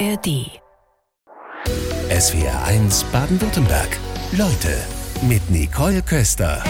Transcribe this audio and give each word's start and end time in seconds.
ARD. 0.00 0.60
SWR 2.10 2.64
1 2.66 3.04
Baden-Württemberg. 3.12 3.88
Leute 4.32 4.76
mit 5.22 5.48
Nicole 5.50 6.02
Köster. 6.02 6.62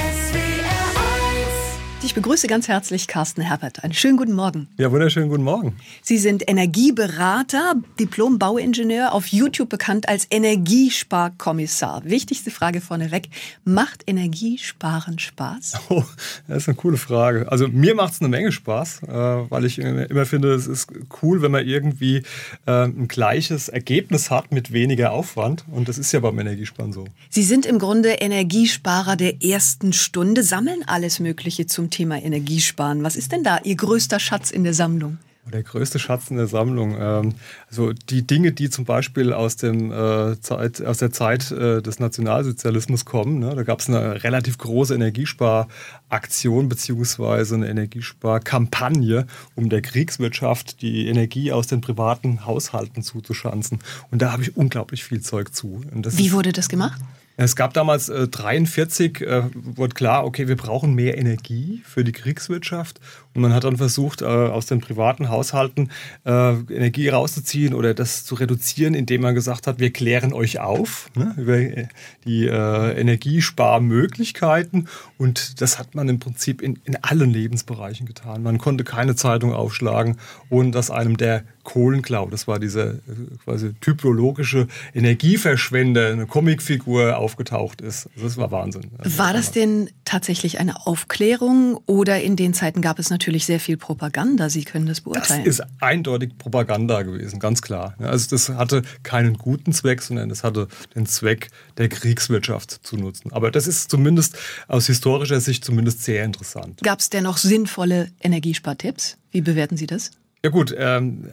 Ich 2.04 2.14
begrüße 2.14 2.48
ganz 2.48 2.69
herzlich 2.69 3.06
Carsten 3.09 3.41
Herbert. 3.41 3.82
Einen 3.82 3.95
schönen 3.95 4.19
guten 4.19 4.35
Morgen. 4.35 4.69
Ja, 4.77 4.93
wunderschönen 4.93 5.30
guten 5.30 5.43
Morgen. 5.43 5.75
Sie 6.03 6.18
sind 6.18 6.46
Energieberater, 6.46 7.77
Diplom-Bauingenieur, 7.98 9.14
auf 9.14 9.29
YouTube 9.29 9.71
bekannt 9.71 10.07
als 10.07 10.27
Energiesparkommissar. 10.30 12.03
Wichtigste 12.04 12.50
Frage 12.50 12.82
vorneweg. 12.82 13.30
Macht 13.64 14.03
Energiesparen 14.07 15.18
Spaß? 15.18 15.80
Oh, 15.89 16.03
das 16.48 16.59
ist 16.59 16.68
eine 16.68 16.77
coole 16.77 16.96
Frage. 16.96 17.50
Also 17.53 17.68
mir 17.68 17.95
macht 17.95 18.14
es 18.14 18.21
eine 18.21 18.29
Menge 18.29 18.52
Spaß, 18.52 19.02
äh, 19.05 19.09
weil 19.09 19.64
ich 19.64 19.79
immer 19.79 20.27
finde, 20.27 20.52
es 20.55 20.66
ist 20.66 20.89
cool, 21.23 21.41
wenn 21.41 21.52
man 21.52 21.66
irgendwie 21.66 22.22
äh, 22.66 22.85
ein 22.85 23.07
gleiches 23.07 23.68
Ergebnis 23.68 24.30
hat 24.30 24.50
mit 24.50 24.72
weniger 24.72 25.13
Aufwand. 25.13 25.64
Und 25.71 25.89
das 25.89 25.99
ist 25.99 26.11
ja 26.13 26.21
beim 26.21 26.39
Energiesparen 26.39 26.93
so. 26.93 27.05
Sie 27.30 27.43
sind 27.44 27.64
im 27.64 27.79
Grunde 27.79 28.11
Energiesparer 28.11 29.16
der 29.16 29.43
ersten 29.43 29.93
Stunde, 29.93 30.43
sammeln 30.43 30.82
alles 30.86 31.21
Mögliche 31.21 31.66
zum 31.66 31.91
Thema 31.94 32.20
Energiesparen. 32.20 33.05
Was 33.05 33.14
ist 33.14 33.30
denn 33.30 33.44
da 33.44 33.58
Ihr 33.62 33.77
größter 33.77 34.19
Schatz 34.19 34.50
in 34.50 34.64
der 34.64 34.75
Sammlung? 34.75 35.19
Der 35.52 35.62
größte 35.62 35.98
Schatz 35.98 36.30
in 36.30 36.39
der 36.39 36.48
Sammlung. 36.48 36.97
Ähm, 36.98 37.34
also 37.69 37.92
die 37.92 38.27
Dinge, 38.27 38.52
die 38.52 38.69
zum 38.69 38.84
Beispiel 38.84 39.33
aus, 39.33 39.56
dem, 39.56 39.92
äh, 39.92 40.41
Zeit, 40.41 40.84
aus 40.84 40.98
der 40.98 41.12
Zeit 41.12 41.52
äh, 41.52 41.83
des 41.83 42.00
Nationalsozialismus 42.00 43.05
kommen. 43.05 43.38
Ne? 43.38 43.55
Da 43.55 43.62
gab 43.62 43.80
es 43.80 43.88
eine 43.88 44.25
relativ 44.25 44.58
große 44.58 44.94
Energiesparaktion 44.94 46.69
beziehungsweise 46.69 47.55
eine 47.56 47.69
Energiesparkampagne, 47.69 49.27
um 49.55 49.69
der 49.69 49.83
Kriegswirtschaft 49.83 50.80
die 50.83 51.06
Energie 51.06 51.52
aus 51.52 51.66
den 51.66 51.80
privaten 51.80 52.44
Haushalten 52.47 53.02
zuzuschanzen. 53.02 53.80
Und 54.10 54.22
da 54.22 54.32
habe 54.32 54.42
ich 54.42 54.56
unglaublich 54.56 55.04
viel 55.04 55.20
Zeug 55.20 55.54
zu. 55.54 55.82
Wie 55.92 56.32
wurde 56.32 56.52
das 56.52 56.69
gemacht? 56.69 57.00
Es 57.36 57.56
gab 57.56 57.74
damals 57.74 58.08
äh, 58.08 58.28
43, 58.28 59.20
äh, 59.20 59.42
wurde 59.54 59.94
klar, 59.94 60.24
okay, 60.24 60.46
wir 60.46 60.56
brauchen 60.56 60.94
mehr 60.94 61.18
Energie 61.18 61.82
für 61.84 62.04
die 62.04 62.12
Kriegswirtschaft. 62.12 63.00
Und 63.34 63.42
man 63.42 63.52
hat 63.52 63.64
dann 63.64 63.76
versucht, 63.76 64.22
äh, 64.22 64.26
aus 64.26 64.66
den 64.66 64.80
privaten 64.80 65.28
Haushalten 65.28 65.91
äh, 66.24 66.52
Energie 66.52 67.08
rauszuziehen 67.08 67.74
oder 67.74 67.92
das 67.92 68.24
zu 68.24 68.36
reduzieren, 68.36 68.94
indem 68.94 69.22
man 69.22 69.34
gesagt 69.34 69.66
hat, 69.66 69.80
wir 69.80 69.92
klären 69.92 70.32
euch 70.32 70.60
auf 70.60 71.10
ne, 71.16 71.34
über 71.36 71.56
äh, 71.56 71.88
die 72.24 72.46
äh, 72.46 73.00
Energiesparmöglichkeiten. 73.00 74.88
Und 75.19 75.60
das 75.60 75.80
hat 75.80 75.96
man 75.96 76.08
im 76.08 76.20
Prinzip 76.20 76.62
in, 76.62 76.78
in 76.84 76.96
allen 77.02 77.30
Lebensbereichen 77.30 78.06
getan. 78.06 78.44
Man 78.44 78.58
konnte 78.58 78.84
keine 78.84 79.16
Zeitung 79.16 79.52
aufschlagen, 79.52 80.19
ohne 80.50 80.70
dass 80.70 80.92
einem 80.92 81.16
der 81.16 81.42
Kohlenklau, 81.64 82.28
das 82.28 82.46
war 82.46 82.58
diese 82.58 83.00
quasi 83.44 83.74
typologische 83.80 84.68
Energieverschwender, 84.94 86.08
eine 86.08 86.26
Comicfigur 86.26 87.16
aufgetaucht 87.16 87.80
ist. 87.80 88.08
Also 88.14 88.26
das 88.26 88.36
war 88.36 88.50
Wahnsinn. 88.50 88.90
War 89.02 89.32
das 89.32 89.50
denn 89.50 89.90
tatsächlich 90.04 90.60
eine 90.60 90.86
Aufklärung 90.86 91.80
oder 91.86 92.22
in 92.22 92.36
den 92.36 92.54
Zeiten 92.54 92.82
gab 92.82 92.98
es 92.98 93.10
natürlich 93.10 93.46
sehr 93.46 93.60
viel 93.60 93.76
Propaganda? 93.76 94.50
Sie 94.50 94.64
können 94.64 94.86
das 94.86 95.00
beurteilen. 95.00 95.44
Das 95.44 95.58
ist 95.58 95.66
eindeutig 95.80 96.36
Propaganda 96.38 97.02
gewesen, 97.02 97.40
ganz 97.40 97.62
klar. 97.62 97.94
Also 97.98 98.28
das 98.30 98.50
hatte 98.50 98.82
keinen 99.02 99.34
guten 99.34 99.72
Zweck, 99.72 100.02
sondern 100.02 100.30
es 100.30 100.44
hatte 100.44 100.68
den 100.94 101.06
Zweck, 101.06 101.48
der 101.78 101.88
Kriegswirtschaft 101.88 102.80
zu 102.86 102.96
nutzen. 102.96 103.32
Aber 103.32 103.50
das 103.50 103.66
ist 103.66 103.90
zumindest 103.90 104.36
aus 104.68 104.86
historischer 104.86 105.40
Sicht 105.40 105.64
zumindest 105.64 106.04
sehr 106.04 106.24
interessant. 106.24 106.80
Gab 106.82 107.00
es 107.00 107.10
denn 107.10 107.24
noch 107.24 107.38
sinnvolle 107.38 108.10
Energiespartipps? 108.20 109.16
Wie 109.30 109.40
bewerten 109.40 109.76
Sie 109.76 109.86
das? 109.86 110.10
Ja 110.45 110.50
gut, 110.50 110.75
ähm, 110.77 111.31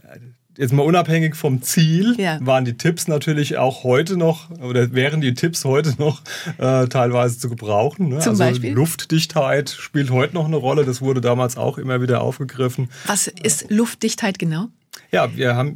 jetzt 0.57 0.71
mal 0.71 0.83
unabhängig 0.83 1.35
vom 1.35 1.61
Ziel, 1.61 2.15
ja. 2.17 2.39
waren 2.41 2.63
die 2.63 2.77
Tipps 2.77 3.09
natürlich 3.09 3.57
auch 3.57 3.83
heute 3.83 4.15
noch, 4.15 4.49
oder 4.61 4.93
wären 4.93 5.19
die 5.19 5.33
Tipps 5.33 5.65
heute 5.65 5.95
noch 5.97 6.21
äh, 6.59 6.87
teilweise 6.87 7.37
zu 7.37 7.49
gebrauchen. 7.49 8.07
Ne? 8.07 8.19
Zum 8.19 8.31
also 8.31 8.45
Beispiel? 8.45 8.71
Luftdichtheit 8.71 9.69
spielt 9.69 10.11
heute 10.11 10.33
noch 10.33 10.45
eine 10.45 10.55
Rolle, 10.55 10.85
das 10.85 11.01
wurde 11.01 11.19
damals 11.19 11.57
auch 11.57 11.77
immer 11.77 12.01
wieder 12.01 12.21
aufgegriffen. 12.21 12.89
Was 13.05 13.27
ist 13.27 13.69
Luftdichtheit 13.69 14.39
genau? 14.39 14.67
Ja, 15.11 15.35
wir 15.35 15.57
haben 15.57 15.75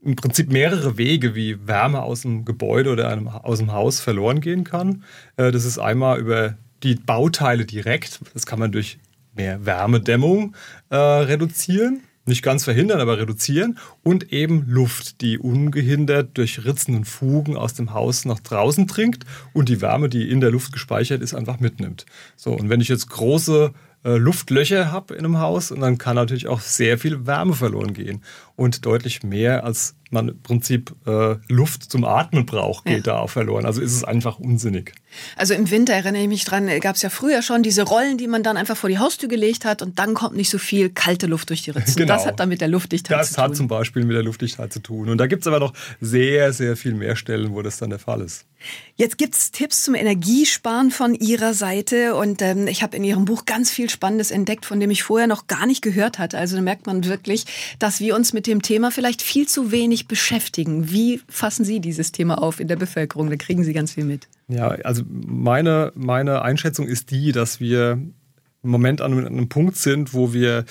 im 0.00 0.14
Prinzip 0.14 0.52
mehrere 0.52 0.96
Wege, 0.96 1.34
wie 1.34 1.66
Wärme 1.66 2.02
aus 2.02 2.22
dem 2.22 2.44
Gebäude 2.44 2.92
oder 2.92 3.08
einem, 3.08 3.26
aus 3.26 3.58
dem 3.58 3.72
Haus 3.72 3.98
verloren 3.98 4.40
gehen 4.40 4.62
kann. 4.62 5.02
Äh, 5.36 5.50
das 5.50 5.64
ist 5.64 5.78
einmal 5.78 6.20
über 6.20 6.56
die 6.84 6.94
Bauteile 6.94 7.66
direkt, 7.66 8.20
das 8.34 8.46
kann 8.46 8.60
man 8.60 8.70
durch 8.70 9.00
mehr 9.34 9.66
Wärmedämmung 9.66 10.54
äh, 10.90 10.96
reduzieren 10.96 12.02
nicht 12.26 12.42
ganz 12.42 12.64
verhindern, 12.64 13.00
aber 13.00 13.18
reduzieren 13.18 13.78
und 14.02 14.32
eben 14.32 14.64
Luft, 14.68 15.20
die 15.20 15.38
ungehindert 15.38 16.36
durch 16.38 16.64
Ritzen 16.64 16.94
und 16.94 17.04
Fugen 17.04 17.56
aus 17.56 17.74
dem 17.74 17.92
Haus 17.92 18.24
nach 18.24 18.40
draußen 18.40 18.86
dringt 18.86 19.24
und 19.52 19.68
die 19.68 19.80
Wärme, 19.80 20.08
die 20.08 20.30
in 20.30 20.40
der 20.40 20.50
Luft 20.50 20.72
gespeichert 20.72 21.22
ist, 21.22 21.34
einfach 21.34 21.60
mitnimmt. 21.60 22.06
So, 22.36 22.52
und 22.52 22.68
wenn 22.68 22.80
ich 22.80 22.88
jetzt 22.88 23.08
große 23.08 23.72
äh, 24.04 24.16
Luftlöcher 24.16 24.90
habe 24.90 25.14
in 25.14 25.24
einem 25.24 25.38
Haus, 25.38 25.70
und 25.70 25.80
dann 25.80 25.98
kann 25.98 26.16
natürlich 26.16 26.48
auch 26.48 26.60
sehr 26.60 26.98
viel 26.98 27.26
Wärme 27.26 27.54
verloren 27.54 27.92
gehen 27.92 28.22
und 28.60 28.84
deutlich 28.84 29.22
mehr 29.22 29.64
als 29.64 29.94
man 30.10 30.28
im 30.28 30.42
Prinzip 30.42 30.94
äh, 31.06 31.36
Luft 31.48 31.84
zum 31.84 32.04
Atmen 32.04 32.44
braucht, 32.44 32.84
geht 32.84 33.06
ja. 33.06 33.14
da 33.14 33.18
auch 33.20 33.30
verloren. 33.30 33.64
Also 33.64 33.80
ist 33.80 33.94
es 33.94 34.04
einfach 34.04 34.38
unsinnig. 34.38 34.92
Also 35.36 35.54
im 35.54 35.70
Winter 35.70 35.94
erinnere 35.94 36.22
ich 36.22 36.28
mich 36.28 36.44
dran, 36.44 36.68
gab 36.80 36.96
es 36.96 37.02
ja 37.02 37.10
früher 37.10 37.42
schon 37.42 37.62
diese 37.62 37.82
Rollen, 37.82 38.18
die 38.18 38.26
man 38.26 38.42
dann 38.42 38.56
einfach 38.56 38.76
vor 38.76 38.90
die 38.90 38.98
Haustür 38.98 39.28
gelegt 39.28 39.64
hat 39.64 39.82
und 39.82 39.98
dann 39.98 40.14
kommt 40.14 40.36
nicht 40.36 40.50
so 40.50 40.58
viel 40.58 40.90
kalte 40.90 41.26
Luft 41.26 41.48
durch 41.50 41.62
die 41.62 41.70
Ritzen. 41.70 41.94
Genau. 42.00 42.14
Das 42.14 42.24
hat 42.24 42.40
dann 42.40 42.48
mit 42.48 42.60
der 42.60 42.68
Luftdichtheit 42.68 43.18
das 43.18 43.28
zu 43.28 43.34
tun. 43.34 43.42
Das 43.42 43.50
hat 43.50 43.56
zum 43.56 43.68
Beispiel 43.68 44.04
mit 44.04 44.16
der 44.16 44.22
Luftdichtheit 44.22 44.72
zu 44.72 44.80
tun. 44.80 45.10
Und 45.10 45.18
da 45.18 45.26
gibt 45.26 45.42
es 45.42 45.46
aber 45.46 45.60
noch 45.60 45.74
sehr, 46.00 46.52
sehr 46.52 46.76
viel 46.76 46.94
mehr 46.94 47.14
Stellen, 47.14 47.52
wo 47.52 47.62
das 47.62 47.76
dann 47.76 47.90
der 47.90 47.98
Fall 47.98 48.22
ist. 48.22 48.46
Jetzt 48.96 49.16
gibt 49.18 49.34
es 49.34 49.50
Tipps 49.50 49.82
zum 49.82 49.94
Energiesparen 49.94 50.90
von 50.90 51.14
Ihrer 51.14 51.54
Seite 51.54 52.14
und 52.14 52.42
ähm, 52.42 52.66
ich 52.66 52.82
habe 52.82 52.96
in 52.96 53.04
Ihrem 53.04 53.24
Buch 53.24 53.44
ganz 53.44 53.70
viel 53.70 53.88
Spannendes 53.88 54.30
entdeckt, 54.30 54.66
von 54.66 54.80
dem 54.80 54.90
ich 54.90 55.02
vorher 55.02 55.26
noch 55.26 55.46
gar 55.46 55.66
nicht 55.66 55.82
gehört 55.82 56.18
hatte. 56.18 56.38
Also 56.38 56.56
da 56.56 56.62
merkt 56.62 56.86
man 56.86 57.04
wirklich, 57.04 57.44
dass 57.78 58.00
wir 58.00 58.14
uns 58.14 58.32
mit 58.32 58.46
dem 58.50 58.60
Thema 58.60 58.90
vielleicht 58.90 59.22
viel 59.22 59.48
zu 59.48 59.72
wenig 59.72 60.06
beschäftigen. 60.08 60.90
Wie 60.90 61.22
fassen 61.28 61.64
Sie 61.64 61.80
dieses 61.80 62.12
Thema 62.12 62.42
auf 62.42 62.60
in 62.60 62.68
der 62.68 62.76
Bevölkerung? 62.76 63.30
Da 63.30 63.36
kriegen 63.36 63.64
Sie 63.64 63.72
ganz 63.72 63.92
viel 63.92 64.04
mit. 64.04 64.28
Ja, 64.48 64.68
also 64.68 65.02
meine, 65.08 65.92
meine 65.94 66.42
Einschätzung 66.42 66.86
ist 66.86 67.10
die, 67.10 67.32
dass 67.32 67.60
wir 67.60 67.92
im 68.62 68.70
Moment 68.70 69.00
an 69.00 69.26
einem 69.26 69.48
Punkt 69.48 69.76
sind, 69.76 70.12
wo 70.12 70.34
wir 70.34 70.64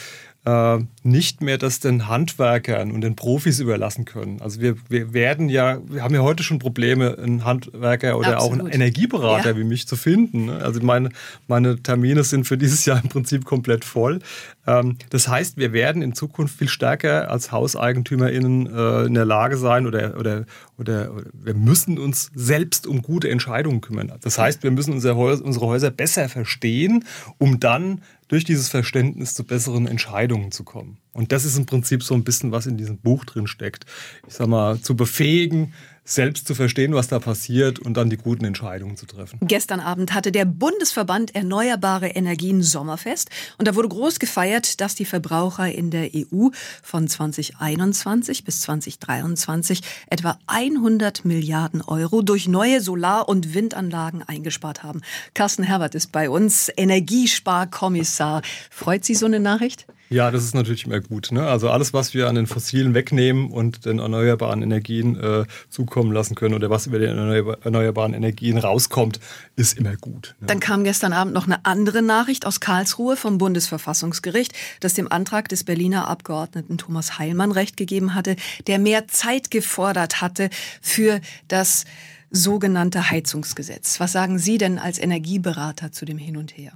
äh, 0.45 0.79
nicht 1.03 1.41
mehr 1.41 1.57
das 1.57 1.79
den 1.79 2.07
Handwerkern 2.07 2.91
und 2.91 3.01
den 3.01 3.16
Profis 3.16 3.59
überlassen 3.59 4.05
können. 4.05 4.41
Also 4.41 4.61
wir, 4.61 4.75
wir 4.88 5.13
werden 5.13 5.50
ja, 5.50 5.79
wir 5.88 6.01
haben 6.01 6.16
ja 6.16 6.22
heute 6.22 6.44
schon 6.44 6.59
Probleme, 6.59 7.17
einen 7.17 7.44
Handwerker 7.44 8.17
oder 8.17 8.38
Absolut. 8.38 8.61
auch 8.61 8.66
einen 8.66 8.73
Energieberater 8.73 9.51
ja. 9.51 9.57
wie 9.57 9.63
mich 9.66 9.88
zu 9.88 9.97
finden. 9.97 10.45
Ne? 10.45 10.59
Also 10.63 10.81
meine, 10.81 11.09
meine 11.47 11.81
Termine 11.81 12.23
sind 12.23 12.45
für 12.45 12.57
dieses 12.57 12.85
Jahr 12.85 13.01
im 13.03 13.09
Prinzip 13.09 13.44
komplett 13.44 13.83
voll. 13.83 14.19
Ähm, 14.66 14.97
das 15.09 15.27
heißt, 15.27 15.57
wir 15.57 15.73
werden 15.73 16.01
in 16.01 16.13
Zukunft 16.13 16.57
viel 16.57 16.69
stärker 16.69 17.29
als 17.29 17.51
HauseigentümerInnen 17.51 18.67
äh, 18.67 19.06
in 19.06 19.13
der 19.16 19.25
Lage 19.25 19.57
sein 19.57 19.88
oder, 19.88 20.17
oder, 20.17 20.45
oder, 20.77 21.11
oder 21.11 21.23
wir 21.33 21.53
müssen 21.53 22.00
uns 22.00 22.31
selbst 22.33 22.88
um 22.88 23.01
gute 23.01 23.29
Entscheidungen 23.29 23.81
kümmern. 23.81 24.13
Das 24.21 24.38
heißt, 24.38 24.63
wir 24.63 24.71
müssen 24.71 24.94
unsere 24.94 25.16
Häuser 25.16 25.91
besser 25.91 26.29
verstehen, 26.29 27.03
um 27.38 27.59
dann 27.59 28.01
durch 28.29 28.45
dieses 28.45 28.69
Verständnis 28.69 29.34
zu 29.34 29.44
besseren 29.44 29.88
Entscheidungen 29.88 30.51
zu 30.51 30.63
kommen. 30.63 31.00
Und 31.12 31.34
das 31.34 31.44
ist 31.44 31.57
im 31.57 31.66
Prinzip 31.66 32.03
so 32.03 32.13
ein 32.13 32.23
bisschen, 32.23 32.51
was 32.51 32.67
in 32.67 32.78
diesem 32.78 32.97
Buch 32.97 33.25
drin 33.25 33.47
steckt. 33.47 33.85
Ich 34.28 34.35
sag 34.35 34.47
mal, 34.47 34.79
zu 34.79 34.95
befähigen, 34.95 35.73
selbst 36.09 36.47
zu 36.47 36.56
verstehen, 36.56 36.94
was 36.94 37.08
da 37.08 37.20
passiert 37.20 37.80
und 37.80 37.96
dann 37.96 38.09
die 38.09 38.18
guten 38.18 38.46
Entscheidungen 38.46 38.97
zu 38.97 39.06
treffen. 39.06 39.40
Gestern 39.42 39.80
Abend 39.80 40.14
hatte 40.14 40.31
der 40.31 40.46
Bundesverband 40.46 41.36
Erneuerbare 41.36 42.08
Energien 42.09 42.64
Sommerfest 42.64 43.30
und 43.58 43.68
da 43.68 43.75
wurde 43.75 43.90
groß 43.90 44.19
gefeiert, 44.19 44.81
dass 44.81 44.96
die 44.96 45.06
Verbraucher 45.06 45.72
in 45.72 45.92
der 45.92 46.09
EU 46.16 46.50
von 46.81 47.07
2021 47.07 48.44
bis 48.44 48.62
2023 48.62 49.81
etwa 50.10 50.38
100 50.48 51.25
Milliarden 51.25 51.81
Euro 51.81 52.22
durch 52.22 52.48
neue 52.48 52.81
Solar- 52.81 53.30
und 53.30 53.54
Windanlagen 53.54 54.24
eingespart 54.24 54.83
haben. 54.83 55.01
Carsten 55.33 55.63
Herbert 55.63 55.95
ist 55.95 56.12
bei 56.12 56.30
uns 56.30 56.72
Energiesparkommissar. 56.75 58.42
Freut 58.72 59.06
Sie 59.06 59.16
so 59.16 59.25
eine 59.25 59.39
Nachricht? 59.39 59.86
Ja, 60.09 60.31
das 60.31 60.44
ist 60.44 60.56
natürlich 60.56 60.85
immer 60.85 61.00
gut. 61.00 61.31
Ne? 61.31 61.47
Also 61.47 61.69
alles, 61.69 61.94
was 61.94 62.13
wir 62.13 62.27
an 62.27 62.35
den 62.35 62.47
Fossilen 62.47 62.94
wegnehmen 62.95 63.51
und 63.51 63.85
den 63.85 64.00
erneuerbaren 64.00 64.63
Energien 64.63 65.15
äh, 65.19 65.45
zukommen 65.69 66.11
lassen 66.11 66.33
können 66.33 66.56
oder 66.56 66.69
was 66.71 66.88
über 66.88 66.97
die 66.97 67.06
erneuerbaren 67.06 68.13
Energien 68.13 68.57
rauskommt, 68.57 69.19
ist 69.56 69.77
immer 69.77 69.95
gut. 69.95 70.35
Ne? 70.39 70.47
Dann 70.47 70.59
kam 70.59 70.83
gestern 70.83 71.13
Abend 71.13 71.33
noch 71.33 71.45
eine 71.45 71.65
andere 71.65 72.01
Nachricht 72.01 72.47
aus 72.47 72.59
Karlsruhe 72.59 73.15
vom 73.17 73.38
Bundesverfassungsgericht, 73.38 74.53
das 74.79 74.95
dem 74.95 75.11
Antrag 75.11 75.47
des 75.47 75.63
Berliner 75.63 76.07
Abgeordneten 76.07 76.77
Thomas 76.77 77.19
Heilmann 77.19 77.51
Recht 77.51 77.77
gegeben 77.77 78.15
hatte, 78.15 78.35
der 78.65 78.79
mehr 78.79 79.07
Zeit 79.07 79.51
gefordert 79.51 80.21
hatte 80.21 80.50
für 80.81 81.21
das 81.47 81.85
sogenannte 82.31 83.10
Heizungsgesetz. 83.10 84.00
Was 84.00 84.12
sagen 84.12 84.38
Sie 84.38 84.58
denn 84.58 84.80
als 84.80 85.00
Energieberater 85.00 85.92
zu 85.92 86.06
dem 86.06 86.18
Hin 86.18 86.38
und 86.38 86.58
Her? 86.58 86.74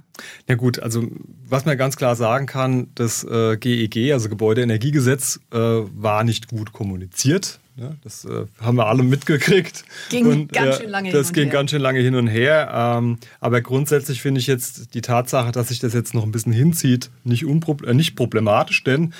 Ja 0.48 0.54
gut, 0.56 0.78
also 0.78 1.06
was 1.48 1.64
man 1.64 1.76
ganz 1.78 1.96
klar 1.96 2.16
sagen 2.16 2.46
kann, 2.46 2.88
das 2.94 3.24
äh, 3.24 3.56
GEG, 3.56 4.12
also 4.12 4.28
Gebäudeenergiegesetz, 4.28 5.40
äh, 5.52 5.58
war 5.58 6.24
nicht 6.24 6.48
gut 6.48 6.72
kommuniziert. 6.72 7.60
Ja, 7.76 7.90
das 8.04 8.24
äh, 8.24 8.46
haben 8.60 8.76
wir 8.76 8.86
alle 8.86 9.02
mitgekriegt. 9.02 9.84
Ging 10.08 10.26
und, 10.26 10.52
ganz 10.52 10.76
schön 10.76 10.90
lange 10.90 11.08
hin 11.08 11.16
und 11.16 11.18
her. 11.18 11.22
Das 11.22 11.32
ging 11.32 11.50
ganz 11.50 11.70
schön 11.72 11.80
lange 11.80 11.98
hin 11.98 12.14
und 12.14 12.28
her. 12.28 12.70
Ähm, 12.72 13.18
aber 13.40 13.62
grundsätzlich 13.62 14.22
finde 14.22 14.40
ich 14.40 14.46
jetzt 14.46 14.94
die 14.94 15.00
Tatsache, 15.00 15.50
dass 15.50 15.68
sich 15.68 15.80
das 15.80 15.92
jetzt 15.92 16.14
noch 16.14 16.22
ein 16.22 16.30
bisschen 16.30 16.52
hinzieht, 16.52 17.10
nicht, 17.24 17.42
äh, 17.42 17.94
nicht 17.94 18.14
problematisch, 18.14 18.84
denn 18.84 19.12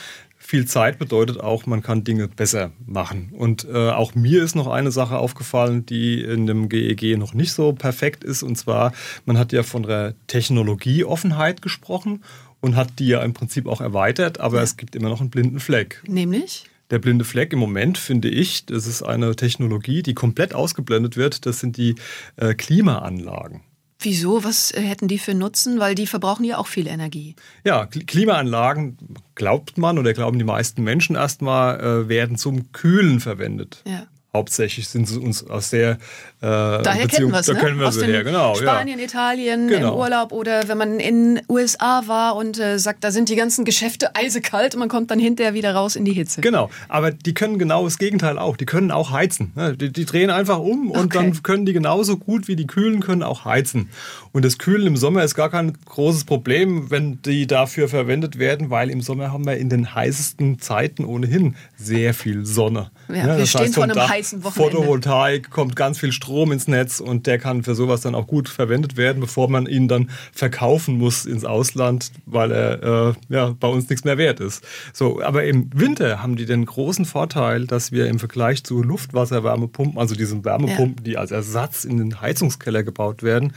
viel 0.47 0.67
Zeit 0.67 0.99
bedeutet 0.99 1.41
auch, 1.41 1.65
man 1.65 1.83
kann 1.83 2.05
Dinge 2.05 2.29
besser 2.29 2.71
machen. 2.85 3.31
Und 3.33 3.67
äh, 3.73 3.89
auch 3.89 4.15
mir 4.15 4.43
ist 4.43 4.55
noch 4.55 4.67
eine 4.67 4.93
Sache 4.93 5.17
aufgefallen, 5.17 5.87
die 5.87 6.21
in 6.21 6.47
dem 6.47 6.69
GEG 6.69 7.03
e 7.03 7.17
noch 7.17 7.33
nicht 7.33 7.53
so 7.53 7.73
perfekt 7.73 8.23
ist. 8.25 8.43
Und 8.43 8.57
zwar, 8.57 8.93
man 9.25 9.39
hat 9.39 9.53
ja 9.53 9.63
von 9.63 9.85
der 9.85 10.15
Technologieoffenheit 10.27 11.63
gesprochen 11.63 12.23
und 12.61 12.77
hat 12.77 12.99
die 12.99 13.09
ja 13.09 13.23
im 13.23 13.33
Prinzip 13.33 13.67
auch 13.67 13.81
erweitert, 13.81 14.39
aber 14.39 14.59
ja. 14.59 14.63
es 14.63 14.77
gibt 14.77 14.95
immer 14.95 15.09
noch 15.09 15.21
einen 15.21 15.31
blinden 15.31 15.61
Fleck. 15.61 16.03
Nämlich? 16.07 16.67
Der 16.91 16.99
blinde 16.99 17.25
Fleck 17.25 17.55
im 17.55 17.59
Moment 17.59 17.97
finde 17.97 18.29
ich, 18.29 18.67
das 18.67 18.87
ist 18.87 19.03
eine 19.03 19.35
Technologie, 19.37 20.03
die 20.03 20.13
komplett 20.13 20.55
ausgeblendet 20.55 21.17
wird. 21.17 21.47
Das 21.47 21.61
sind 21.61 21.79
die 21.79 21.95
äh, 22.37 22.53
Klimaanlagen. 22.53 23.63
Wieso? 24.05 24.45
Was 24.45 24.71
äh, 24.73 24.81
hätten 24.81 25.09
die 25.09 25.19
für 25.19 25.35
Nutzen? 25.35 25.81
Weil 25.81 25.95
die 25.95 26.07
verbrauchen 26.07 26.45
ja 26.45 26.59
auch 26.59 26.67
viel 26.67 26.87
Energie. 26.87 27.35
Ja, 27.65 27.87
Klimaanlagen, 27.87 28.99
glaubt 29.35 29.79
man 29.79 29.99
oder 29.99 30.13
glauben 30.13 30.39
die 30.39 30.45
meisten 30.45 30.83
Menschen 30.83 31.17
erstmal, 31.17 31.81
äh, 31.81 32.09
werden 32.09 32.37
zum 32.37 32.73
Kühlen 32.73 33.21
verwendet. 33.21 33.83
Ja 33.87 34.07
hauptsächlich 34.35 34.89
sind 34.89 35.09
sie 35.09 35.19
uns 35.19 35.49
aus 35.49 35.71
der 35.71 35.93
äh, 35.93 35.97
Daher 36.41 37.05
Beziehung, 37.05 37.09
kennen 37.09 37.33
wir 37.33 37.41
es, 37.41 37.47
da 37.47 37.53
ne? 37.55 37.59
kennen 37.61 37.79
wir 37.79 37.89
aus 37.89 37.95
sie 37.95 38.05
her, 38.05 38.25
genau. 38.25 38.55
Spanien, 38.55 38.99
ja. 38.99 39.05
Italien 39.05 39.69
genau. 39.69 39.93
im 39.93 39.99
Urlaub 39.99 40.33
oder 40.33 40.69
wenn 40.69 40.77
man 40.77 41.01
in 41.01 41.41
USA 41.49 42.03
war 42.07 42.37
und 42.37 42.59
äh, 42.59 42.79
sagt, 42.79 43.05
da 43.05 43.11
sind 43.11 43.29
die 43.29 43.37
ganzen 43.37 43.65
Geschäfte 43.65 44.15
eisekalt 44.17 44.75
und 44.75 44.81
man 44.81 44.89
kommt 44.89 45.11
dann 45.11 45.19
hinterher 45.19 45.55
wieder 45.55 45.75
raus 45.75 45.97
in 45.97 46.05
die 46.05 46.13
Hitze. 46.13 46.41
Genau, 46.41 46.69
aber 46.89 47.13
die 47.13 47.33
können 47.33 47.59
genau 47.59 47.85
das 47.85 47.97
Gegenteil 47.99 48.39
auch. 48.39 48.57
Die 48.57 48.67
können 48.67 48.91
auch 48.91 49.11
heizen. 49.11 49.53
Ne? 49.55 49.77
Die, 49.77 49.93
die, 49.93 50.05
drehen 50.05 50.31
einfach 50.31 50.59
um 50.59 50.91
und 50.91 51.07
okay. 51.07 51.19
dann 51.19 51.43
können 51.43 51.65
die 51.65 51.73
genauso 51.73 52.17
gut 52.17 52.49
wie 52.49 52.57
die 52.57 52.67
Kühlen 52.67 53.01
können 53.01 53.23
auch 53.23 53.45
heizen. 53.45 53.89
Und 54.33 54.45
das 54.45 54.59
Kühlen 54.59 54.87
im 54.87 54.97
Sommer 54.97 55.23
ist 55.23 55.35
gar 55.35 55.49
kein 55.49 55.79
großes 55.87 56.25
Problem, 56.25 56.91
wenn 56.91 57.23
die 57.23 57.47
dafür 57.47 57.89
verwendet 57.89 58.39
werden, 58.39 58.69
weil 58.71 58.91
im 58.91 59.01
Sommer 59.01 59.33
haben 59.33 59.47
wir 59.47 59.57
in 59.57 59.69
den 59.69 59.95
heißesten 59.95 60.59
Zeiten 60.59 61.05
ohnehin 61.05 61.55
sehr 61.77 62.15
viel 62.15 62.45
Sonne. 62.45 62.91
Ja, 63.09 63.15
ja, 63.15 63.39
wir 63.39 63.47
stehen 63.47 63.63
heißt, 63.63 63.75
vor 63.75 63.85
einem 63.85 63.95
Dach, 63.95 64.11
heißen 64.11 64.24
Wochenende. 64.33 64.77
Photovoltaik, 64.77 65.51
kommt 65.51 65.77
ganz 65.77 65.99
viel 65.99 66.13
Strom 66.13 66.53
ins 66.53 66.69
Netz 66.69 67.01
und 67.01 67.27
der 67.27 67.39
kann 67.39 67.63
für 67.63 67.75
sowas 67.75 68.01
dann 68.01 68.15
auch 68.15 68.27
gut 68.27 68.49
verwendet 68.49 68.97
werden, 68.97 69.21
bevor 69.21 69.49
man 69.49 69.67
ihn 69.67 69.89
dann 69.89 70.11
verkaufen 70.33 70.99
muss 70.99 71.27
ins 71.27 71.45
Ausland, 71.45 72.11
weil 72.27 72.53
er 72.53 72.83
äh, 72.83 73.15
ja, 73.29 73.55
bei 73.59 73.69
uns 73.69 73.89
nichts 73.89 74.05
mehr 74.05 74.19
wert 74.19 74.41
ist. 74.41 74.65
So, 74.93 75.23
aber 75.23 75.45
im 75.45 75.71
Winter 75.75 76.23
haben 76.23 76.37
die 76.37 76.47
den 76.47 76.65
großen 76.65 77.05
Vorteil, 77.05 77.67
dass 77.67 77.93
wir 77.93 78.07
im 78.07 78.19
Vergleich 78.19 78.65
zu 78.65 78.83
Luftwasserwärmepumpen, 78.83 79.99
also 79.99 80.15
diesen 80.15 80.45
Wärmepumpen, 80.45 81.05
ja. 81.05 81.05
die 81.05 81.17
als 81.19 81.31
Ersatz 81.31 81.85
in 81.85 81.99
den 81.99 82.21
Heizungskeller 82.21 82.83
gebaut 82.83 83.23
werden, 83.23 83.53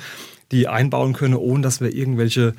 die 0.52 0.68
einbauen 0.68 1.14
können, 1.14 1.36
ohne 1.36 1.62
dass 1.62 1.82
wir 1.82 1.94
irgendwelche 1.94 2.54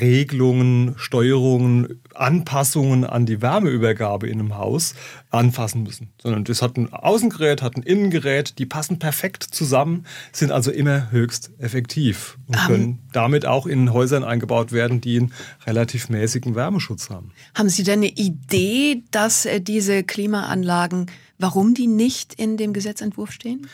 Regelungen, 0.00 0.94
Steuerungen, 0.96 2.00
Anpassungen 2.14 3.04
an 3.04 3.26
die 3.26 3.42
Wärmeübergabe 3.42 4.28
in 4.28 4.40
einem 4.40 4.56
Haus 4.56 4.94
anfassen 5.30 5.82
müssen. 5.82 6.08
Sondern 6.20 6.44
das 6.44 6.62
hat 6.62 6.76
ein 6.76 6.92
Außengerät, 6.92 7.60
hat 7.62 7.76
ein 7.76 7.82
Innengerät, 7.82 8.58
die 8.58 8.66
passen 8.66 8.98
perfekt 8.98 9.42
zusammen, 9.42 10.06
sind 10.32 10.50
also 10.50 10.70
immer 10.70 11.10
höchst 11.10 11.50
effektiv 11.58 12.38
und 12.46 12.56
um, 12.56 12.66
können 12.66 12.98
damit 13.12 13.44
auch 13.44 13.66
in 13.66 13.92
Häusern 13.92 14.24
eingebaut 14.24 14.72
werden, 14.72 15.00
die 15.00 15.18
einen 15.18 15.32
relativ 15.66 16.08
mäßigen 16.08 16.54
Wärmeschutz 16.54 17.10
haben. 17.10 17.32
Haben 17.54 17.68
Sie 17.68 17.82
denn 17.82 18.00
eine 18.00 18.08
Idee, 18.08 19.02
dass 19.10 19.44
äh, 19.44 19.60
diese 19.60 20.04
Klimaanlagen, 20.04 21.06
warum 21.38 21.74
die 21.74 21.86
nicht 21.86 22.34
in 22.34 22.56
dem 22.56 22.72
Gesetzentwurf 22.72 23.30
stehen? 23.32 23.66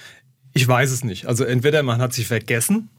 Ich 0.54 0.66
weiß 0.66 0.90
es 0.90 1.04
nicht. 1.04 1.26
Also 1.26 1.44
entweder 1.44 1.82
man 1.82 2.00
hat 2.00 2.12
sie 2.12 2.24
vergessen, 2.24 2.90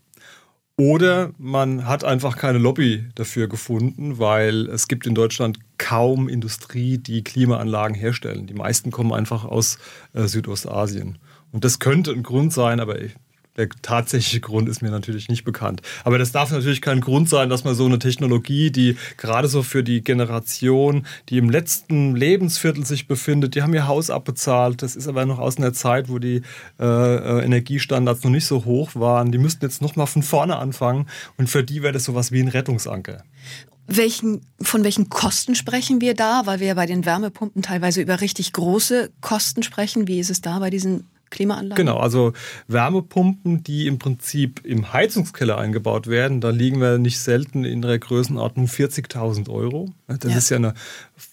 oder 0.77 1.31
man 1.37 1.87
hat 1.87 2.03
einfach 2.03 2.35
keine 2.35 2.57
Lobby 2.57 3.05
dafür 3.15 3.47
gefunden, 3.47 4.17
weil 4.17 4.67
es 4.69 4.87
gibt 4.87 5.05
in 5.05 5.13
Deutschland 5.13 5.59
kaum 5.77 6.27
Industrie, 6.27 6.97
die 6.97 7.23
Klimaanlagen 7.23 7.95
herstellen. 7.95 8.47
Die 8.47 8.55
meisten 8.55 8.89
kommen 8.89 9.13
einfach 9.13 9.45
aus 9.45 9.77
äh, 10.13 10.23
Südostasien. 10.23 11.19
Und 11.51 11.63
das 11.63 11.77
könnte 11.77 12.11
ein 12.11 12.23
Grund 12.23 12.53
sein, 12.53 12.79
aber 12.79 12.99
ich, 12.99 13.15
der 13.57 13.69
tatsächliche 13.81 14.39
Grund 14.39 14.67
ist 14.67 14.81
mir 14.81 14.89
natürlich 14.89 15.29
nicht 15.29 15.43
bekannt. 15.43 15.81
Aber 16.03 16.17
das 16.17 16.31
darf 16.31 16.51
natürlich 16.51 16.81
kein 16.81 17.01
Grund 17.01 17.29
sein, 17.29 17.49
dass 17.49 17.63
man 17.63 17.75
so 17.75 17.85
eine 17.85 17.99
Technologie, 17.99 18.71
die 18.71 18.97
gerade 19.17 19.47
so 19.47 19.61
für 19.61 19.83
die 19.83 20.01
Generation, 20.01 21.05
die 21.29 21.37
im 21.37 21.51
letzten 21.51 22.15
Lebensviertel 22.15 22.83
sich 22.85 23.07
befindet, 23.07 23.53
die 23.53 23.61
haben 23.61 23.73
ihr 23.73 23.87
Haus 23.87 24.09
abbezahlt. 24.09 24.81
Das 24.81 24.95
ist 24.95 25.07
aber 25.07 25.25
noch 25.25 25.37
aus 25.37 25.57
einer 25.57 25.73
Zeit, 25.73 26.09
wo 26.09 26.17
die 26.17 26.41
äh, 26.79 26.83
äh 26.83 27.43
Energiestandards 27.43 28.23
noch 28.23 28.31
nicht 28.31 28.47
so 28.47 28.65
hoch 28.65 28.95
waren. 28.95 29.31
Die 29.31 29.37
müssten 29.37 29.63
jetzt 29.63 29.81
nochmal 29.81 30.07
von 30.07 30.23
vorne 30.23 30.57
anfangen. 30.57 31.07
Und 31.37 31.47
für 31.47 31.63
die 31.63 31.83
wäre 31.83 31.93
das 31.93 32.05
sowas 32.05 32.31
wie 32.31 32.41
ein 32.41 32.47
Rettungsanker. 32.47 33.23
Welchen, 33.85 34.41
von 34.61 34.83
welchen 34.83 35.09
Kosten 35.09 35.55
sprechen 35.55 36.01
wir 36.01 36.15
da? 36.15 36.43
Weil 36.45 36.59
wir 36.59 36.67
ja 36.67 36.73
bei 36.73 36.85
den 36.85 37.05
Wärmepumpen 37.05 37.61
teilweise 37.61 38.01
über 38.01 38.21
richtig 38.21 38.53
große 38.53 39.11
Kosten 39.21 39.61
sprechen. 39.61 40.07
Wie 40.07 40.19
ist 40.19 40.31
es 40.31 40.41
da 40.41 40.57
bei 40.59 40.69
diesen 40.69 41.09
Klimaanlagen? 41.33 41.75
Genau, 41.75 41.97
also 41.97 42.31
Wärmepumpen, 42.67 43.63
die 43.63 43.87
im 43.87 43.99
Prinzip 43.99 44.63
im 44.63 44.93
Heizungskeller 44.93 45.57
eingebaut 45.57 46.07
werden, 46.07 46.39
da 46.39 46.51
liegen 46.51 46.79
wir 46.79 46.99
nicht 46.99 47.19
selten 47.19 47.65
in 47.65 47.81
der 47.81 47.99
Größenordnung 47.99 48.67
40.000 48.67 49.49
Euro. 49.49 49.89
Das 50.07 50.31
ja. 50.31 50.37
ist 50.37 50.49
ja 50.49 50.57
eine 50.57 50.73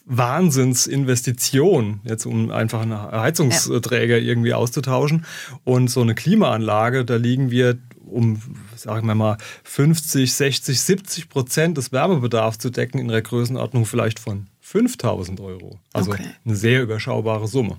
Wahnsinnsinvestition, 0.06 2.00
jetzt 2.04 2.26
um 2.26 2.50
einfach 2.50 2.80
einen 2.80 3.00
Heizungsträger 3.00 4.16
ja. 4.16 4.24
irgendwie 4.24 4.54
auszutauschen. 4.54 5.26
Und 5.64 5.88
so 5.88 6.00
eine 6.00 6.14
Klimaanlage, 6.14 7.04
da 7.04 7.16
liegen 7.16 7.50
wir 7.50 7.78
um, 8.06 8.40
sagen 8.74 9.06
wir 9.06 9.14
mal, 9.14 9.36
50, 9.62 10.32
60, 10.32 10.80
70 10.80 11.28
Prozent 11.28 11.78
des 11.78 11.92
Wärmebedarfs 11.92 12.58
zu 12.58 12.70
decken 12.70 12.98
in 12.98 13.08
der 13.08 13.22
Größenordnung 13.22 13.86
vielleicht 13.86 14.18
von 14.18 14.48
5000 14.60 15.40
Euro. 15.40 15.78
Also 15.92 16.12
okay. 16.12 16.24
eine 16.44 16.56
sehr 16.56 16.82
überschaubare 16.82 17.46
Summe. 17.46 17.78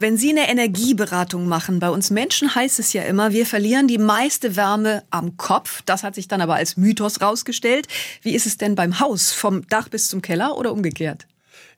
Wenn 0.00 0.16
Sie 0.16 0.30
eine 0.30 0.48
Energieberatung 0.48 1.46
machen, 1.46 1.78
bei 1.78 1.90
uns 1.90 2.10
Menschen 2.10 2.54
heißt 2.54 2.78
es 2.78 2.92
ja 2.92 3.02
immer, 3.02 3.32
wir 3.32 3.46
verlieren 3.46 3.88
die 3.88 3.98
meiste 3.98 4.56
Wärme 4.56 5.02
am 5.10 5.36
Kopf. 5.36 5.82
Das 5.86 6.02
hat 6.02 6.14
sich 6.14 6.28
dann 6.28 6.40
aber 6.40 6.54
als 6.54 6.76
Mythos 6.76 7.20
rausgestellt. 7.20 7.88
Wie 8.22 8.34
ist 8.34 8.46
es 8.46 8.56
denn 8.56 8.74
beim 8.74 9.00
Haus, 9.00 9.32
vom 9.32 9.66
Dach 9.68 9.88
bis 9.88 10.08
zum 10.08 10.22
Keller 10.22 10.56
oder 10.56 10.72
umgekehrt? 10.72 11.26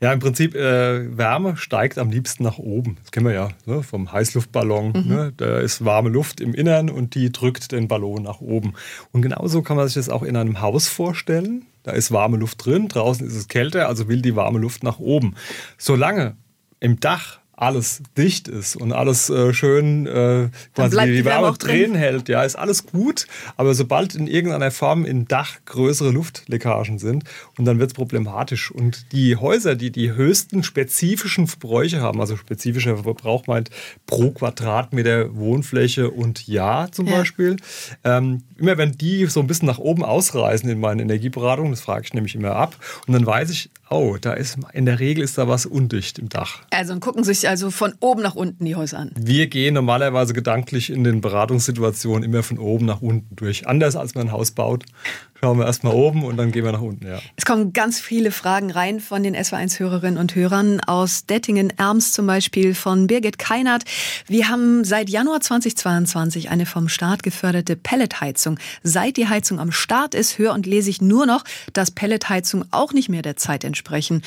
Ja, 0.01 0.13
im 0.13 0.21
Prinzip, 0.21 0.55
äh, 0.55 1.17
Wärme 1.17 1.57
steigt 1.57 1.99
am 1.99 2.11
liebsten 2.11 2.45
nach 2.45 2.59
oben. 2.59 2.99
Das 3.03 3.11
kennen 3.11 3.27
wir 3.27 3.33
ja 3.33 3.49
ne, 3.67 3.83
vom 3.83 4.13
Heißluftballon. 4.13 4.93
Mhm. 4.93 5.09
Ne? 5.09 5.33
Da 5.37 5.59
ist 5.59 5.85
warme 5.85 6.09
Luft 6.09 6.41
im 6.41 6.55
Innern 6.55 6.89
und 6.89 7.17
die 7.17 7.33
drückt 7.33 7.73
den 7.73 7.89
Ballon 7.89 8.23
nach 8.23 8.41
oben. 8.41 8.75
Und 9.11 9.23
genauso 9.23 9.63
kann 9.63 9.77
man 9.77 9.89
sich 9.89 9.95
das 9.95 10.09
auch 10.09 10.23
in 10.23 10.37
einem 10.37 10.61
Haus 10.61 10.87
vorstellen. 10.87 11.67
Da 11.83 11.93
ist 11.93 12.13
warme 12.13 12.37
Luft 12.37 12.65
drin, 12.65 12.87
draußen 12.89 13.27
ist 13.27 13.35
es 13.35 13.49
kälter, 13.49 13.89
also 13.89 14.09
will 14.09 14.23
die 14.23 14.37
warme 14.37 14.61
Luft 14.61 14.85
nach 14.85 15.01
oben. 15.01 15.35
Solange 15.79 16.37
im 16.81 17.01
Dach 17.01 17.38
alles 17.59 18.03
dicht 18.17 18.47
ist 18.47 18.77
und 18.77 18.93
alles 18.93 19.31
äh, 19.31 19.53
schön 19.53 20.07
äh, 20.07 20.49
quasi 20.75 20.97
die, 21.05 21.13
die 21.17 21.25
Wärme 21.25 21.49
auch 21.49 21.57
drin 21.57 21.95
hält, 21.95 22.29
ja, 22.29 22.45
ist 22.45 22.57
alles 22.57 22.87
gut. 22.87 23.27
Aber 23.57 23.75
sobald 23.75 24.15
in 24.15 24.29
irgendeiner 24.29 24.71
Form 24.71 25.05
im 25.05 25.27
Dach 25.27 25.59
größere 25.67 26.11
Luftleckagen 26.11 26.99
sind, 26.99 27.25
und 27.59 27.65
dann 27.65 27.81
wird 27.81 27.91
es 27.91 27.95
problematisch. 27.95 28.71
Und 28.71 29.13
die 29.13 29.37
Häuser, 29.37 29.75
die 29.75 29.91
die 29.91 30.13
höchsten 30.13 30.63
spezifischen 30.63 31.49
Verbräuche 31.49 32.01
haben, 32.01 32.21
also 32.21 32.37
spezifischer 32.37 32.97
Verbrauch 32.99 33.49
meint 33.49 33.71
pro 34.07 34.31
Quadratmeter 34.31 35.35
Wohnfläche 35.35 36.11
und 36.11 36.47
Jahr 36.47 36.93
zum 36.93 37.07
ja. 37.07 37.17
Beispiel, 37.17 37.57
ähm, 38.05 38.45
immer 38.59 38.77
wenn 38.79 38.93
die 38.93 39.27
so 39.27 39.41
ein 39.41 39.47
bisschen 39.47 39.67
nach 39.67 39.79
oben 39.79 40.05
ausreißen 40.05 40.69
in 40.69 40.81
meinen 40.81 41.01
Energieberatungen, 41.01 41.73
das 41.73 41.81
frage 41.81 42.05
ich 42.05 42.15
nämlich 42.15 42.35
immer 42.35 42.57
ab, 42.57 42.77
und 43.07 43.15
dann 43.15 43.25
weiß 43.25 43.51
ich, 43.51 43.71
oh, 43.91 44.17
da 44.21 44.33
ist 44.33 44.59
in 44.73 44.85
der 44.85 45.01
Regel 45.01 45.25
ist 45.25 45.39
da 45.39 45.49
was 45.49 45.67
undicht 45.67 46.19
im 46.19 46.29
Dach. 46.29 46.61
Also 46.71 46.99
gucken 46.99 47.25
sich 47.25 47.49
also 47.49 47.71
von 47.71 47.95
oben 48.01 48.23
nach 48.23 48.35
unten 48.35 48.65
die 48.65 48.77
Häuser 48.77 48.99
an. 48.99 49.13
Wir 49.19 49.47
gehen 49.47 49.75
normalerweise 49.75 50.35
gedanklich 50.35 50.91
in 50.91 51.05
den 51.05 51.21
Beratungssituationen 51.21 52.25
immer 52.25 52.43
von 52.43 52.59
oben 52.59 52.87
nach 52.87 53.01
unten 53.01 53.35
durch. 53.35 53.67
Anders 53.67 53.97
als 53.97 54.15
man 54.15 54.29
ein 54.29 54.33
Haus 54.33 54.51
baut, 54.51 54.85
schauen 55.41 55.59
wir 55.59 55.67
erstmal 55.67 55.95
oben 55.95 56.25
und 56.25 56.37
dann 56.37 56.53
gehen 56.53 56.65
wir 56.65 56.73
nach 56.73 56.81
unten. 56.81 57.07
Ja. 57.07 57.21
Es 57.37 57.45
kommen 57.45 57.73
ganz 57.73 58.01
viele 58.01 58.31
Fragen 58.31 58.71
rein 58.71 59.01
von 59.01 59.23
den 59.23 59.37
SW1-Hörerinnen 59.37 60.19
und 60.19 60.35
Hörern 60.35 60.81
aus 60.81 61.27
Dettingen-Erms 61.27 62.13
zum 62.13 62.27
Beispiel 62.27 62.75
von 62.75 63.07
Birgit 63.07 63.39
Keinert. 63.39 63.85
Wir 64.27 64.49
haben 64.49 64.85
seit 64.85 65.09
Januar 65.09 65.41
2022 65.41 66.51
eine 66.51 66.67
vom 66.67 66.89
Staat 66.89 67.23
geförderte 67.23 67.77
Pelletheizung. 67.77 68.59
Seit 68.83 69.17
die 69.17 69.29
Heizung 69.29 69.61
am 69.61 69.73
Start 69.73 70.15
ist, 70.15 70.39
höre 70.39 70.55
und 70.55 70.67
lese 70.67 70.91
ich 70.91 71.01
nur 71.01 71.27
noch, 71.27 71.45
dass 71.73 71.91
Pelletheizung 71.91 72.65
auch 72.71 72.93
nicht 72.93 73.09
mehr 73.09 73.23
der 73.23 73.37
Zeit 73.37 73.65
entsprechen. 73.65 74.23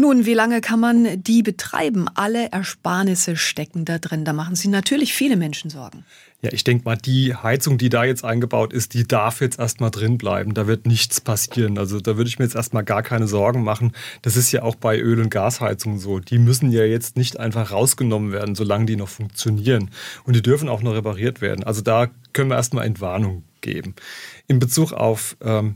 Nun, 0.00 0.26
wie 0.26 0.34
lange 0.34 0.60
kann 0.60 0.78
man 0.78 1.24
die 1.24 1.42
betreiben? 1.42 2.06
Alle 2.14 2.52
Ersparnisse 2.52 3.34
stecken 3.34 3.84
da 3.84 3.98
drin. 3.98 4.24
Da 4.24 4.32
machen 4.32 4.54
sich 4.54 4.70
natürlich 4.70 5.12
viele 5.12 5.36
Menschen 5.36 5.70
Sorgen. 5.70 6.04
Ja, 6.40 6.52
ich 6.52 6.62
denke 6.62 6.84
mal, 6.84 6.94
die 6.94 7.34
Heizung, 7.34 7.78
die 7.78 7.88
da 7.88 8.04
jetzt 8.04 8.24
eingebaut 8.24 8.72
ist, 8.72 8.94
die 8.94 9.08
darf 9.08 9.40
jetzt 9.40 9.58
erstmal 9.58 9.90
drin 9.90 10.16
bleiben. 10.16 10.54
Da 10.54 10.68
wird 10.68 10.86
nichts 10.86 11.20
passieren. 11.20 11.78
Also 11.78 11.98
da 11.98 12.16
würde 12.16 12.28
ich 12.28 12.38
mir 12.38 12.44
jetzt 12.44 12.54
erstmal 12.54 12.84
gar 12.84 13.02
keine 13.02 13.26
Sorgen 13.26 13.64
machen. 13.64 13.90
Das 14.22 14.36
ist 14.36 14.52
ja 14.52 14.62
auch 14.62 14.76
bei 14.76 14.96
Öl- 15.00 15.20
und 15.20 15.30
Gasheizungen 15.30 15.98
so. 15.98 16.20
Die 16.20 16.38
müssen 16.38 16.70
ja 16.70 16.84
jetzt 16.84 17.16
nicht 17.16 17.40
einfach 17.40 17.72
rausgenommen 17.72 18.30
werden, 18.30 18.54
solange 18.54 18.86
die 18.86 18.94
noch 18.94 19.08
funktionieren. 19.08 19.90
Und 20.22 20.36
die 20.36 20.42
dürfen 20.42 20.68
auch 20.68 20.80
noch 20.80 20.94
repariert 20.94 21.40
werden. 21.40 21.64
Also 21.64 21.82
da 21.82 22.06
können 22.32 22.50
wir 22.50 22.56
erstmal 22.56 22.86
Entwarnung 22.86 23.42
geben. 23.62 23.96
In 24.46 24.60
Bezug 24.60 24.92
auf 24.92 25.36
ähm, 25.42 25.74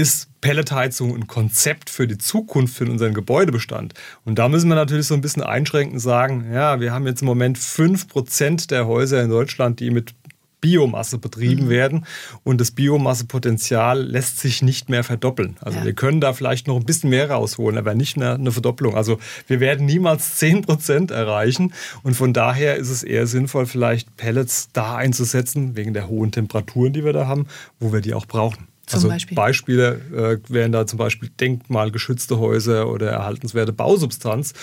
ist 0.00 0.28
Pelletheizung 0.40 1.14
ein 1.14 1.26
Konzept 1.26 1.90
für 1.90 2.06
die 2.06 2.16
Zukunft, 2.16 2.74
für 2.74 2.84
unseren 2.84 3.12
Gebäudebestand. 3.12 3.92
Und 4.24 4.38
da 4.38 4.48
müssen 4.48 4.68
wir 4.68 4.74
natürlich 4.74 5.06
so 5.06 5.14
ein 5.14 5.20
bisschen 5.20 5.42
einschränkend 5.42 6.00
sagen, 6.00 6.50
ja, 6.52 6.80
wir 6.80 6.92
haben 6.92 7.06
jetzt 7.06 7.20
im 7.20 7.26
Moment 7.26 7.58
5% 7.58 8.68
der 8.68 8.86
Häuser 8.86 9.22
in 9.22 9.28
Deutschland, 9.28 9.80
die 9.80 9.90
mit 9.90 10.14
Biomasse 10.60 11.18
betrieben 11.18 11.66
mhm. 11.66 11.70
werden 11.70 12.06
und 12.44 12.60
das 12.60 12.70
Biomassepotenzial 12.70 14.02
lässt 14.02 14.38
sich 14.38 14.62
nicht 14.62 14.88
mehr 14.88 15.04
verdoppeln. 15.04 15.56
Also 15.60 15.78
ja. 15.78 15.84
wir 15.84 15.94
können 15.94 16.20
da 16.20 16.32
vielleicht 16.32 16.66
noch 16.66 16.76
ein 16.76 16.84
bisschen 16.84 17.10
mehr 17.10 17.30
rausholen, 17.30 17.78
aber 17.78 17.94
nicht 17.94 18.16
mehr 18.16 18.34
eine 18.34 18.52
Verdopplung. 18.52 18.94
Also 18.94 19.18
wir 19.46 19.60
werden 19.60 19.86
niemals 19.86 20.36
10 20.36 20.62
Prozent 20.62 21.10
erreichen 21.10 21.72
und 22.02 22.14
von 22.14 22.32
daher 22.32 22.76
ist 22.76 22.90
es 22.90 23.02
eher 23.02 23.26
sinnvoll, 23.26 23.66
vielleicht 23.66 24.16
Pellets 24.16 24.68
da 24.72 24.96
einzusetzen, 24.96 25.76
wegen 25.76 25.94
der 25.94 26.08
hohen 26.08 26.32
Temperaturen, 26.32 26.92
die 26.92 27.04
wir 27.04 27.12
da 27.12 27.26
haben, 27.26 27.46
wo 27.78 27.92
wir 27.92 28.00
die 28.00 28.14
auch 28.14 28.26
brauchen. 28.26 28.68
Zum 28.90 28.96
also 28.98 29.08
Beispiel? 29.08 29.34
Beispiele 29.36 30.00
äh, 30.12 30.52
wären 30.52 30.72
da 30.72 30.86
zum 30.86 30.98
Beispiel 30.98 31.28
denkmalgeschützte 31.28 32.38
Häuser 32.38 32.88
oder 32.90 33.10
erhaltenswerte 33.10 33.72
Bausubstanz, 33.72 34.54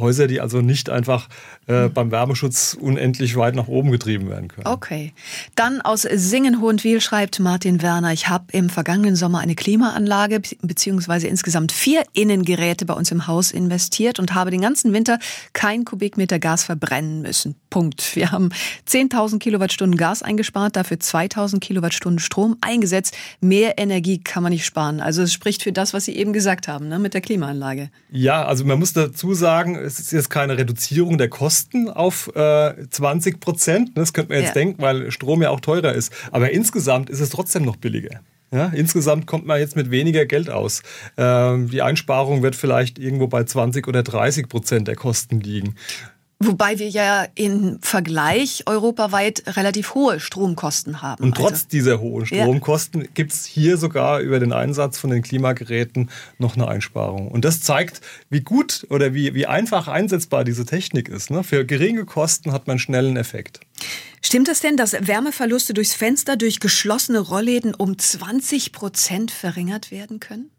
Häuser, 0.00 0.26
die 0.26 0.40
also 0.40 0.60
nicht 0.60 0.90
einfach 0.90 1.28
äh, 1.66 1.84
hm. 1.84 1.92
beim 1.92 2.10
Wärmeschutz 2.10 2.76
unendlich 2.78 3.36
weit 3.36 3.54
nach 3.54 3.68
oben 3.68 3.90
getrieben 3.90 4.28
werden 4.28 4.48
können. 4.48 4.66
Okay. 4.66 5.12
Dann 5.54 5.80
aus 5.80 6.02
Singen-Hohenwil 6.02 7.00
schreibt 7.00 7.40
Martin 7.40 7.82
Werner, 7.82 8.12
ich 8.12 8.28
habe 8.28 8.44
im 8.52 8.70
vergangenen 8.70 9.16
Sommer 9.16 9.40
eine 9.40 9.54
Klimaanlage 9.54 10.40
bzw. 10.62 11.26
insgesamt 11.28 11.72
vier 11.72 12.02
Innengeräte 12.12 12.86
bei 12.86 12.94
uns 12.94 13.10
im 13.10 13.26
Haus 13.26 13.50
investiert 13.50 14.18
und 14.18 14.34
habe 14.34 14.50
den 14.50 14.60
ganzen 14.60 14.92
Winter 14.92 15.18
kein 15.52 15.84
Kubikmeter 15.84 16.38
Gas 16.38 16.64
verbrennen 16.64 17.22
müssen. 17.22 17.56
Punkt. 17.70 18.16
Wir 18.16 18.32
haben 18.32 18.50
10.000 18.88 19.38
Kilowattstunden 19.38 19.98
Gas 19.98 20.22
eingespart, 20.22 20.76
dafür 20.76 20.96
2.000 20.96 21.60
Kilowattstunden 21.60 22.18
Strom 22.18 22.56
eingesetzt. 22.60 23.16
Mehr 23.40 23.78
Energie 23.78 24.18
kann 24.18 24.42
man 24.42 24.52
nicht 24.52 24.64
sparen. 24.64 25.00
Also 25.00 25.22
es 25.22 25.32
spricht 25.32 25.62
für 25.62 25.72
das, 25.72 25.92
was 25.92 26.04
Sie 26.04 26.16
eben 26.16 26.32
gesagt 26.32 26.68
haben, 26.68 26.88
ne, 26.88 26.98
mit 26.98 27.14
der 27.14 27.20
Klimaanlage. 27.20 27.90
Ja, 28.10 28.44
also 28.44 28.64
man 28.64 28.78
muss 28.78 28.92
dazu 28.92 29.34
sagen, 29.34 29.76
es 29.88 29.98
ist 29.98 30.12
jetzt 30.12 30.30
keine 30.30 30.58
Reduzierung 30.58 31.18
der 31.18 31.28
Kosten 31.28 31.88
auf 31.88 32.30
äh, 32.36 32.74
20 32.90 33.40
Prozent. 33.40 33.90
Das 33.94 34.12
könnte 34.12 34.32
man 34.32 34.40
jetzt 34.40 34.48
ja. 34.48 34.54
denken, 34.54 34.82
weil 34.82 35.10
Strom 35.10 35.42
ja 35.42 35.50
auch 35.50 35.60
teurer 35.60 35.92
ist. 35.92 36.12
Aber 36.30 36.50
insgesamt 36.50 37.10
ist 37.10 37.20
es 37.20 37.30
trotzdem 37.30 37.64
noch 37.64 37.76
billiger. 37.76 38.20
Ja, 38.50 38.66
insgesamt 38.68 39.26
kommt 39.26 39.46
man 39.46 39.60
jetzt 39.60 39.76
mit 39.76 39.90
weniger 39.90 40.24
Geld 40.24 40.48
aus. 40.48 40.82
Ähm, 41.16 41.68
die 41.70 41.82
Einsparung 41.82 42.42
wird 42.42 42.56
vielleicht 42.56 42.98
irgendwo 42.98 43.26
bei 43.26 43.44
20 43.44 43.86
oder 43.88 44.02
30 44.02 44.48
Prozent 44.48 44.88
der 44.88 44.96
Kosten 44.96 45.40
liegen. 45.40 45.74
Wobei 46.40 46.78
wir 46.78 46.88
ja 46.88 47.26
im 47.34 47.80
Vergleich 47.82 48.62
europaweit 48.66 49.42
relativ 49.56 49.94
hohe 49.94 50.20
Stromkosten 50.20 51.02
haben. 51.02 51.24
Und 51.24 51.36
trotz 51.36 51.52
also. 51.52 51.66
dieser 51.72 52.00
hohen 52.00 52.26
Stromkosten 52.26 53.00
ja. 53.00 53.06
gibt 53.12 53.32
es 53.32 53.44
hier 53.44 53.76
sogar 53.76 54.20
über 54.20 54.38
den 54.38 54.52
Einsatz 54.52 54.98
von 54.98 55.10
den 55.10 55.22
Klimageräten 55.22 56.10
noch 56.38 56.54
eine 56.54 56.68
Einsparung. 56.68 57.26
Und 57.26 57.44
das 57.44 57.60
zeigt, 57.60 58.02
wie 58.30 58.40
gut 58.40 58.86
oder 58.88 59.14
wie, 59.14 59.34
wie 59.34 59.46
einfach 59.46 59.88
einsetzbar 59.88 60.44
diese 60.44 60.64
Technik 60.64 61.08
ist. 61.08 61.32
Ne? 61.32 61.42
Für 61.42 61.64
geringe 61.64 62.04
Kosten 62.04 62.52
hat 62.52 62.68
man 62.68 62.78
schnell 62.78 63.08
einen 63.08 63.16
Effekt. 63.16 63.58
Stimmt 64.22 64.48
es 64.48 64.60
denn, 64.60 64.76
dass 64.76 64.92
Wärmeverluste 64.92 65.74
durchs 65.74 65.94
Fenster 65.94 66.36
durch 66.36 66.60
geschlossene 66.60 67.18
Rollläden 67.18 67.74
um 67.74 67.98
20 67.98 68.70
Prozent 68.70 69.32
verringert 69.32 69.90
werden 69.90 70.20
können? 70.20 70.50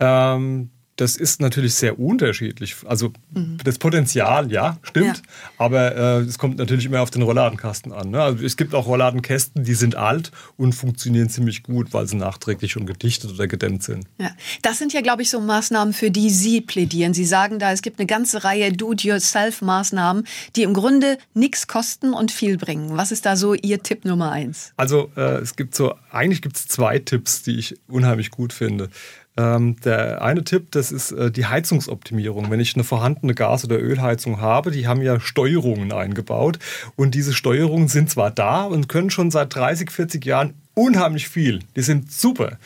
Ähm, 0.00 0.70
das 0.96 1.16
ist 1.16 1.40
natürlich 1.40 1.74
sehr 1.74 1.98
unterschiedlich. 1.98 2.76
Also 2.86 3.12
mhm. 3.32 3.58
das 3.64 3.78
Potenzial, 3.78 4.52
ja, 4.52 4.78
stimmt. 4.82 5.16
Ja. 5.16 5.22
Aber 5.58 5.96
äh, 5.96 6.20
es 6.20 6.38
kommt 6.38 6.58
natürlich 6.58 6.86
immer 6.86 7.02
auf 7.02 7.10
den 7.10 7.22
Rollladenkasten 7.22 7.92
an. 7.92 8.10
Ne? 8.10 8.22
Also 8.22 8.44
es 8.44 8.56
gibt 8.56 8.74
auch 8.74 8.86
Rollladenkästen, 8.86 9.64
die 9.64 9.74
sind 9.74 9.96
alt 9.96 10.30
und 10.56 10.72
funktionieren 10.72 11.28
ziemlich 11.28 11.64
gut, 11.64 11.92
weil 11.92 12.06
sie 12.06 12.16
nachträglich 12.16 12.72
schon 12.72 12.86
gedichtet 12.86 13.32
oder 13.32 13.48
gedämmt 13.48 13.82
sind. 13.82 14.06
Ja. 14.18 14.30
Das 14.62 14.78
sind 14.78 14.92
ja, 14.92 15.00
glaube 15.00 15.22
ich, 15.22 15.30
so 15.30 15.40
Maßnahmen, 15.40 15.94
für 15.94 16.12
die 16.12 16.30
Sie 16.30 16.60
plädieren. 16.60 17.12
Sie 17.12 17.24
sagen 17.24 17.58
da, 17.58 17.72
es 17.72 17.82
gibt 17.82 17.98
eine 17.98 18.06
ganze 18.06 18.44
Reihe 18.44 18.72
Do-it-yourself-Maßnahmen, 18.72 20.26
die 20.54 20.62
im 20.62 20.74
Grunde 20.74 21.18
nichts 21.34 21.66
kosten 21.66 22.14
und 22.14 22.30
viel 22.30 22.56
bringen. 22.56 22.96
Was 22.96 23.10
ist 23.10 23.26
da 23.26 23.36
so 23.36 23.54
Ihr 23.54 23.82
Tipp 23.82 24.04
Nummer 24.04 24.30
eins? 24.30 24.72
Also 24.76 25.10
äh, 25.16 25.38
es 25.38 25.56
gibt 25.56 25.74
so, 25.74 25.94
eigentlich 26.10 26.40
gibt 26.40 26.56
es 26.56 26.68
zwei 26.68 27.00
Tipps, 27.00 27.42
die 27.42 27.58
ich 27.58 27.76
unheimlich 27.88 28.30
gut 28.30 28.52
finde. 28.52 28.90
Ähm, 29.36 29.76
der 29.80 30.22
eine 30.22 30.44
Tipp, 30.44 30.70
das 30.70 30.92
ist 30.92 31.10
äh, 31.10 31.30
die 31.30 31.46
Heizungsoptimierung. 31.46 32.50
Wenn 32.50 32.60
ich 32.60 32.74
eine 32.74 32.84
vorhandene 32.84 33.34
Gas- 33.34 33.64
oder 33.64 33.80
Ölheizung 33.80 34.40
habe, 34.40 34.70
die 34.70 34.86
haben 34.86 35.02
ja 35.02 35.18
Steuerungen 35.18 35.92
eingebaut 35.92 36.58
und 36.94 37.14
diese 37.14 37.32
Steuerungen 37.34 37.88
sind 37.88 38.10
zwar 38.10 38.30
da 38.30 38.64
und 38.64 38.88
können 38.88 39.10
schon 39.10 39.32
seit 39.32 39.54
30, 39.54 39.90
40 39.90 40.24
Jahren 40.24 40.54
unheimlich 40.74 41.28
viel. 41.28 41.60
Die 41.74 41.82
sind 41.82 42.12
super, 42.12 42.58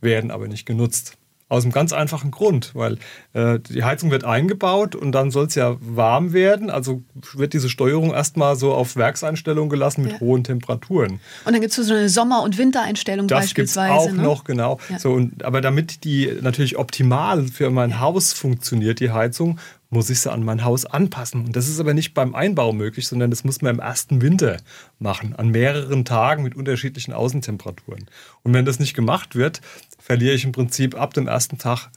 werden 0.00 0.30
aber 0.30 0.48
nicht 0.48 0.64
genutzt. 0.64 1.18
Aus 1.54 1.64
einem 1.64 1.72
ganz 1.72 1.92
einfachen 1.92 2.30
Grund, 2.30 2.72
weil 2.74 2.98
äh, 3.32 3.58
die 3.60 3.84
Heizung 3.84 4.10
wird 4.10 4.24
eingebaut 4.24 4.94
und 4.94 5.12
dann 5.12 5.30
soll 5.30 5.46
es 5.46 5.54
ja 5.54 5.76
warm 5.80 6.32
werden. 6.32 6.68
Also 6.68 7.02
wird 7.34 7.52
diese 7.52 7.68
Steuerung 7.70 8.12
erstmal 8.12 8.56
so 8.56 8.72
auf 8.72 8.96
Werkseinstellung 8.96 9.68
gelassen 9.68 10.02
mit 10.02 10.12
ja. 10.12 10.20
hohen 10.20 10.44
Temperaturen. 10.44 11.20
Und 11.44 11.52
dann 11.52 11.60
gibt 11.60 11.76
es 11.76 11.86
so 11.86 11.94
eine 11.94 12.08
Sommer- 12.08 12.42
und 12.42 12.58
Wintereinstellung 12.58 13.28
das 13.28 13.40
beispielsweise. 13.40 13.94
Das 13.94 14.04
gibt 14.04 14.12
auch 14.14 14.16
ne? 14.16 14.22
noch, 14.22 14.44
genau. 14.44 14.78
Ja. 14.90 14.98
So, 14.98 15.12
und, 15.12 15.44
aber 15.44 15.60
damit 15.60 16.04
die 16.04 16.30
natürlich 16.40 16.76
optimal 16.76 17.46
für 17.46 17.70
mein. 17.70 17.94
Haus 18.00 18.32
funktioniert, 18.32 19.00
die 19.00 19.10
Heizung, 19.10 19.58
muss 19.90 20.10
ich 20.10 20.20
sie 20.20 20.30
an 20.30 20.44
mein 20.44 20.64
Haus 20.64 20.86
anpassen. 20.86 21.46
Und 21.46 21.56
das 21.56 21.68
ist 21.68 21.80
aber 21.80 21.94
nicht 21.94 22.14
beim 22.14 22.34
Einbau 22.34 22.72
möglich, 22.72 23.06
sondern 23.06 23.30
das 23.30 23.44
muss 23.44 23.62
man 23.62 23.76
im 23.76 23.80
ersten 23.80 24.22
Winter 24.22 24.58
machen, 24.98 25.34
an 25.34 25.50
mehreren 25.50 26.04
Tagen 26.04 26.42
mit 26.42 26.56
unterschiedlichen 26.56 27.12
Außentemperaturen. 27.12 28.06
Und 28.42 28.54
wenn 28.54 28.64
das 28.64 28.80
nicht 28.80 28.94
gemacht 28.94 29.34
wird, 29.36 29.60
verliere 29.98 30.34
ich 30.34 30.44
im 30.44 30.52
Prinzip 30.52 30.94
ab 30.94 31.14
dem 31.14 31.28
ersten 31.28 31.58
Tag 31.58 31.90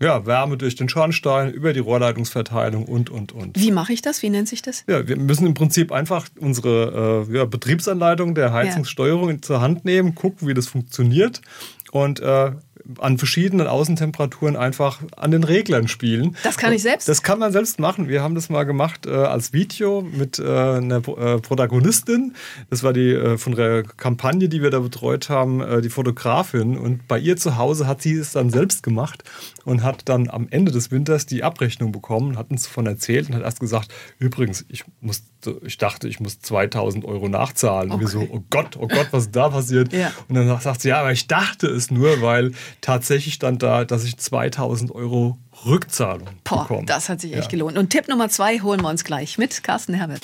ja, 0.00 0.26
Wärme 0.26 0.56
durch 0.56 0.76
den 0.76 0.88
Schornstein, 0.88 1.52
über 1.52 1.72
die 1.72 1.80
Rohrleitungsverteilung 1.80 2.84
und, 2.84 3.10
und, 3.10 3.32
und. 3.32 3.58
Wie 3.58 3.72
mache 3.72 3.92
ich 3.92 4.00
das? 4.00 4.22
Wie 4.22 4.30
nennt 4.30 4.48
sich 4.48 4.62
das? 4.62 4.84
Ja, 4.86 5.08
wir 5.08 5.16
müssen 5.16 5.46
im 5.46 5.54
Prinzip 5.54 5.90
einfach 5.90 6.28
unsere 6.38 7.26
äh, 7.28 7.36
ja, 7.36 7.44
Betriebsanleitung 7.46 8.34
der 8.34 8.52
Heizungssteuerung 8.52 9.30
ja. 9.30 9.42
zur 9.42 9.60
Hand 9.60 9.84
nehmen, 9.84 10.14
gucken, 10.14 10.46
wie 10.46 10.54
das 10.54 10.68
funktioniert 10.68 11.40
und 11.90 12.20
äh, 12.20 12.52
an 12.98 13.18
verschiedenen 13.18 13.66
Außentemperaturen 13.66 14.56
einfach 14.56 15.00
an 15.16 15.30
den 15.30 15.44
Reglern 15.44 15.88
spielen. 15.88 16.36
Das 16.42 16.56
kann 16.56 16.72
ich 16.72 16.82
selbst? 16.82 17.08
Das 17.08 17.22
kann 17.22 17.38
man 17.38 17.52
selbst 17.52 17.78
machen. 17.78 18.08
Wir 18.08 18.22
haben 18.22 18.34
das 18.34 18.48
mal 18.48 18.64
gemacht 18.64 19.06
äh, 19.06 19.10
als 19.10 19.52
Video 19.52 20.02
mit 20.02 20.38
äh, 20.38 20.42
einer 20.42 20.96
äh, 20.96 21.38
Protagonistin. 21.38 22.34
Das 22.70 22.82
war 22.82 22.92
die 22.92 23.12
äh, 23.12 23.36
von 23.36 23.54
der 23.54 23.82
Kampagne, 23.82 24.48
die 24.48 24.62
wir 24.62 24.70
da 24.70 24.80
betreut 24.80 25.28
haben, 25.28 25.60
äh, 25.60 25.82
die 25.82 25.90
Fotografin. 25.90 26.78
Und 26.78 27.06
bei 27.08 27.18
ihr 27.18 27.36
zu 27.36 27.56
Hause 27.56 27.86
hat 27.86 28.02
sie 28.02 28.14
es 28.14 28.32
dann 28.32 28.50
selbst 28.50 28.82
gemacht 28.82 29.22
und 29.64 29.82
hat 29.82 30.08
dann 30.08 30.30
am 30.30 30.48
Ende 30.50 30.72
des 30.72 30.90
Winters 30.90 31.26
die 31.26 31.44
Abrechnung 31.44 31.92
bekommen, 31.92 32.38
hat 32.38 32.50
uns 32.50 32.64
davon 32.64 32.86
erzählt 32.86 33.28
und 33.28 33.34
hat 33.34 33.42
erst 33.42 33.60
gesagt, 33.60 33.92
übrigens, 34.18 34.64
ich, 34.68 34.84
muss, 35.00 35.24
ich 35.62 35.76
dachte, 35.76 36.08
ich 36.08 36.20
muss 36.20 36.40
2000 36.40 37.04
Euro 37.04 37.28
nachzahlen. 37.28 37.90
Okay. 37.90 37.94
Und 37.94 38.00
wir 38.00 38.08
so, 38.08 38.28
oh 38.30 38.42
Gott, 38.48 38.76
oh 38.78 38.88
Gott, 38.88 39.08
was 39.10 39.24
ist 39.24 39.36
da 39.36 39.50
passiert? 39.50 39.92
Ja. 39.92 40.12
Und 40.28 40.36
dann 40.36 40.60
sagt 40.60 40.80
sie, 40.80 40.88
ja, 40.88 41.00
aber 41.00 41.12
ich 41.12 41.26
dachte 41.26 41.66
es 41.66 41.90
nur, 41.90 42.22
weil 42.22 42.52
tatsächlich 42.80 43.34
stand 43.34 43.62
da, 43.62 43.84
dass 43.84 44.04
ich 44.04 44.16
2000 44.16 44.92
Euro 44.92 45.38
Rückzahlung 45.64 46.28
Boah, 46.44 46.62
bekomme. 46.62 46.86
Das 46.86 47.08
hat 47.08 47.20
sich 47.20 47.32
echt 47.32 47.44
ja. 47.44 47.48
gelohnt. 47.48 47.78
Und 47.78 47.90
Tipp 47.90 48.08
Nummer 48.08 48.28
zwei 48.28 48.60
holen 48.60 48.80
wir 48.80 48.88
uns 48.88 49.04
gleich 49.04 49.38
mit 49.38 49.62
Carsten 49.62 49.94
Herbert. 49.94 50.22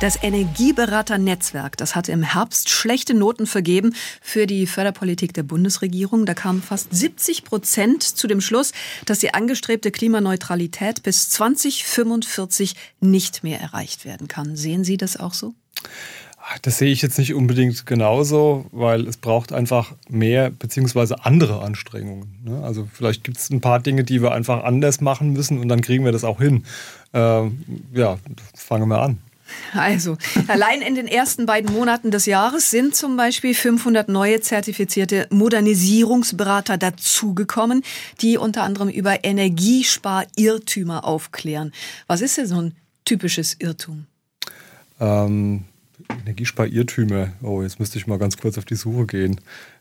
Das 0.00 0.22
Energieberaternetzwerk, 0.22 1.76
das 1.76 1.94
hatte 1.94 2.10
im 2.12 2.22
Herbst 2.22 2.70
schlechte 2.70 3.12
Noten 3.12 3.46
vergeben 3.46 3.94
für 4.22 4.46
die 4.46 4.66
Förderpolitik 4.66 5.34
der 5.34 5.42
Bundesregierung. 5.42 6.24
Da 6.24 6.32
kamen 6.32 6.62
fast 6.62 6.88
70 6.90 7.44
Prozent 7.44 8.02
zu 8.02 8.26
dem 8.26 8.40
Schluss, 8.40 8.72
dass 9.04 9.18
die 9.18 9.34
angestrebte 9.34 9.90
Klimaneutralität 9.90 11.02
bis 11.02 11.28
2045 11.28 12.76
nicht 13.00 13.44
mehr 13.44 13.60
erreicht 13.60 14.06
werden 14.06 14.26
kann. 14.26 14.56
Sehen 14.56 14.84
Sie 14.84 14.96
das 14.96 15.18
auch 15.18 15.34
so? 15.34 15.52
Das 16.62 16.78
sehe 16.78 16.90
ich 16.90 17.02
jetzt 17.02 17.18
nicht 17.18 17.34
unbedingt 17.34 17.86
genauso, 17.86 18.66
weil 18.72 19.06
es 19.06 19.16
braucht 19.16 19.52
einfach 19.52 19.92
mehr 20.08 20.50
bzw. 20.50 21.14
andere 21.22 21.62
Anstrengungen. 21.62 22.38
Ne? 22.44 22.62
Also 22.62 22.88
vielleicht 22.92 23.24
gibt 23.24 23.38
es 23.38 23.50
ein 23.50 23.60
paar 23.60 23.78
Dinge, 23.80 24.04
die 24.04 24.22
wir 24.22 24.32
einfach 24.32 24.64
anders 24.64 25.00
machen 25.00 25.32
müssen 25.32 25.58
und 25.58 25.68
dann 25.68 25.80
kriegen 25.80 26.04
wir 26.04 26.12
das 26.12 26.24
auch 26.24 26.40
hin. 26.40 26.64
Ähm, 27.12 27.64
ja, 27.92 28.18
fangen 28.54 28.88
wir 28.88 29.00
an. 29.00 29.18
Also, 29.74 30.16
allein 30.48 30.82
in 30.82 30.94
den 30.94 31.06
ersten 31.06 31.46
beiden 31.46 31.72
Monaten 31.72 32.10
des 32.10 32.26
Jahres 32.26 32.70
sind 32.70 32.94
zum 32.94 33.16
Beispiel 33.16 33.54
500 33.54 34.08
neue 34.08 34.40
zertifizierte 34.40 35.26
Modernisierungsberater 35.30 36.78
dazugekommen, 36.78 37.82
die 38.20 38.38
unter 38.38 38.62
anderem 38.62 38.88
über 38.88 39.24
Energiesparirrtümer 39.24 41.04
aufklären. 41.04 41.72
Was 42.06 42.20
ist 42.20 42.38
denn 42.38 42.46
so 42.46 42.60
ein 42.60 42.74
typisches 43.04 43.56
Irrtum? 43.58 44.06
Ähm, 45.00 45.64
Energiesparirrtümer. 46.24 47.32
Oh, 47.42 47.62
jetzt 47.62 47.80
müsste 47.80 47.98
ich 47.98 48.06
mal 48.06 48.18
ganz 48.18 48.36
kurz 48.36 48.58
auf 48.58 48.64
die 48.64 48.74
Suche 48.74 49.06
gehen. 49.06 49.40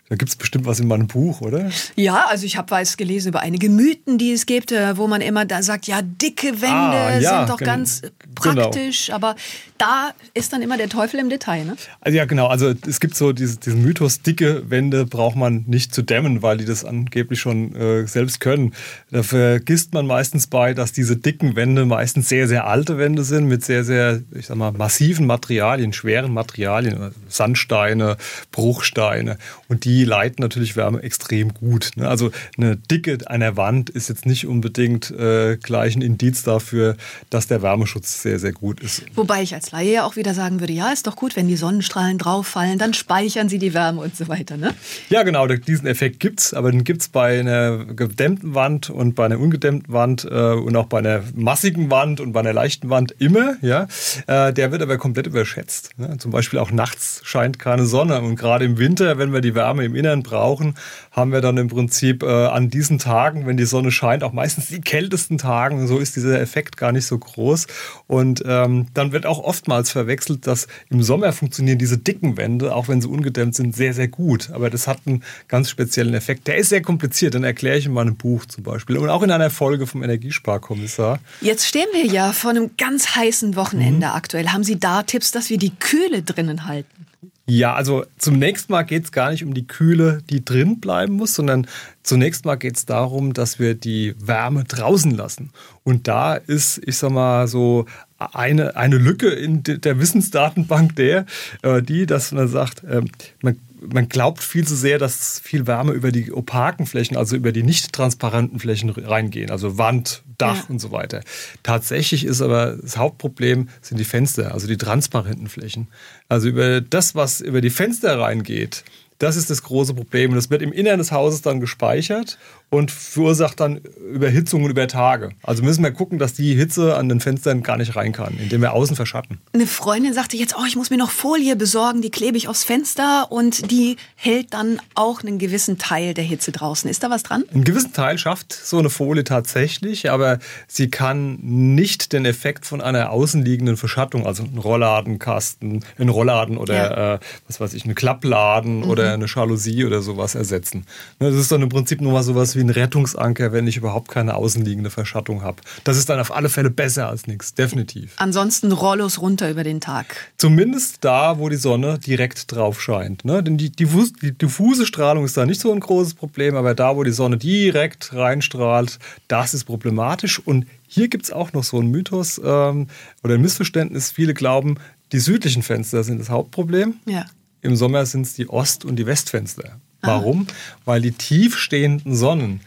Da 0.10 0.16
gibt 0.16 0.30
es 0.30 0.36
bestimmt 0.36 0.66
was 0.66 0.80
in 0.80 0.88
meinem 0.88 1.06
Buch, 1.06 1.42
oder? 1.42 1.70
Ja, 1.96 2.26
also 2.30 2.44
ich 2.44 2.58
habe 2.58 2.72
was 2.72 2.98
gelesen 2.98 3.30
über 3.30 3.42
einige 3.42 3.70
Mythen, 3.70 4.18
die 4.18 4.32
es 4.32 4.48
gibt, 4.48 4.72
äh, 4.72 4.98
wo 4.98 5.08
man 5.08 5.22
immer 5.22 5.46
da 5.46 5.62
sagt, 5.62 5.86
ja, 5.86 6.02
dicke 6.02 6.62
Wände 6.64 6.74
ah, 6.74 7.20
ja, 7.20 7.40
sind 7.40 7.50
doch 7.50 7.60
ganz 7.60 8.02
genau. 8.42 8.64
praktisch, 8.64 9.06
genau. 9.06 9.16
aber 9.18 9.36
da 9.78 10.12
ist 10.34 10.52
dann 10.52 10.64
immer 10.64 10.78
der 10.78 10.90
Teufel 10.90 11.20
im 11.20 11.30
Detail, 11.30 11.64
ne? 11.64 11.76
Also 12.02 12.18
ja, 12.18 12.26
genau. 12.26 12.48
Also 12.48 12.74
es 12.88 13.00
gibt 13.00 13.16
so 13.16 13.34
diese, 13.34 13.58
diesen 13.58 13.84
Mythos, 13.84 14.24
dicke 14.24 14.68
Wände 14.72 15.06
braucht 15.06 15.36
man 15.36 15.66
nicht 15.68 15.94
zu 15.94 16.02
dämmen, 16.02 16.42
weil 16.42 16.58
die 16.58 16.66
das 16.66 16.86
angeblich 16.86 17.40
schon 17.40 17.76
äh, 17.76 18.08
selbst 18.08 18.40
können. 18.40 18.74
Da 19.12 19.22
vergisst 19.22 19.94
man 19.94 20.08
meistens 20.08 20.48
bei, 20.48 20.74
dass 20.74 20.92
diese 20.92 21.18
dicken 21.18 21.56
Wände 21.56 21.86
meistens 21.86 22.30
sehr, 22.30 22.48
sehr 22.48 22.66
alte 22.66 22.98
Wände 22.98 23.24
sind 23.24 23.46
mit 23.46 23.64
sehr, 23.64 23.84
sehr, 23.84 24.22
ich 24.32 24.48
sag 24.48 24.58
mal, 24.58 24.72
massiven 24.72 25.28
Materialien, 25.28 25.94
schweren 25.94 26.34
Materialien, 26.34 27.12
Sandsteine, 27.28 28.18
Bruchsteine 28.52 29.38
und 29.70 29.86
die 29.86 30.04
leiten 30.04 30.42
natürlich 30.42 30.76
Wärme 30.76 31.02
extrem 31.02 31.54
gut. 31.54 31.92
Ne? 31.96 32.10
Also 32.10 32.32
eine 32.58 32.76
Dicke 32.76 33.18
einer 33.28 33.56
Wand 33.56 33.90
ist 33.90 34.10
jetzt 34.10 34.26
nicht 34.26 34.48
unbedingt 34.48 35.12
äh, 35.12 35.58
gleich 35.58 35.96
ein 35.96 36.02
Indiz 36.02 36.44
dafür, 36.44 36.98
dass 37.30 37.48
der 37.48 37.62
Wärmeschutz 37.62 38.22
sehr, 38.22 38.40
sehr 38.40 38.52
gut 38.52 38.82
ist. 38.82 39.04
Wobei 39.16 39.44
ich 39.44 39.54
als 39.54 39.72
Laie 39.72 39.94
ja 39.94 40.04
auch 40.04 40.16
wieder 40.16 40.34
sagen 40.34 40.60
würde, 40.60 40.74
ja, 40.74 40.92
ist 40.92 41.08
doch 41.08 41.16
gut, 41.16 41.36
wenn 41.36 41.48
die 41.48 41.56
Sonnenstrahlen 41.56 42.18
drauf 42.18 42.48
fallen, 42.48 42.80
dann 42.80 42.94
speichern 42.94 43.48
sie 43.48 43.60
die 43.60 43.74
Wärme 43.74 44.02
und 44.02 44.16
so 44.16 44.28
weiter. 44.28 44.58
Ne? 44.58 44.74
Ja, 45.10 45.24
genau, 45.24 45.48
diesen 45.48 45.88
Effekt 45.88 46.20
gibt 46.20 46.40
es, 46.40 46.54
aber 46.54 46.72
den 46.72 46.84
gibt 46.84 47.02
es 47.02 47.10
bei 47.10 47.40
einer 47.40 47.86
gedämmten 47.86 48.56
Wand 48.56 48.90
und 48.90 49.14
bei 49.14 49.26
einer 49.26 49.40
ungedämmten 49.40 49.94
Wand 49.94 50.26
äh, 50.26 50.54
und 50.54 50.76
auch 50.76 50.88
bei 50.88 50.98
einer 50.98 51.22
massigen 51.36 51.92
Wand 51.92 52.20
und 52.20 52.34
bei 52.34 52.40
einer 52.40 52.54
leichten 52.54 52.90
Wand 52.90 53.14
immer. 53.20 53.56
Ja? 53.62 53.88
Äh, 54.26 54.52
der 54.52 54.72
wird 54.72 54.82
aber 54.82 54.98
komplett 54.98 55.28
überschätzt. 55.28 55.92
Ne? 55.98 56.18
Zum 56.18 56.32
Beispiel 56.32 56.58
auch 56.58 56.72
nachts 56.72 57.22
scheint 57.24 57.60
keine 57.60 57.86
Sonne 57.86 58.22
und 58.22 58.36
gerade 58.36 58.66
im 58.66 58.80
Winter, 58.80 59.20
wenn 59.20 59.32
wir 59.32 59.42
die 59.42 59.56
Wärme 59.60 59.84
im 59.84 59.94
Inneren 59.94 60.24
brauchen, 60.24 60.76
haben 61.12 61.34
wir 61.34 61.42
dann 61.42 61.58
im 61.58 61.68
Prinzip 61.68 62.24
äh, 62.24 62.28
an 62.28 62.70
diesen 62.70 62.98
Tagen, 62.98 63.46
wenn 63.46 63.58
die 63.58 63.66
Sonne 63.66 63.92
scheint, 63.92 64.24
auch 64.24 64.32
meistens 64.32 64.68
die 64.68 64.80
kältesten 64.80 65.38
Tagen. 65.38 65.86
So 65.86 66.00
ist 66.00 66.16
dieser 66.16 66.40
Effekt 66.40 66.78
gar 66.78 66.94
nicht 66.94 67.06
so 67.06 67.18
groß. 67.18 67.68
Und 68.08 68.42
ähm, 68.46 68.88
dann 68.94 69.12
wird 69.12 69.26
auch 69.26 69.40
oftmals 69.40 69.92
verwechselt, 69.92 70.48
dass 70.48 70.68
im 70.90 71.04
Sommer 71.04 71.34
funktionieren 71.34 71.78
diese 71.78 71.98
dicken 71.98 72.38
Wände, 72.38 72.74
auch 72.74 72.88
wenn 72.88 73.02
sie 73.02 73.10
ungedämmt 73.10 73.54
sind, 73.54 73.76
sehr, 73.76 73.94
sehr 73.94 74.08
gut. 74.08 74.50
Aber 74.52 74.70
das 74.70 74.88
hat 74.88 75.00
einen 75.06 75.24
ganz 75.50 75.70
speziellen 75.70 76.14
Effekt. 76.14 76.48
Der 76.48 76.56
ist 76.56 76.70
sehr 76.70 76.82
kompliziert, 76.82 77.34
den 77.34 77.44
erkläre 77.44 77.78
ich 77.78 77.86
in 77.86 77.92
meinem 77.92 78.16
Buch 78.16 78.46
zum 78.46 78.64
Beispiel. 78.64 78.98
Und 78.98 79.10
auch 79.10 79.24
in 79.24 79.32
einer 79.32 79.50
Folge 79.50 79.88
vom 79.88 80.04
Energiesparkommissar. 80.04 81.20
Jetzt 81.42 81.68
stehen 81.68 81.88
wir 81.92 82.06
ja 82.06 82.32
vor 82.32 82.52
einem 82.52 82.72
ganz 82.78 83.16
heißen 83.16 83.58
Wochenende 83.58 84.08
mhm. 84.08 84.14
aktuell. 84.14 84.48
Haben 84.48 84.64
Sie 84.64 84.80
da 84.80 85.04
Tipps, 85.04 85.32
dass 85.32 85.50
wir 85.50 85.58
die 85.58 85.76
Kühle 85.76 86.22
drinnen 86.22 86.66
halten? 86.66 87.09
Ja, 87.50 87.74
also 87.74 88.06
zunächst 88.20 88.70
mal 88.70 88.84
geht 88.84 89.06
es 89.06 89.12
gar 89.12 89.32
nicht 89.32 89.44
um 89.44 89.56
die 89.56 89.66
Kühle, 89.66 90.22
die 90.30 90.46
drin 90.46 90.80
bleiben 90.80 91.14
muss, 91.14 91.34
sondern 91.34 91.66
zunächst 92.04 92.46
mal 92.46 92.58
geht 92.58 92.78
es 92.78 92.86
darum, 92.86 93.34
dass 93.34 93.58
wir 93.58 93.74
die 93.74 94.14
Wärme 94.20 94.66
draußen 94.66 95.10
lassen. 95.10 95.50
Und 95.84 96.08
da 96.08 96.36
ist, 96.36 96.80
ich 96.86 96.98
sag 96.98 97.10
mal, 97.10 97.48
so 97.48 97.88
eine, 98.20 98.76
eine 98.76 98.98
Lücke 98.98 99.30
in 99.30 99.64
der 99.64 100.00
Wissensdatenbank 100.00 100.96
der, 100.98 101.26
äh, 101.64 101.82
die, 101.82 102.06
dass 102.06 102.32
man 102.32 102.48
sagt, 102.48 102.84
ähm, 102.88 103.10
man 103.42 103.58
man 103.82 104.10
glaubt 104.10 104.44
viel 104.44 104.68
zu 104.68 104.76
sehr, 104.76 104.98
dass 104.98 105.40
viel 105.44 105.68
Wärme 105.68 105.94
über 105.94 106.12
die 106.12 106.32
opaken 106.32 106.86
Flächen, 106.86 107.18
also 107.18 107.36
über 107.36 107.52
die 107.52 107.64
nicht 107.64 107.94
transparenten 107.94 108.60
Flächen 108.60 108.90
reingehen, 108.90 109.52
also 109.52 109.78
Wand, 109.78 110.24
Dach 110.38 110.56
ja. 110.56 110.66
und 110.70 110.80
so 110.80 110.92
weiter. 110.92 111.22
Tatsächlich 111.64 112.26
ist 112.26 112.42
aber 112.42 112.78
das 112.82 112.98
Hauptproblem 112.98 113.70
sind 113.82 113.98
die 113.98 114.06
Fenster, 114.06 114.54
also 114.54 114.68
die 114.68 114.78
transparenten 114.78 115.48
Flächen. 115.48 115.88
Also 116.30 116.48
über 116.48 116.82
das, 116.82 117.16
was 117.16 117.42
über 117.42 117.62
die 117.62 117.70
Fenster 117.70 118.20
reingeht, 118.20 118.84
das 119.20 119.36
ist 119.36 119.50
das 119.50 119.64
große 119.64 119.94
Problem. 119.94 120.32
Und 120.32 120.38
das 120.38 120.50
wird 120.50 120.62
im 120.62 120.72
Innern 120.72 120.98
des 120.98 121.12
Hauses 121.12 121.42
dann 121.42 121.60
gespeichert 121.60 122.38
und 122.70 122.92
verursacht 122.92 123.60
dann 123.60 123.78
Überhitzungen 124.14 124.70
über 124.70 124.88
Tage. 124.88 125.30
Also 125.44 125.64
müssen 125.64 125.84
wir 125.84 125.92
gucken, 125.92 126.20
dass 126.20 126.34
die 126.34 126.56
Hitze 126.56 126.96
an 126.96 127.10
den 127.10 127.20
Fenstern 127.20 127.64
gar 127.64 127.78
nicht 127.78 127.96
rein 127.96 128.12
kann, 128.12 128.38
indem 128.38 128.62
wir 128.62 128.74
außen 128.74 128.96
verschatten. 128.96 129.40
Eine 129.54 129.66
Freundin 129.66 130.14
sagte 130.14 130.38
jetzt, 130.38 130.56
oh, 130.58 130.66
ich 130.68 130.76
muss 130.76 130.90
mir 130.90 130.98
noch 130.98 131.10
Folie 131.10 131.56
besorgen, 131.56 132.02
die 132.02 132.12
klebe 132.12 132.38
ich 132.38 132.48
aufs 132.48 132.64
Fenster 132.64 133.32
und 133.32 133.72
die 133.72 133.98
hält 134.16 134.54
dann 134.54 134.80
auch 134.94 135.24
einen 135.24 135.40
gewissen 135.40 135.78
Teil 135.78 136.14
der 136.14 136.24
Hitze 136.24 136.52
draußen. 136.52 136.90
Ist 136.90 137.04
da 137.04 137.10
was 137.10 137.24
dran? 137.24 137.44
Einen 137.54 137.64
gewissen 137.64 137.94
Teil 137.94 138.18
schafft 138.18 138.54
so 138.54 138.78
eine 138.78 138.90
Folie 138.90 139.24
tatsächlich, 139.24 140.12
aber 140.12 140.40
sie 140.68 140.90
kann 140.90 141.40
nicht 141.42 142.14
den 142.14 142.26
Effekt 142.26 142.66
von 142.66 142.82
einer 142.82 143.12
außenliegenden 143.12 143.78
Verschattung, 143.78 144.28
also 144.28 144.44
ein 144.44 144.58
Rollladenkasten, 144.58 145.84
ein 145.98 146.10
Rollladen 146.10 146.58
oder 146.58 146.76
ja. 146.76 147.14
äh, 147.16 147.20
was 147.48 147.60
weiß 147.60 147.74
ich, 147.74 147.86
eine 147.86 147.96
Klappladen 147.96 148.80
mhm. 148.80 148.90
oder 148.90 149.14
eine 149.14 149.26
Jalousie 149.26 149.86
oder 149.86 150.02
sowas 150.02 150.36
ersetzen. 150.36 150.86
Das 151.20 151.36
ist 151.36 151.52
dann 151.52 151.62
im 151.62 151.70
Prinzip 151.70 152.02
nur 152.02 152.14
mal 152.14 152.24
sowas 152.24 152.56
wie 152.56 152.59
wie 152.60 152.64
ein 152.64 152.70
Rettungsanker, 152.70 153.54
wenn 153.54 153.68
ich 153.68 153.78
überhaupt 153.78 154.12
keine 154.12 154.36
außenliegende 154.36 154.90
Verschattung 154.90 155.42
habe. 155.42 155.62
Das 155.86 155.98
ist 155.98 156.10
dann 156.10 156.20
auf 156.20 156.36
alle 156.36 156.50
Fälle 156.50 156.70
besser 156.70 157.08
als 157.08 157.26
nichts, 157.26 157.54
definitiv. 157.54 158.14
Ansonsten 158.18 158.74
Rollos 158.74 159.22
runter 159.22 159.50
über 159.50 159.64
den 159.64 159.80
Tag. 159.80 160.32
Zumindest 160.38 160.98
da, 161.02 161.40
wo 161.40 161.48
die 161.48 161.56
Sonne 161.56 162.00
direkt 162.00 162.52
drauf 162.52 162.82
scheint. 162.82 163.24
Ne? 163.24 163.42
Denn 163.42 163.58
die, 163.58 163.72
die, 163.72 163.88
die 164.22 164.38
diffuse 164.38 164.86
Strahlung 164.86 165.24
ist 165.24 165.38
da 165.38 165.46
nicht 165.46 165.62
so 165.62 165.72
ein 165.72 165.80
großes 165.80 166.16
Problem, 166.16 166.56
aber 166.56 166.76
da, 166.76 166.98
wo 166.98 167.04
die 167.04 167.12
Sonne 167.12 167.38
direkt 167.38 168.14
reinstrahlt, 168.14 169.00
das 169.30 169.54
ist 169.54 169.64
problematisch. 169.64 170.40
Und 170.40 170.66
hier 170.86 171.08
gibt 171.08 171.26
es 171.26 171.32
auch 171.32 171.54
noch 171.54 171.64
so 171.64 171.80
einen 171.80 171.92
Mythos 171.92 172.42
ähm, 172.44 172.88
oder 173.24 173.36
ein 173.36 173.42
Missverständnis. 173.42 174.12
Viele 174.12 174.34
glauben, 174.34 174.76
die 175.14 175.20
südlichen 175.20 175.64
Fenster 175.64 176.04
sind 176.04 176.20
das 176.20 176.30
Hauptproblem. 176.30 176.96
Ja. 177.06 177.26
Im 177.62 177.78
Sommer 177.78 178.06
sind 178.06 178.24
es 178.24 178.34
die 178.34 178.50
Ost- 178.50 178.84
und 178.84 178.98
die 178.98 179.06
Westfenster. 179.06 179.80
Warum? 180.02 180.48
Ah. 180.50 180.54
Weil 180.86 181.02
die 181.02 181.12
tiefstehenden 181.12 182.16
Sonnen 182.16 182.62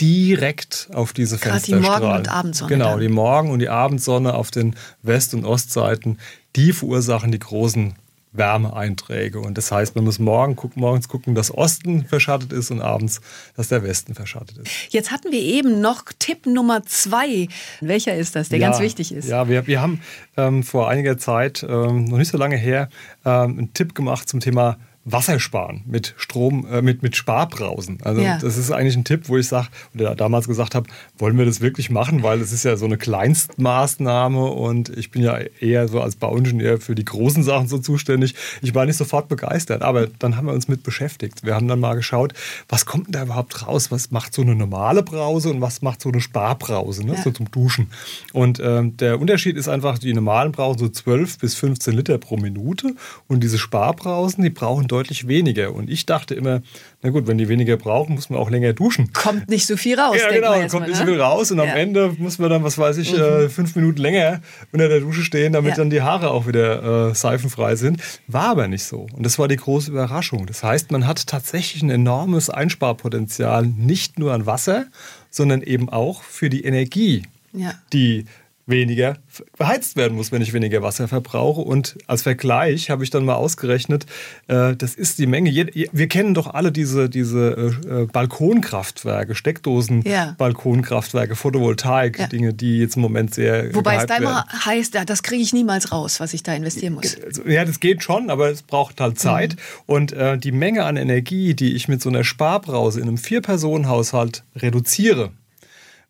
direkt 0.00 0.88
auf 0.92 1.12
diese 1.12 1.38
Gerade 1.38 1.60
Fenster 1.60 1.76
die 1.76 1.82
Morgen- 1.82 2.12
und 2.12 2.28
Abendsonne. 2.28 2.68
Genau, 2.68 2.90
dann. 2.92 3.00
die 3.00 3.08
Morgen- 3.08 3.50
und 3.50 3.60
die 3.60 3.68
Abendsonne 3.68 4.34
auf 4.34 4.50
den 4.50 4.76
West- 5.02 5.34
und 5.34 5.44
Ostseiten, 5.44 6.18
die 6.56 6.72
verursachen 6.72 7.30
die 7.32 7.38
großen 7.38 7.94
Wärmeeinträge. 8.34 9.38
Und 9.38 9.56
das 9.56 9.70
heißt, 9.70 9.94
man 9.94 10.04
muss 10.04 10.18
morgen 10.18 10.56
gucken, 10.56 10.80
morgens 10.80 11.08
gucken, 11.08 11.34
dass 11.34 11.54
Osten 11.54 12.04
verschattet 12.04 12.52
ist 12.52 12.70
und 12.70 12.80
abends, 12.80 13.20
dass 13.56 13.68
der 13.68 13.82
Westen 13.82 14.14
verschattet 14.14 14.58
ist. 14.58 14.70
Jetzt 14.90 15.12
hatten 15.12 15.30
wir 15.30 15.40
eben 15.40 15.80
noch 15.80 16.02
Tipp 16.18 16.46
Nummer 16.46 16.84
zwei. 16.84 17.48
Welcher 17.80 18.16
ist 18.16 18.34
das, 18.34 18.48
der 18.48 18.58
ja, 18.58 18.68
ganz 18.68 18.80
wichtig 18.80 19.12
ist? 19.12 19.28
Ja, 19.28 19.48
wir, 19.48 19.66
wir 19.66 19.80
haben 19.80 20.00
ähm, 20.36 20.64
vor 20.64 20.88
einiger 20.88 21.16
Zeit, 21.16 21.64
ähm, 21.68 22.04
noch 22.06 22.18
nicht 22.18 22.30
so 22.30 22.38
lange 22.38 22.56
her, 22.56 22.88
ähm, 23.24 23.58
einen 23.58 23.74
Tipp 23.74 23.94
gemacht 23.94 24.28
zum 24.28 24.40
Thema 24.40 24.78
Wasser 25.04 25.38
sparen 25.38 25.82
mit 25.86 26.14
Strom, 26.16 26.66
äh, 26.70 26.80
mit, 26.80 27.02
mit 27.02 27.14
Sparbrausen. 27.14 27.98
Also 28.02 28.22
ja. 28.22 28.38
das 28.38 28.56
ist 28.56 28.70
eigentlich 28.70 28.96
ein 28.96 29.04
Tipp, 29.04 29.28
wo 29.28 29.36
ich 29.36 29.48
sage, 29.48 29.68
oder 29.94 30.14
damals 30.14 30.48
gesagt 30.48 30.74
habe, 30.74 30.88
wollen 31.18 31.36
wir 31.36 31.44
das 31.44 31.60
wirklich 31.60 31.90
machen, 31.90 32.22
weil 32.22 32.40
es 32.40 32.52
ist 32.52 32.64
ja 32.64 32.76
so 32.76 32.86
eine 32.86 32.96
Kleinstmaßnahme 32.96 34.44
und 34.44 34.88
ich 34.96 35.10
bin 35.10 35.22
ja 35.22 35.38
eher 35.60 35.88
so 35.88 36.00
als 36.00 36.16
Bauingenieur 36.16 36.80
für 36.80 36.94
die 36.94 37.04
großen 37.04 37.42
Sachen 37.42 37.68
so 37.68 37.78
zuständig. 37.78 38.34
Ich 38.62 38.74
war 38.74 38.86
nicht 38.86 38.96
sofort 38.96 39.28
begeistert, 39.28 39.82
aber 39.82 40.06
dann 40.06 40.36
haben 40.36 40.46
wir 40.46 40.54
uns 40.54 40.68
mit 40.68 40.82
beschäftigt. 40.82 41.44
Wir 41.44 41.54
haben 41.54 41.68
dann 41.68 41.80
mal 41.80 41.94
geschaut, 41.94 42.32
was 42.68 42.86
kommt 42.86 43.06
denn 43.06 43.12
da 43.12 43.22
überhaupt 43.24 43.66
raus? 43.66 43.90
Was 43.90 44.10
macht 44.10 44.32
so 44.34 44.42
eine 44.42 44.54
normale 44.54 45.02
Brause 45.02 45.50
und 45.50 45.60
was 45.60 45.82
macht 45.82 46.00
so 46.00 46.08
eine 46.08 46.20
Sparbrause, 46.20 47.04
ne? 47.04 47.14
Ja. 47.14 47.22
so 47.22 47.30
zum 47.30 47.50
Duschen? 47.50 47.88
Und 48.32 48.60
ähm, 48.60 48.96
der 48.96 49.20
Unterschied 49.20 49.56
ist 49.56 49.68
einfach, 49.68 49.98
die 49.98 50.14
normalen 50.14 50.52
brauchen 50.52 50.78
so 50.78 50.88
12 50.88 51.38
bis 51.38 51.54
15 51.54 51.94
Liter 51.94 52.16
pro 52.18 52.36
Minute 52.36 52.94
und 53.28 53.42
diese 53.42 53.58
Sparbrausen, 53.58 54.42
die 54.42 54.50
brauchen 54.50 54.88
deutlich 54.94 55.26
weniger. 55.26 55.74
Und 55.74 55.90
ich 55.90 56.06
dachte 56.06 56.34
immer, 56.34 56.62
na 57.02 57.10
gut, 57.10 57.26
wenn 57.26 57.36
die 57.36 57.48
weniger 57.48 57.76
brauchen, 57.76 58.14
muss 58.14 58.30
man 58.30 58.38
auch 58.38 58.48
länger 58.48 58.72
duschen. 58.72 59.12
Kommt 59.12 59.50
nicht 59.50 59.66
so 59.66 59.76
viel 59.76 59.98
raus. 59.98 60.16
Ja, 60.18 60.30
genau, 60.30 60.52
kommt 60.52 60.72
mal, 60.72 60.88
nicht 60.88 60.96
so 60.96 61.04
ne? 61.04 61.10
viel 61.10 61.20
raus. 61.20 61.50
Und 61.50 61.58
ja. 61.58 61.64
am 61.64 61.76
Ende 61.76 62.14
muss 62.18 62.38
man 62.38 62.50
dann, 62.50 62.62
was 62.62 62.78
weiß 62.78 62.98
ich, 62.98 63.12
mhm. 63.12 63.18
äh, 63.18 63.48
fünf 63.48 63.74
Minuten 63.74 64.00
länger 64.00 64.40
unter 64.72 64.88
der 64.88 65.00
Dusche 65.00 65.22
stehen, 65.22 65.52
damit 65.52 65.72
ja. 65.72 65.76
dann 65.78 65.90
die 65.90 66.02
Haare 66.02 66.30
auch 66.30 66.46
wieder 66.46 67.10
äh, 67.10 67.14
seifenfrei 67.14 67.74
sind. 67.74 68.00
War 68.28 68.50
aber 68.50 68.68
nicht 68.68 68.84
so. 68.84 69.06
Und 69.12 69.26
das 69.26 69.38
war 69.38 69.48
die 69.48 69.56
große 69.56 69.90
Überraschung. 69.90 70.46
Das 70.46 70.62
heißt, 70.62 70.92
man 70.92 71.06
hat 71.06 71.26
tatsächlich 71.26 71.82
ein 71.82 71.90
enormes 71.90 72.50
Einsparpotenzial, 72.50 73.66
nicht 73.66 74.18
nur 74.18 74.32
an 74.32 74.46
Wasser, 74.46 74.86
sondern 75.30 75.62
eben 75.62 75.88
auch 75.88 76.22
für 76.22 76.48
die 76.48 76.64
Energie, 76.64 77.22
ja. 77.52 77.72
die 77.92 78.26
weniger 78.66 79.18
beheizt 79.58 79.96
werden 79.96 80.16
muss, 80.16 80.32
wenn 80.32 80.40
ich 80.40 80.52
weniger 80.52 80.82
Wasser 80.82 81.06
verbrauche. 81.08 81.60
Und 81.60 81.96
als 82.06 82.22
Vergleich 82.22 82.88
habe 82.90 83.04
ich 83.04 83.10
dann 83.10 83.24
mal 83.24 83.34
ausgerechnet, 83.34 84.06
äh, 84.48 84.74
das 84.74 84.94
ist 84.94 85.18
die 85.18 85.26
Menge. 85.26 85.50
Wir 85.52 86.08
kennen 86.08 86.34
doch 86.34 86.54
alle 86.54 86.72
diese, 86.72 87.10
diese 87.10 87.74
äh, 87.86 88.02
äh 88.02 88.06
Balkonkraftwerke, 88.06 89.34
Steckdosen-Balkonkraftwerke, 89.34 91.32
ja. 91.32 91.36
Photovoltaik, 91.36 92.18
ja. 92.18 92.26
Dinge, 92.26 92.54
die 92.54 92.78
jetzt 92.78 92.96
im 92.96 93.02
Moment 93.02 93.34
sehr. 93.34 93.74
Wobei 93.74 93.96
es 93.96 94.06
da 94.06 94.16
immer 94.16 94.46
heißt, 94.64 94.98
das 95.06 95.22
kriege 95.22 95.42
ich 95.42 95.52
niemals 95.52 95.92
raus, 95.92 96.20
was 96.20 96.32
ich 96.32 96.42
da 96.42 96.54
investieren 96.54 96.94
muss. 96.94 97.16
Also, 97.22 97.46
ja, 97.46 97.64
das 97.64 97.80
geht 97.80 98.02
schon, 98.02 98.30
aber 98.30 98.50
es 98.50 98.62
braucht 98.62 99.00
halt 99.00 99.18
Zeit. 99.18 99.56
Mhm. 99.56 99.58
Und 99.86 100.14
die 100.44 100.52
Menge 100.52 100.84
an 100.84 100.96
Energie, 100.96 101.54
die 101.54 101.74
ich 101.74 101.88
mit 101.88 102.00
so 102.00 102.08
einer 102.08 102.24
Sparbrause 102.24 103.00
in 103.00 103.08
einem 103.08 103.18
Vier-Personen-Haushalt 103.18 104.44
reduziere, 104.56 105.32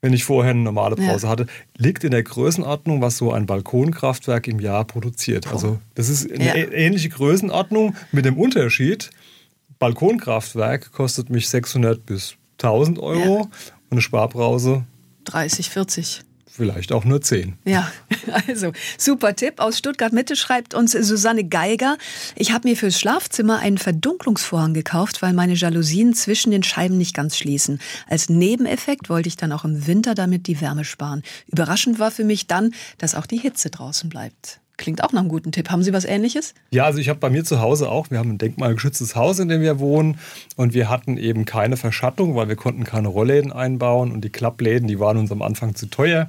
wenn 0.05 0.13
ich 0.13 0.25
vorher 0.25 0.51
eine 0.51 0.61
normale 0.61 0.97
Pause 0.97 1.25
ja. 1.25 1.31
hatte, 1.31 1.47
liegt 1.79 2.05
in 2.05 2.11
der 2.11 2.23
Größenordnung, 2.23 3.01
was 3.01 3.17
so 3.17 3.33
ein 3.33 3.47
Balkonkraftwerk 3.47 4.47
im 4.49 4.61
Jahr 4.61 4.85
produziert. 4.85 5.47
Also 5.51 5.79
das 5.95 6.11
ist 6.11 6.31
eine 6.31 6.45
ja. 6.45 6.55
ähnliche 6.55 7.09
Größenordnung 7.09 7.97
mit 8.13 8.27
dem 8.27 8.37
Unterschied. 8.37 9.09
Balkonkraftwerk 9.79 10.93
kostet 10.93 11.31
mich 11.31 11.49
600 11.49 12.05
bis 12.05 12.37
1000 12.59 12.99
Euro 12.99 13.37
ja. 13.37 13.41
und 13.41 13.93
eine 13.93 14.03
Sparbrause 14.03 14.85
30, 15.25 15.71
40 15.71 16.21
vielleicht 16.55 16.93
auch 16.93 17.05
nur 17.05 17.21
zehn. 17.21 17.55
Ja, 17.65 17.91
also 18.47 18.73
super 18.97 19.35
Tipp. 19.35 19.55
Aus 19.59 19.79
Stuttgart 19.79 20.13
Mitte 20.13 20.37
schreibt 20.37 20.75
uns 20.75 20.93
Susanne 20.93 21.45
Geiger. 21.45 21.99
Ich 22.37 22.53
habe 22.53 22.69
mir 22.69 22.77
fürs 22.77 22.99
Schlafzimmer 22.99 23.59
einen 23.59 23.79
Verdunklungsvorhang 23.79 24.73
gekauft, 24.73 25.21
weil 25.21 25.33
meine 25.33 25.55
Jalousien 25.55 26.15
zwischen 26.15 26.53
den 26.53 26.63
Scheiben 26.63 26.97
nicht 26.97 27.15
ganz 27.15 27.37
schließen. 27.37 27.81
Als 28.09 28.29
Nebeneffekt 28.29 29.09
wollte 29.09 29.29
ich 29.29 29.37
dann 29.37 29.53
auch 29.53 29.65
im 29.65 29.87
Winter 29.87 30.15
damit 30.15 30.47
die 30.47 30.61
Wärme 30.61 30.85
sparen. 30.85 31.23
Überraschend 31.49 31.99
war 31.99 32.13
für 32.13 32.25
mich 32.25 32.47
dann, 32.47 32.73
dass 32.99 33.17
auch 33.17 33.27
die 33.27 33.39
Hitze 33.39 33.71
draußen 33.71 34.09
bleibt. 34.09 34.61
Klingt 34.77 35.05
auch 35.05 35.13
nach 35.13 35.21
einem 35.21 35.29
guten 35.29 35.53
Tipp. 35.53 35.71
Haben 35.71 35.85
Sie 35.85 35.93
was 35.93 36.05
Ähnliches? 36.05 36.53
Ja, 36.71 36.85
also 36.85 36.99
ich 36.99 37.09
habe 37.09 37.21
bei 37.21 37.31
mir 37.31 37.45
zu 37.45 37.61
Hause 37.61 37.89
auch, 37.89 38.11
wir 38.11 38.19
haben 38.19 38.31
ein 38.31 38.39
denkmalgeschütztes 38.39 39.15
Haus, 39.15 39.39
in 39.39 39.49
dem 39.49 39.61
wir 39.61 39.79
wohnen 39.79 40.19
und 40.57 40.75
wir 40.75 40.91
hatten 40.91 41.17
eben 41.17 41.45
keine 41.45 41.77
Verschattung, 41.77 42.35
weil 42.35 42.49
wir 42.49 42.57
konnten 42.57 42.83
keine 42.83 43.07
Rollläden 43.07 43.53
einbauen 43.53 44.11
und 44.11 44.25
die 44.25 44.31
Klappläden, 44.31 44.89
die 44.89 44.99
waren 44.99 45.17
uns 45.17 45.31
am 45.31 45.43
Anfang 45.43 45.77
zu 45.77 45.87
teuer. 45.87 46.29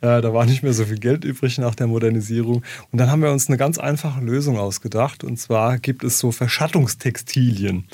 Äh, 0.00 0.20
da 0.22 0.34
war 0.34 0.44
nicht 0.44 0.64
mehr 0.64 0.74
so 0.74 0.84
viel 0.84 0.98
Geld 0.98 1.24
übrig 1.24 1.58
nach 1.58 1.76
der 1.76 1.86
Modernisierung. 1.86 2.64
Und 2.90 2.98
dann 2.98 3.12
haben 3.12 3.22
wir 3.22 3.30
uns 3.30 3.46
eine 3.46 3.58
ganz 3.58 3.78
einfache 3.78 4.20
Lösung 4.20 4.58
ausgedacht 4.58 5.22
und 5.22 5.38
zwar 5.38 5.78
gibt 5.78 6.02
es 6.02 6.18
so 6.18 6.32
Verschattungstextilien. 6.32 7.84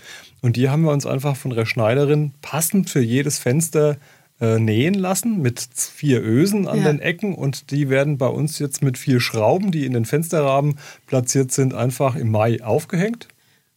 Und 0.40 0.56
die 0.56 0.70
haben 0.70 0.82
wir 0.82 0.92
uns 0.92 1.04
einfach 1.04 1.36
von 1.36 1.50
der 1.50 1.66
Schneiderin 1.66 2.32
passend 2.40 2.88
für 2.88 3.00
jedes 3.00 3.38
Fenster 3.38 3.98
äh, 4.40 4.58
nähen 4.58 4.94
lassen 4.94 5.42
mit 5.42 5.60
vier 5.60 6.22
Ösen 6.22 6.66
an 6.66 6.78
ja. 6.78 6.84
den 6.84 7.00
Ecken 7.00 7.34
und 7.34 7.70
die 7.70 7.90
werden 7.90 8.18
bei 8.18 8.28
uns 8.28 8.58
jetzt 8.58 8.82
mit 8.82 8.98
vier 8.98 9.20
Schrauben, 9.20 9.70
die 9.70 9.86
in 9.86 9.92
den 9.92 10.04
Fensterrahmen 10.04 10.78
platziert 11.06 11.52
sind, 11.52 11.74
einfach 11.74 12.16
im 12.16 12.30
Mai 12.30 12.62
aufgehängt. 12.62 13.28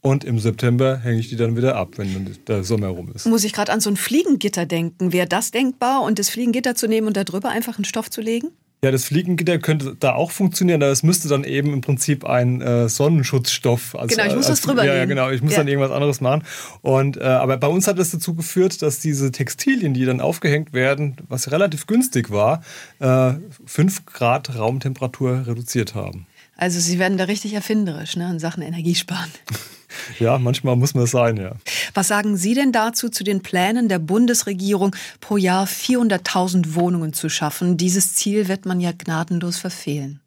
Und 0.01 0.25
im 0.25 0.37
September 0.37 0.97
hänge 0.97 1.19
ich 1.19 1.29
die 1.29 1.37
dann 1.37 1.55
wieder 1.55 1.77
ab, 1.77 1.91
wenn 1.95 2.35
der 2.47 2.65
Sommer 2.65 2.87
rum 2.87 3.13
ist. 3.15 3.25
Muss 3.25 3.45
ich 3.45 3.53
gerade 3.53 3.71
an 3.71 3.79
so 3.79 3.89
ein 3.89 3.95
Fliegengitter 3.95 4.65
denken. 4.65 5.13
Wäre 5.13 5.27
das 5.27 5.51
denkbar 5.51 6.03
und 6.03 6.19
das 6.19 6.29
Fliegengitter 6.29 6.75
zu 6.75 6.87
nehmen 6.87 7.07
und 7.07 7.15
darüber 7.15 7.49
einfach 7.49 7.77
einen 7.77 7.85
Stoff 7.85 8.09
zu 8.09 8.19
legen? 8.19 8.49
Ja, 8.83 8.91
das 8.91 9.05
Fliegengitter 9.05 9.59
könnte 9.59 9.95
da 9.97 10.13
auch 10.13 10.31
funktionieren, 10.31 10.83
aber 10.83 10.91
es 10.91 11.03
müsste 11.03 11.29
dann 11.29 11.45
eben 11.45 11.71
im 11.71 11.79
Prinzip 11.79 12.25
ein 12.25 12.61
äh, 12.61 12.89
Sonnenschutzstoff. 12.89 13.95
Als, 13.95 14.11
genau, 14.11 14.27
ich 14.27 14.35
muss 14.35 14.49
als, 14.49 14.59
das 14.59 14.67
drüber 14.67 14.83
Ja, 14.83 14.93
ja, 14.93 15.05
genau, 15.05 15.29
ich 15.29 15.41
muss 15.41 15.53
ja. 15.53 15.59
dann 15.59 15.69
irgendwas 15.69 15.91
anderes 15.91 16.19
machen. 16.19 16.43
Und, 16.81 17.15
äh, 17.15 17.23
aber 17.23 17.55
bei 17.55 17.67
uns 17.67 17.87
hat 17.87 17.97
das 17.97 18.11
dazu 18.11 18.35
geführt, 18.35 18.81
dass 18.81 18.99
diese 18.99 19.31
Textilien, 19.31 19.93
die 19.93 20.03
dann 20.03 20.19
aufgehängt 20.19 20.73
werden, 20.73 21.15
was 21.29 21.49
relativ 21.51 21.87
günstig 21.87 22.29
war, 22.29 22.61
äh, 22.99 23.33
5 23.65 24.05
Grad 24.05 24.53
Raumtemperatur 24.53 25.47
reduziert 25.47 25.95
haben. 25.95 26.27
Also 26.57 26.81
Sie 26.81 26.99
werden 26.99 27.17
da 27.17 27.23
richtig 27.23 27.53
erfinderisch 27.53 28.17
ne, 28.17 28.29
in 28.29 28.39
Sachen 28.39 28.63
Energiesparen. 28.63 29.31
Ja, 30.19 30.37
manchmal 30.37 30.75
muss 30.75 30.93
man 30.93 31.03
es 31.03 31.11
sein, 31.11 31.37
ja. 31.37 31.51
Was 31.93 32.07
sagen 32.07 32.37
Sie 32.37 32.53
denn 32.53 32.71
dazu 32.71 33.09
zu 33.09 33.23
den 33.23 33.41
Plänen 33.41 33.89
der 33.89 33.99
Bundesregierung, 33.99 34.95
pro 35.19 35.37
Jahr 35.37 35.65
400.000 35.65 36.75
Wohnungen 36.75 37.13
zu 37.13 37.29
schaffen? 37.29 37.77
Dieses 37.77 38.15
Ziel 38.15 38.47
wird 38.47 38.65
man 38.65 38.79
ja 38.79 38.91
gnadenlos 38.91 39.57
verfehlen. 39.57 40.19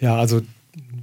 Ja, 0.00 0.16
also 0.16 0.42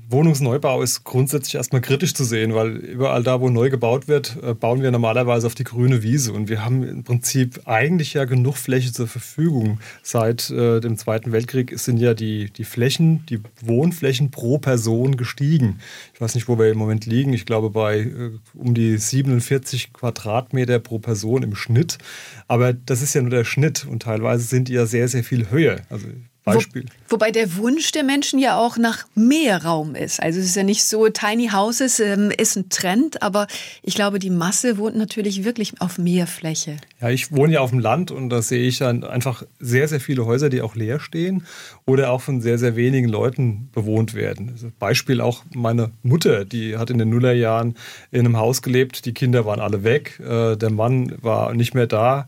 Wohnungsneubau 0.09 0.81
ist 0.81 1.03
grundsätzlich 1.03 1.55
erstmal 1.55 1.81
kritisch 1.81 2.13
zu 2.13 2.23
sehen, 2.23 2.55
weil 2.55 2.77
überall 2.77 3.23
da, 3.23 3.41
wo 3.41 3.49
neu 3.49 3.69
gebaut 3.69 4.07
wird, 4.07 4.37
äh, 4.41 4.53
bauen 4.53 4.81
wir 4.81 4.89
normalerweise 4.91 5.47
auf 5.47 5.55
die 5.55 5.65
grüne 5.65 6.01
Wiese. 6.01 6.31
Und 6.31 6.47
wir 6.47 6.63
haben 6.63 6.83
im 6.83 7.03
Prinzip 7.03 7.61
eigentlich 7.65 8.13
ja 8.13 8.25
genug 8.25 8.55
Fläche 8.55 8.93
zur 8.93 9.07
Verfügung. 9.07 9.79
Seit 10.03 10.49
äh, 10.49 10.79
dem 10.79 10.97
Zweiten 10.97 11.33
Weltkrieg 11.33 11.77
sind 11.77 11.97
ja 11.97 12.13
die, 12.13 12.49
die 12.51 12.63
Flächen, 12.63 13.25
die 13.25 13.41
Wohnflächen 13.61 14.31
pro 14.31 14.57
Person 14.59 15.17
gestiegen. 15.17 15.79
Ich 16.13 16.21
weiß 16.21 16.35
nicht, 16.35 16.47
wo 16.47 16.57
wir 16.57 16.71
im 16.71 16.77
Moment 16.77 17.05
liegen. 17.05 17.33
Ich 17.33 17.45
glaube 17.45 17.69
bei 17.69 17.99
äh, 17.99 18.31
um 18.53 18.73
die 18.73 18.97
47 18.97 19.91
Quadratmeter 19.91 20.79
pro 20.79 20.99
Person 20.99 21.43
im 21.43 21.55
Schnitt. 21.55 21.97
Aber 22.47 22.71
das 22.71 23.01
ist 23.01 23.13
ja 23.13 23.21
nur 23.21 23.31
der 23.31 23.43
Schnitt 23.43 23.85
und 23.85 24.03
teilweise 24.03 24.45
sind 24.45 24.69
die 24.69 24.73
ja 24.73 24.85
sehr, 24.85 25.09
sehr 25.09 25.23
viel 25.23 25.51
höher. 25.51 25.81
Also 25.89 26.07
Beispiel. 26.53 26.85
Wo, 27.07 27.15
wobei 27.15 27.31
der 27.31 27.57
Wunsch 27.57 27.91
der 27.91 28.03
Menschen 28.03 28.39
ja 28.39 28.57
auch 28.57 28.77
nach 28.77 29.05
mehr 29.15 29.63
Raum 29.63 29.95
ist. 29.95 30.21
Also 30.21 30.39
es 30.39 30.45
ist 30.45 30.55
ja 30.55 30.63
nicht 30.63 30.83
so, 30.83 31.07
Tiny 31.09 31.49
Houses 31.49 31.99
ähm, 31.99 32.31
ist 32.35 32.55
ein 32.55 32.69
Trend, 32.69 33.21
aber 33.21 33.47
ich 33.83 33.95
glaube, 33.95 34.19
die 34.19 34.29
Masse 34.29 34.77
wohnt 34.77 34.95
natürlich 34.95 35.43
wirklich 35.43 35.73
auf 35.81 35.97
mehr 35.97 36.27
Fläche. 36.27 36.77
Ja, 37.01 37.09
ich 37.09 37.31
wohne 37.31 37.53
ja 37.53 37.59
auf 37.59 37.71
dem 37.71 37.79
Land 37.79 38.11
und 38.11 38.29
da 38.29 38.41
sehe 38.41 38.67
ich 38.67 38.77
dann 38.79 39.03
einfach 39.03 39.43
sehr, 39.59 39.87
sehr 39.87 39.99
viele 39.99 40.25
Häuser, 40.25 40.49
die 40.49 40.61
auch 40.61 40.75
leer 40.75 40.99
stehen 40.99 41.45
oder 41.85 42.11
auch 42.11 42.21
von 42.21 42.41
sehr, 42.41 42.57
sehr 42.57 42.75
wenigen 42.75 43.07
Leuten 43.07 43.69
bewohnt 43.73 44.13
werden. 44.13 44.49
Also 44.51 44.71
Beispiel 44.79 45.21
auch 45.21 45.43
meine 45.53 45.91
Mutter, 46.03 46.45
die 46.45 46.77
hat 46.77 46.89
in 46.89 46.97
den 46.97 47.09
Nullerjahren 47.09 47.75
in 48.11 48.21
einem 48.21 48.37
Haus 48.37 48.61
gelebt, 48.61 49.05
die 49.05 49.13
Kinder 49.13 49.45
waren 49.45 49.59
alle 49.59 49.83
weg, 49.83 50.19
äh, 50.19 50.55
der 50.55 50.69
Mann 50.69 51.13
war 51.21 51.53
nicht 51.53 51.73
mehr 51.73 51.87
da. 51.87 52.27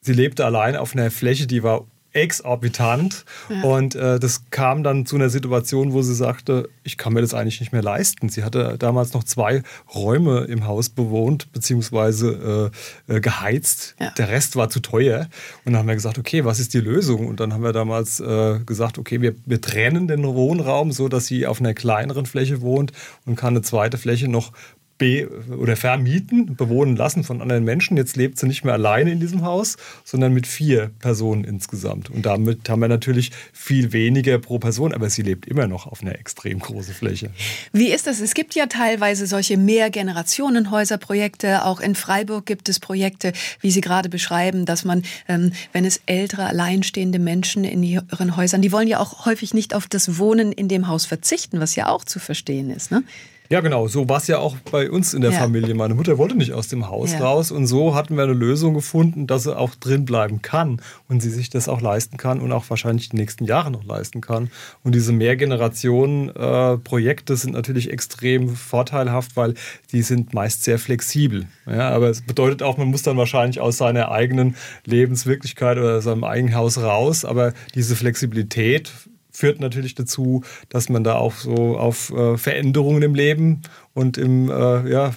Sie 0.00 0.12
lebte 0.12 0.44
allein 0.44 0.76
auf 0.76 0.94
einer 0.94 1.10
Fläche, 1.10 1.46
die 1.46 1.62
war 1.62 1.84
exorbitant. 2.18 3.24
Ja. 3.48 3.62
Und 3.62 3.94
äh, 3.94 4.18
das 4.18 4.50
kam 4.50 4.82
dann 4.82 5.06
zu 5.06 5.16
einer 5.16 5.30
Situation, 5.30 5.92
wo 5.92 6.02
sie 6.02 6.14
sagte, 6.14 6.68
ich 6.82 6.98
kann 6.98 7.12
mir 7.12 7.20
das 7.20 7.34
eigentlich 7.34 7.60
nicht 7.60 7.72
mehr 7.72 7.82
leisten. 7.82 8.28
Sie 8.28 8.44
hatte 8.44 8.76
damals 8.78 9.12
noch 9.12 9.24
zwei 9.24 9.62
Räume 9.94 10.40
im 10.44 10.66
Haus 10.66 10.88
bewohnt, 10.88 11.52
beziehungsweise 11.52 12.70
äh, 13.08 13.16
äh, 13.16 13.20
geheizt. 13.20 13.94
Ja. 14.00 14.10
Der 14.10 14.28
Rest 14.28 14.56
war 14.56 14.70
zu 14.70 14.80
teuer. 14.80 15.28
Und 15.64 15.72
dann 15.72 15.78
haben 15.78 15.88
wir 15.88 15.94
gesagt, 15.94 16.18
okay, 16.18 16.44
was 16.44 16.60
ist 16.60 16.74
die 16.74 16.80
Lösung? 16.80 17.26
Und 17.26 17.40
dann 17.40 17.52
haben 17.52 17.62
wir 17.62 17.72
damals 17.72 18.20
äh, 18.20 18.58
gesagt, 18.64 18.98
okay, 18.98 19.20
wir, 19.20 19.34
wir 19.46 19.60
trennen 19.60 20.08
den 20.08 20.24
Wohnraum 20.24 20.92
so, 20.92 21.08
dass 21.08 21.26
sie 21.26 21.46
auf 21.46 21.60
einer 21.60 21.74
kleineren 21.74 22.26
Fläche 22.26 22.60
wohnt 22.60 22.92
und 23.26 23.36
kann 23.36 23.54
eine 23.54 23.62
zweite 23.62 23.98
Fläche 23.98 24.28
noch 24.28 24.52
be 24.98 25.28
oder 25.56 25.76
vermieten, 25.76 26.56
bewohnen 26.56 26.96
lassen 26.96 27.22
von 27.24 27.40
anderen 27.40 27.64
Menschen. 27.64 27.96
Jetzt 27.96 28.16
lebt 28.16 28.38
sie 28.38 28.46
nicht 28.46 28.64
mehr 28.64 28.74
alleine 28.74 29.12
in 29.12 29.20
diesem 29.20 29.40
Haus, 29.42 29.76
sondern 30.04 30.34
mit 30.34 30.46
vier 30.46 30.90
Personen 30.98 31.44
insgesamt. 31.44 32.10
Und 32.10 32.26
damit 32.26 32.68
haben 32.68 32.80
wir 32.80 32.88
natürlich 32.88 33.30
viel 33.52 33.92
weniger 33.92 34.38
pro 34.38 34.58
Person, 34.58 34.92
aber 34.92 35.08
sie 35.08 35.22
lebt 35.22 35.46
immer 35.46 35.68
noch 35.68 35.86
auf 35.86 36.02
einer 36.02 36.18
extrem 36.18 36.58
großen 36.58 36.92
Fläche. 36.94 37.30
Wie 37.72 37.92
ist 37.92 38.06
das? 38.06 38.20
Es 38.20 38.34
gibt 38.34 38.54
ja 38.54 38.66
teilweise 38.66 39.26
solche 39.26 39.56
Mehrgenerationenhäuserprojekte. 39.56 41.64
Auch 41.64 41.80
in 41.80 41.94
Freiburg 41.94 42.44
gibt 42.46 42.68
es 42.68 42.80
Projekte, 42.80 43.32
wie 43.60 43.70
Sie 43.70 43.80
gerade 43.80 44.08
beschreiben, 44.08 44.66
dass 44.66 44.84
man, 44.84 45.04
ähm, 45.28 45.52
wenn 45.72 45.84
es 45.84 46.00
ältere, 46.06 46.46
alleinstehende 46.46 47.20
Menschen 47.20 47.64
in 47.64 47.82
ihren 47.82 48.36
Häusern, 48.36 48.62
die 48.62 48.72
wollen 48.72 48.88
ja 48.88 48.98
auch 48.98 49.26
häufig 49.26 49.52
nicht 49.54 49.74
auf 49.74 49.86
das 49.86 50.18
Wohnen 50.18 50.50
in 50.52 50.68
dem 50.68 50.88
Haus 50.88 51.06
verzichten, 51.06 51.60
was 51.60 51.76
ja 51.76 51.88
auch 51.88 52.04
zu 52.04 52.18
verstehen 52.18 52.70
ist. 52.70 52.90
Ne? 52.90 53.04
Ja, 53.50 53.60
genau. 53.60 53.88
So 53.88 54.10
war 54.10 54.18
es 54.18 54.26
ja 54.26 54.36
auch 54.38 54.58
bei 54.70 54.90
uns 54.90 55.14
in 55.14 55.22
der 55.22 55.32
ja. 55.32 55.38
Familie. 55.38 55.74
Meine 55.74 55.94
Mutter 55.94 56.18
wollte 56.18 56.36
nicht 56.36 56.52
aus 56.52 56.68
dem 56.68 56.88
Haus 56.88 57.12
ja. 57.12 57.20
raus. 57.20 57.50
Und 57.50 57.66
so 57.66 57.94
hatten 57.94 58.16
wir 58.16 58.24
eine 58.24 58.34
Lösung 58.34 58.74
gefunden, 58.74 59.26
dass 59.26 59.44
sie 59.44 59.56
auch 59.56 59.74
drin 59.74 60.04
bleiben 60.04 60.42
kann 60.42 60.82
und 61.08 61.22
sie 61.22 61.30
sich 61.30 61.48
das 61.48 61.66
auch 61.66 61.80
leisten 61.80 62.18
kann 62.18 62.40
und 62.40 62.52
auch 62.52 62.68
wahrscheinlich 62.68 63.08
die 63.08 63.16
nächsten 63.16 63.46
Jahre 63.46 63.70
noch 63.70 63.84
leisten 63.84 64.20
kann. 64.20 64.50
Und 64.82 64.94
diese 64.94 65.12
Mehrgenerationen-Projekte 65.12 67.36
sind 67.36 67.54
natürlich 67.54 67.90
extrem 67.90 68.54
vorteilhaft, 68.54 69.34
weil 69.36 69.54
die 69.92 70.02
sind 70.02 70.34
meist 70.34 70.64
sehr 70.64 70.78
flexibel. 70.78 71.46
Ja, 71.66 71.88
aber 71.88 72.10
es 72.10 72.20
bedeutet 72.20 72.62
auch, 72.62 72.76
man 72.76 72.88
muss 72.88 73.02
dann 73.02 73.16
wahrscheinlich 73.16 73.60
aus 73.60 73.78
seiner 73.78 74.10
eigenen 74.10 74.56
Lebenswirklichkeit 74.84 75.78
oder 75.78 76.02
seinem 76.02 76.24
eigenen 76.24 76.54
Haus 76.54 76.76
raus. 76.76 77.24
Aber 77.24 77.54
diese 77.74 77.96
Flexibilität 77.96 78.92
führt 79.38 79.60
natürlich 79.60 79.94
dazu, 79.94 80.42
dass 80.68 80.88
man 80.88 81.04
da 81.04 81.14
auch 81.14 81.34
so 81.34 81.78
auf 81.78 82.10
äh, 82.10 82.36
Veränderungen 82.36 83.02
im 83.02 83.14
Leben 83.14 83.62
und 83.94 84.18
im, 84.18 84.50
äh, 84.50 84.90
ja, 84.90 85.14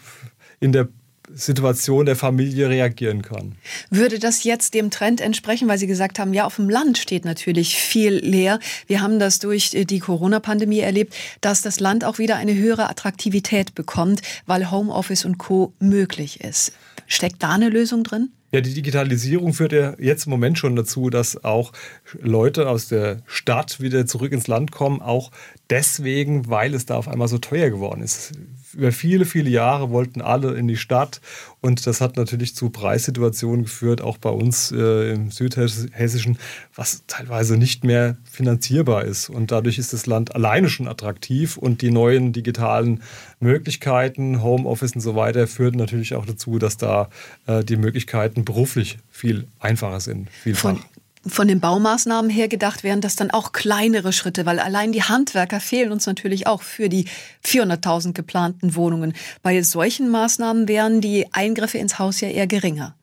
in 0.60 0.72
der 0.72 0.90
Situation 1.34 2.06
der 2.06 2.16
Familie 2.16 2.70
reagieren 2.70 3.22
kann. 3.24 3.56
Würde 3.90 4.20
das 4.20 4.44
jetzt 4.44 4.74
dem 4.74 4.92
Trend 4.92 5.22
entsprechen, 5.22 5.68
weil 5.68 5.78
Sie 5.78 5.88
gesagt 5.88 6.20
haben, 6.20 6.34
ja, 6.34 6.46
auf 6.46 6.58
dem 6.58 6.70
Land 6.70 6.98
steht 6.98 7.26
natürlich 7.26 7.78
viel 7.78 8.14
leer. 8.14 8.60
Wir 8.86 9.02
haben 9.02 9.18
das 9.18 9.40
durch 9.40 9.72
die 9.72 10.00
Corona-Pandemie 10.00 10.80
erlebt, 10.80 11.16
dass 11.40 11.62
das 11.62 11.80
Land 11.80 12.04
auch 12.04 12.20
wieder 12.20 12.36
eine 12.36 12.54
höhere 12.54 12.90
Attraktivität 12.90 13.74
bekommt, 13.74 14.22
weil 14.46 14.70
Homeoffice 14.70 15.26
und 15.26 15.38
Co. 15.38 15.74
möglich 15.80 16.42
ist. 16.42 16.74
Steckt 17.08 17.42
da 17.42 17.52
eine 17.52 17.70
Lösung 17.70 18.04
drin? 18.04 18.30
Ja, 18.54 18.60
die 18.60 18.74
Digitalisierung 18.74 19.54
führt 19.54 19.72
ja 19.72 19.96
jetzt 19.98 20.26
im 20.26 20.32
Moment 20.32 20.58
schon 20.58 20.76
dazu, 20.76 21.10
dass 21.10 21.44
auch 21.44 21.72
Leute 22.20 22.68
aus 22.68 22.90
der 22.90 23.22
Stadt 23.26 23.80
wieder 23.80 24.06
zurück 24.06 24.34
ins 24.34 24.48
Land 24.48 24.72
kommen, 24.72 25.02
auch 25.02 25.32
deswegen, 25.70 26.50
weil 26.50 26.74
es 26.74 26.86
da 26.86 26.98
auf 26.98 27.08
einmal 27.08 27.30
so 27.30 27.38
teuer 27.38 27.70
geworden 27.70 28.02
ist. 28.02 28.34
Über 28.74 28.92
viele, 28.92 29.26
viele 29.26 29.50
Jahre 29.50 29.90
wollten 29.90 30.22
alle 30.22 30.54
in 30.56 30.68
die 30.68 30.78
Stadt 30.78 31.22
und 31.60 31.86
das 31.86 32.02
hat 32.02 32.18
natürlich 32.18 32.56
zu 32.56 32.70
Preissituationen 32.70 33.64
geführt, 33.64 34.02
auch 34.02 34.18
bei 34.18 34.30
uns 34.30 34.72
äh, 34.72 35.14
im 35.14 35.32
Südhessischen, 35.32 36.38
was 36.76 37.04
teilweise 37.08 37.58
nicht 37.58 37.84
mehr 37.84 38.18
finanzierbar 38.24 39.06
ist. 39.06 39.30
Und 39.30 39.52
dadurch 39.52 39.78
ist 39.78 39.94
das 39.94 40.06
Land 40.06 40.36
alleine 40.36 40.70
schon 40.70 40.88
attraktiv 40.88 41.58
und 41.58 41.82
die 41.82 41.92
neuen 41.92 42.34
digitalen 42.34 43.02
Möglichkeiten, 43.40 44.42
Homeoffice 44.42 44.96
und 44.96 45.02
so 45.02 45.16
weiter, 45.16 45.48
führen 45.48 45.78
natürlich 45.78 46.16
auch 46.16 46.26
dazu, 46.26 46.60
dass 46.60 46.78
da 46.78 47.10
äh, 47.48 47.64
die 47.64 47.78
Möglichkeiten 47.78 48.46
beruflich 48.46 48.98
viel 49.10 49.48
einfacher 49.60 50.00
sind. 50.00 50.30
Vielfach. 50.30 50.78
Von 50.78 50.80
von 51.26 51.48
den 51.48 51.60
Baumaßnahmen 51.60 52.32
her 52.32 52.48
gedacht 52.48 52.84
wären 52.84 53.02
das 53.02 53.16
dann 53.16 53.32
auch 53.32 53.52
kleinere 53.52 54.14
Schritte, 54.14 54.46
weil 54.46 54.60
allein 54.60 54.92
die 54.92 55.04
Handwerker 55.04 55.60
fehlen 55.60 55.92
uns 55.92 56.06
natürlich 56.06 56.48
auch 56.48 56.62
für 56.62 56.90
die 56.90 57.06
400.000 57.46 58.14
geplanten 58.14 58.76
Wohnungen. 58.76 59.14
Bei 59.44 59.62
solchen 59.62 60.10
Maßnahmen 60.10 60.68
wären 60.68 61.02
die 61.02 61.32
Eingriffe 61.32 61.78
ins 61.78 62.00
Haus 62.00 62.22
ja 62.22 62.30
eher 62.30 62.48
geringer 62.48 62.96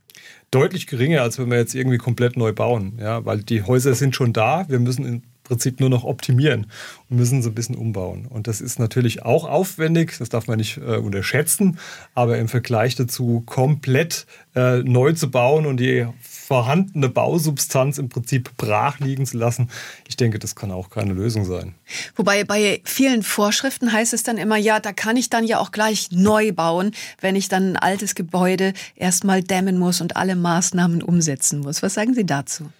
deutlich 0.50 0.86
geringer, 0.86 1.20
als 1.20 1.38
wenn 1.38 1.50
wir 1.50 1.58
jetzt 1.58 1.74
irgendwie 1.74 1.98
komplett 1.98 2.38
neu 2.38 2.54
bauen. 2.54 2.98
Ja, 2.98 3.24
weil 3.26 3.42
die 3.42 3.62
Häuser 3.64 3.92
sind 3.94 4.16
schon 4.16 4.32
da. 4.32 4.66
Wir 4.68 4.78
müssen 4.78 5.04
im 5.04 5.22
Prinzip 5.44 5.80
nur 5.80 5.88
noch 5.88 6.04
optimieren 6.04 6.66
und 7.08 7.16
müssen 7.16 7.42
so 7.42 7.48
ein 7.48 7.54
bisschen 7.54 7.74
umbauen. 7.74 8.26
Und 8.26 8.46
das 8.46 8.60
ist 8.60 8.78
natürlich 8.78 9.22
auch 9.24 9.44
aufwendig, 9.44 10.16
das 10.18 10.28
darf 10.28 10.46
man 10.46 10.58
nicht 10.58 10.76
äh, 10.78 10.96
unterschätzen, 10.96 11.78
aber 12.14 12.38
im 12.38 12.48
Vergleich 12.48 12.94
dazu 12.94 13.42
komplett 13.46 14.26
äh, 14.54 14.78
neu 14.78 15.12
zu 15.12 15.30
bauen 15.30 15.66
und 15.66 15.78
die 15.78 16.06
vorhandene 16.48 17.10
Bausubstanz 17.10 17.98
im 17.98 18.08
Prinzip 18.08 18.56
brach 18.56 19.00
liegen 19.00 19.26
zu 19.26 19.36
lassen. 19.36 19.68
Ich 20.08 20.16
denke, 20.16 20.38
das 20.38 20.56
kann 20.56 20.72
auch 20.72 20.88
keine 20.88 21.12
Lösung 21.12 21.44
sein. 21.44 21.74
Wobei 22.16 22.42
bei 22.44 22.80
vielen 22.84 23.22
Vorschriften 23.22 23.92
heißt 23.92 24.14
es 24.14 24.22
dann 24.22 24.38
immer, 24.38 24.56
ja, 24.56 24.80
da 24.80 24.94
kann 24.94 25.18
ich 25.18 25.28
dann 25.28 25.44
ja 25.44 25.58
auch 25.58 25.72
gleich 25.72 26.08
neu 26.10 26.52
bauen, 26.52 26.92
wenn 27.20 27.36
ich 27.36 27.50
dann 27.50 27.72
ein 27.72 27.76
altes 27.76 28.14
Gebäude 28.14 28.72
erstmal 28.96 29.42
dämmen 29.42 29.78
muss 29.78 30.00
und 30.00 30.16
alle 30.16 30.36
Maßnahmen 30.36 31.02
umsetzen 31.02 31.60
muss. 31.60 31.82
Was 31.82 31.92
sagen 31.92 32.14
Sie 32.14 32.24
dazu? 32.24 32.70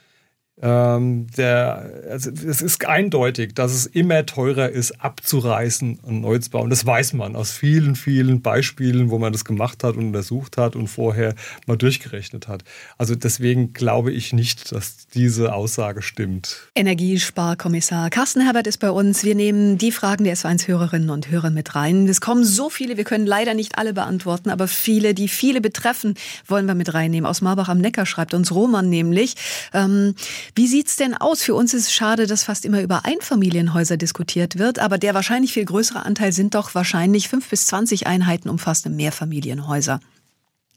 Ähm, 0.61 1.29
der, 1.37 1.93
also 2.11 2.31
es 2.31 2.63
ist 2.63 2.85
eindeutig, 2.85 3.55
dass 3.55 3.73
es 3.73 3.87
immer 3.87 4.27
teurer 4.27 4.69
ist, 4.69 5.01
abzureißen 5.01 6.01
und 6.03 6.21
neu 6.21 6.39
zu 6.39 6.51
bauen. 6.51 6.69
Das 6.69 6.85
weiß 6.85 7.13
man 7.13 7.37
aus 7.37 7.53
vielen, 7.53 7.95
vielen 7.95 8.43
Beispielen, 8.43 9.11
wo 9.11 9.19
man 9.19 9.33
das 9.33 9.45
gemacht 9.45 9.85
hat 9.85 9.97
und 9.97 10.07
untersucht 10.07 10.57
hat 10.57 10.75
und 10.75 10.89
vorher 10.89 11.35
mal 11.67 11.77
durchgerechnet 11.77 12.49
hat. 12.49 12.65
Also 12.97 13.15
deswegen 13.15 13.73
glaube 13.73 14.11
ich 14.11 14.33
nicht, 14.33 14.73
dass 14.73 15.07
diese 15.07 15.55
Aussage 15.55 16.03
stimmt. 16.03 16.71
Energiesparkommissar 16.75 18.11
Carsten 18.11 18.41
Herbert 18.41 18.67
ist 18.67 18.79
bei 18.79 18.91
uns. 18.91 19.23
Wir 19.23 19.37
nehmen 19.37 19.79
die 19.79 19.93
Fragen 19.93 20.25
der 20.25 20.37
S1-Hörerinnen 20.37 21.11
und 21.11 21.31
Hörer 21.31 21.51
mit 21.51 21.77
rein. 21.77 22.09
Es 22.09 22.21
kommen 22.21 22.45
so 22.45 22.69
viele, 22.69 22.97
wir 22.97 23.05
können 23.05 23.27
leider 23.27 23.55
nicht 23.55 23.79
alle 23.79 23.93
beantworten, 23.93 24.51
aber 24.51 24.67
viele, 24.67 25.15
die 25.15 25.29
viele 25.29 25.61
betreffen, 25.61 26.15
wollen 26.47 26.67
wir 26.67 26.75
mit 26.75 26.95
reinnehmen. 26.95 27.29
Aus 27.29 27.43
Marbach 27.43 27.69
am 27.69 27.79
Neckar 27.79 28.07
schreibt 28.07 28.35
uns 28.35 28.53
Roman 28.53 28.89
nämlich. 28.89 29.35
Ähm, 29.73 30.15
wie 30.55 30.67
sieht's 30.67 30.97
denn 30.97 31.15
aus? 31.15 31.43
Für 31.43 31.55
uns 31.55 31.75
ist 31.75 31.85
es 31.85 31.93
schade, 31.93 32.27
dass 32.27 32.45
fast 32.45 32.65
immer 32.65 32.83
über 32.83 33.05
Einfamilienhäuser 33.05 33.97
diskutiert 33.97 34.59
wird, 34.59 34.79
aber 34.79 34.99
der 34.99 35.15
wahrscheinlich 35.15 35.53
viel 35.53 35.65
größere 35.65 36.05
Anteil 36.05 36.33
sind 36.33 36.55
doch 36.55 36.75
wahrscheinlich 36.75 37.29
fünf 37.29 37.49
bis 37.49 37.67
zwanzig 37.67 38.07
Einheiten 38.07 38.49
umfasste 38.49 38.91
Mehrfamilienhäuser. 38.91 40.01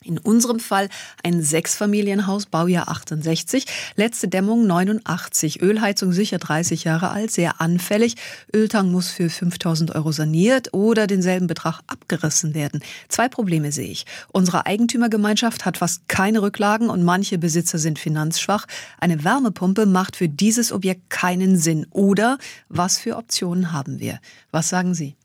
In 0.03 0.17
unserem 0.17 0.59
Fall 0.59 0.89
ein 1.23 1.43
Sechsfamilienhaus, 1.43 2.47
Baujahr 2.47 2.89
68, 2.89 3.65
letzte 3.95 4.27
Dämmung 4.27 4.65
89, 4.65 5.61
Ölheizung 5.61 6.11
sicher 6.11 6.39
30 6.39 6.85
Jahre 6.85 7.11
alt, 7.11 7.29
sehr 7.29 7.61
anfällig. 7.61 8.15
Öltank 8.51 8.91
muss 8.91 9.11
für 9.11 9.29
5000 9.29 9.93
Euro 9.93 10.11
saniert 10.11 10.73
oder 10.73 11.05
denselben 11.05 11.45
Betrag 11.45 11.81
abgerissen 11.85 12.55
werden. 12.55 12.81
Zwei 13.09 13.29
Probleme 13.29 13.71
sehe 13.71 13.89
ich. 13.89 14.07
Unsere 14.31 14.65
Eigentümergemeinschaft 14.65 15.65
hat 15.65 15.77
fast 15.77 16.07
keine 16.07 16.41
Rücklagen 16.41 16.89
und 16.89 17.03
manche 17.03 17.37
Besitzer 17.37 17.77
sind 17.77 17.99
finanzschwach. 17.99 18.65
Eine 18.99 19.23
Wärmepumpe 19.23 19.85
macht 19.85 20.15
für 20.15 20.27
dieses 20.27 20.71
Objekt 20.71 21.11
keinen 21.11 21.57
Sinn. 21.57 21.85
Oder 21.91 22.39
was 22.69 22.97
für 22.97 23.17
Optionen 23.17 23.71
haben 23.71 23.99
wir? 23.99 24.19
Was 24.49 24.69
sagen 24.69 24.95
Sie? 24.95 25.15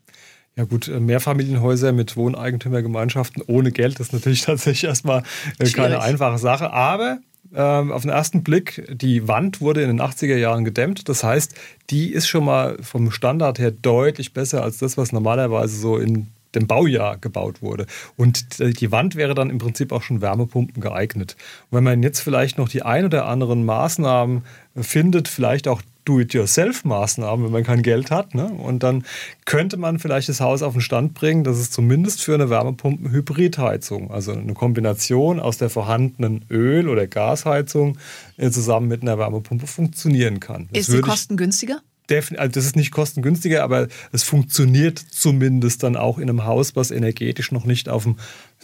Ja 0.57 0.65
gut, 0.65 0.87
äh, 0.87 0.99
Mehrfamilienhäuser 0.99 1.91
mit 1.91 2.17
Wohneigentümergemeinschaften 2.17 3.43
ohne 3.45 3.71
Geld 3.71 3.99
ist 3.99 4.11
natürlich 4.11 4.41
tatsächlich 4.45 4.85
erstmal 4.85 5.23
äh, 5.59 5.69
keine 5.69 6.01
einfache 6.01 6.39
Sache. 6.39 6.73
Aber 6.73 7.19
ähm, 7.55 7.91
auf 7.91 8.01
den 8.01 8.11
ersten 8.11 8.43
Blick, 8.43 8.85
die 8.91 9.27
Wand 9.27 9.61
wurde 9.61 9.83
in 9.83 9.87
den 9.87 10.01
80er 10.01 10.35
Jahren 10.35 10.65
gedämmt. 10.65 11.07
Das 11.07 11.23
heißt, 11.23 11.53
die 11.91 12.11
ist 12.11 12.27
schon 12.27 12.43
mal 12.43 12.77
vom 12.81 13.11
Standard 13.11 13.59
her 13.59 13.71
deutlich 13.71 14.33
besser 14.33 14.63
als 14.63 14.79
das, 14.79 14.97
was 14.97 15.11
normalerweise 15.11 15.77
so 15.77 15.97
in 15.97 16.27
dem 16.55 16.65
Baujahr 16.65 17.17
gebaut 17.17 17.61
wurde. 17.61 17.85
Und 18.15 18.59
die 18.59 18.91
Wand 18.91 19.15
wäre 19.15 19.35
dann 19.35 19.49
im 19.49 19.59
Prinzip 19.59 19.91
auch 19.91 20.01
schon 20.01 20.21
Wärmepumpen 20.21 20.81
geeignet. 20.81 21.35
Und 21.69 21.77
wenn 21.77 21.83
man 21.83 22.01
jetzt 22.01 22.21
vielleicht 22.21 22.57
noch 22.57 22.69
die 22.69 22.81
ein 22.81 23.05
oder 23.05 23.27
anderen 23.27 23.63
Maßnahmen 23.65 24.43
findet, 24.75 25.27
vielleicht 25.27 25.67
auch 25.67 25.81
Do-it-yourself-Maßnahmen, 26.07 27.45
wenn 27.45 27.51
man 27.51 27.63
kein 27.63 27.81
Geld 27.81 28.11
hat. 28.11 28.33
Ne? 28.33 28.45
Und 28.45 28.83
dann 28.83 29.03
könnte 29.45 29.77
man 29.77 29.99
vielleicht 29.99 30.29
das 30.29 30.39
Haus 30.39 30.61
auf 30.61 30.73
den 30.73 30.81
Stand 30.81 31.13
bringen, 31.13 31.43
dass 31.43 31.57
es 31.57 31.71
zumindest 31.71 32.21
für 32.21 32.33
eine 32.33 32.49
Wärmepumpen-Hybridheizung, 32.49 34.11
also 34.11 34.31
eine 34.31 34.53
Kombination 34.53 35.39
aus 35.39 35.57
der 35.57 35.69
vorhandenen 35.69 36.45
Öl- 36.49 36.87
oder 36.87 37.07
Gasheizung 37.07 37.97
äh, 38.37 38.49
zusammen 38.49 38.87
mit 38.87 39.01
einer 39.01 39.17
Wärmepumpe 39.17 39.67
funktionieren 39.67 40.39
kann. 40.39 40.69
Das 40.71 40.87
Ist 40.87 40.91
sie 40.91 41.01
kostengünstiger? 41.01 41.81
also 42.09 42.51
das 42.51 42.65
ist 42.65 42.75
nicht 42.75 42.91
kostengünstiger, 42.91 43.63
aber 43.63 43.87
es 44.11 44.23
funktioniert 44.23 44.97
zumindest 44.97 45.83
dann 45.83 45.95
auch 45.97 46.17
in 46.17 46.29
einem 46.29 46.45
Haus, 46.45 46.75
was 46.75 46.91
energetisch 46.91 47.51
noch 47.51 47.65
nicht 47.65 47.89
auf 47.89 48.03
dem, 48.03 48.15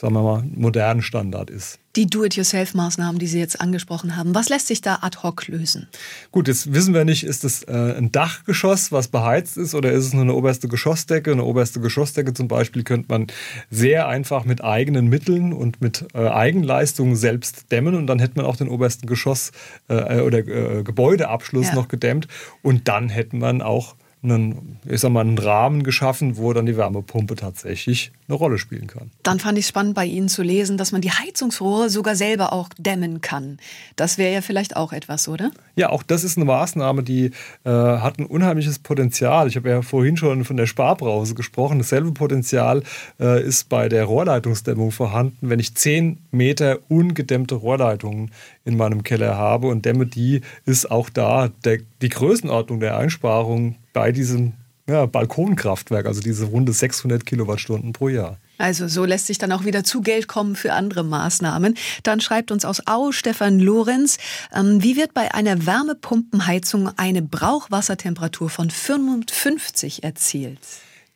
sagen 0.04 0.16
wir 0.16 0.22
mal, 0.22 0.44
modernen 0.54 1.02
Standard 1.02 1.50
ist 1.50 1.80
die 1.96 2.08
Do-it-yourself-Maßnahmen, 2.08 3.20
die 3.20 3.28
Sie 3.28 3.40
jetzt 3.40 3.62
angesprochen 3.62 4.18
haben. 4.18 4.34
Was 4.34 4.50
lässt 4.50 4.68
sich 4.68 4.82
da 4.82 5.00
ad 5.02 5.20
hoc 5.22 5.48
lösen? 5.48 5.88
Gut, 6.32 6.48
jetzt 6.48 6.74
wissen 6.74 6.94
wir 6.94 7.06
nicht, 7.06 7.24
ist 7.24 7.44
es 7.44 7.64
äh, 7.64 7.72
ein 7.72 8.12
Dachgeschoss, 8.12 8.92
was 8.92 9.10
beheizt 9.10 9.58
ist, 9.58 9.76
oder 9.76 9.92
ist 9.92 10.06
es 10.06 10.14
nur 10.14 10.24
eine 10.24 10.34
oberste 10.34 10.68
Geschossdecke? 10.68 11.32
Eine 11.32 11.46
oberste 11.46 11.80
Geschossdecke 11.80 12.34
zum 12.34 12.48
Beispiel 12.48 12.84
könnte 12.84 13.06
man 13.10 13.28
sehr 13.70 14.08
einfach 14.08 14.44
mit 14.44 14.64
eigenen 14.64 15.08
Mitteln 15.08 15.54
und 15.54 15.82
mit 15.82 16.08
äh, 16.16 16.28
Eigenleistungen 16.28 17.16
selbst 17.16 17.72
dämmen 17.72 17.96
und 17.96 18.08
dann 18.08 18.20
hätte 18.20 18.38
man 18.38 18.46
auch 18.46 18.56
den 18.56 18.70
obersten 18.70 19.08
Geschoss- 19.08 19.52
äh, 19.88 20.20
oder 20.20 20.42
Gebäudeabschluss 20.42 21.68
ja. 21.68 21.76
noch 21.76 21.88
gedämmt 21.88 22.28
und 22.62 22.88
dann 22.88 23.10
hätte 23.10 23.36
man 23.36 23.62
auch 23.62 23.96
einen, 24.24 24.80
ich 24.86 25.02
sag 25.02 25.12
mal, 25.12 25.22
einen 25.22 25.38
Rahmen 25.38 25.84
geschaffen, 25.84 26.38
wo 26.38 26.54
dann 26.54 26.66
die 26.66 26.78
Wärmepumpe 26.78 27.36
tatsächlich 27.36 28.12
eine 28.28 28.38
Rolle 28.38 28.58
spielen 28.58 28.88
kann. 28.88 29.12
Dann 29.22 29.40
fand 29.40 29.58
ich 29.58 29.66
es 29.66 29.70
spannend 29.70 29.96
bei 29.96 30.06
Ihnen 30.06 30.30
zu 30.30 30.44
lesen, 30.44 30.78
dass 30.78 30.92
man 30.92 31.02
die 31.02 31.12
Heizungsrohre 31.12 31.90
sogar 31.90 32.16
selber 32.16 32.54
auch 32.54 32.70
dämmen 32.78 33.22
kann. 33.22 33.58
Das 33.96 34.18
wäre 34.18 34.34
ja 34.34 34.42
vielleicht 34.42 34.78
auch 34.78 34.94
etwas, 34.94 35.28
oder? 35.28 35.52
Ja, 35.76 35.90
auch 35.90 36.04
das 36.04 36.24
ist 36.24 36.38
eine 36.38 36.46
Maßnahme, 36.46 37.04
die 37.04 37.32
äh, 37.66 37.70
hat 37.70 38.18
ein 38.18 38.26
unheimliches 38.26 38.80
Potenzial. 38.80 39.48
Ich 39.48 39.58
habe 39.58 39.70
ja 39.70 39.82
vorhin 39.82 40.16
schon 40.16 40.46
von 40.46 40.56
der 40.58 40.68
Sparbrause 40.68 41.36
gesprochen. 41.36 41.80
Dasselbe 41.80 42.12
Potenzial 42.14 42.84
äh, 43.20 43.44
ist 43.44 43.68
bei 43.68 43.90
der 43.90 44.06
Rohrleitungsdämmung 44.06 44.92
vorhanden. 44.92 45.50
Wenn 45.50 45.60
ich 45.60 45.76
10 45.76 46.20
Meter 46.32 46.80
ungedämmte 46.88 47.56
Rohrleitungen 47.56 48.32
in 48.64 48.78
meinem 48.78 49.04
Keller 49.04 49.38
habe 49.38 49.68
und 49.68 49.86
dämme 49.86 50.06
die, 50.06 50.42
ist 50.66 50.90
auch 50.90 51.10
da 51.10 51.50
der, 51.66 51.80
die 52.02 52.10
Größenordnung 52.10 52.80
der 52.80 52.98
Einsparung 52.98 53.76
bei 53.94 54.12
diesem 54.12 54.54
ja, 54.88 55.06
Balkonkraftwerk, 55.06 56.06
also 56.06 56.22
diese 56.22 56.46
runde 56.46 56.74
600 56.74 57.26
Kilowattstunden 57.26 57.94
pro 57.94 58.10
Jahr. 58.10 58.38
Also 58.58 58.88
so 58.88 59.06
lässt 59.06 59.28
sich 59.28 59.38
dann 59.38 59.52
auch 59.52 59.66
wieder 59.66 59.84
zu 59.84 60.02
Geld 60.02 60.28
kommen 60.28 60.56
für 60.56 60.74
andere 60.74 61.04
Maßnahmen. 61.04 61.76
Dann 62.04 62.22
schreibt 62.22 62.52
uns 62.52 62.66
aus 62.66 62.86
Au 62.86 63.12
Stefan 63.12 63.60
Lorenz, 63.60 64.18
ähm, 64.54 64.84
wie 64.84 64.98
wird 64.98 65.14
bei 65.14 65.34
einer 65.34 65.66
Wärmepumpenheizung 65.66 66.90
eine 66.98 67.22
Brauchwassertemperatur 67.22 68.50
von 68.50 68.70
55 68.70 70.04
erzielt? 70.04 70.60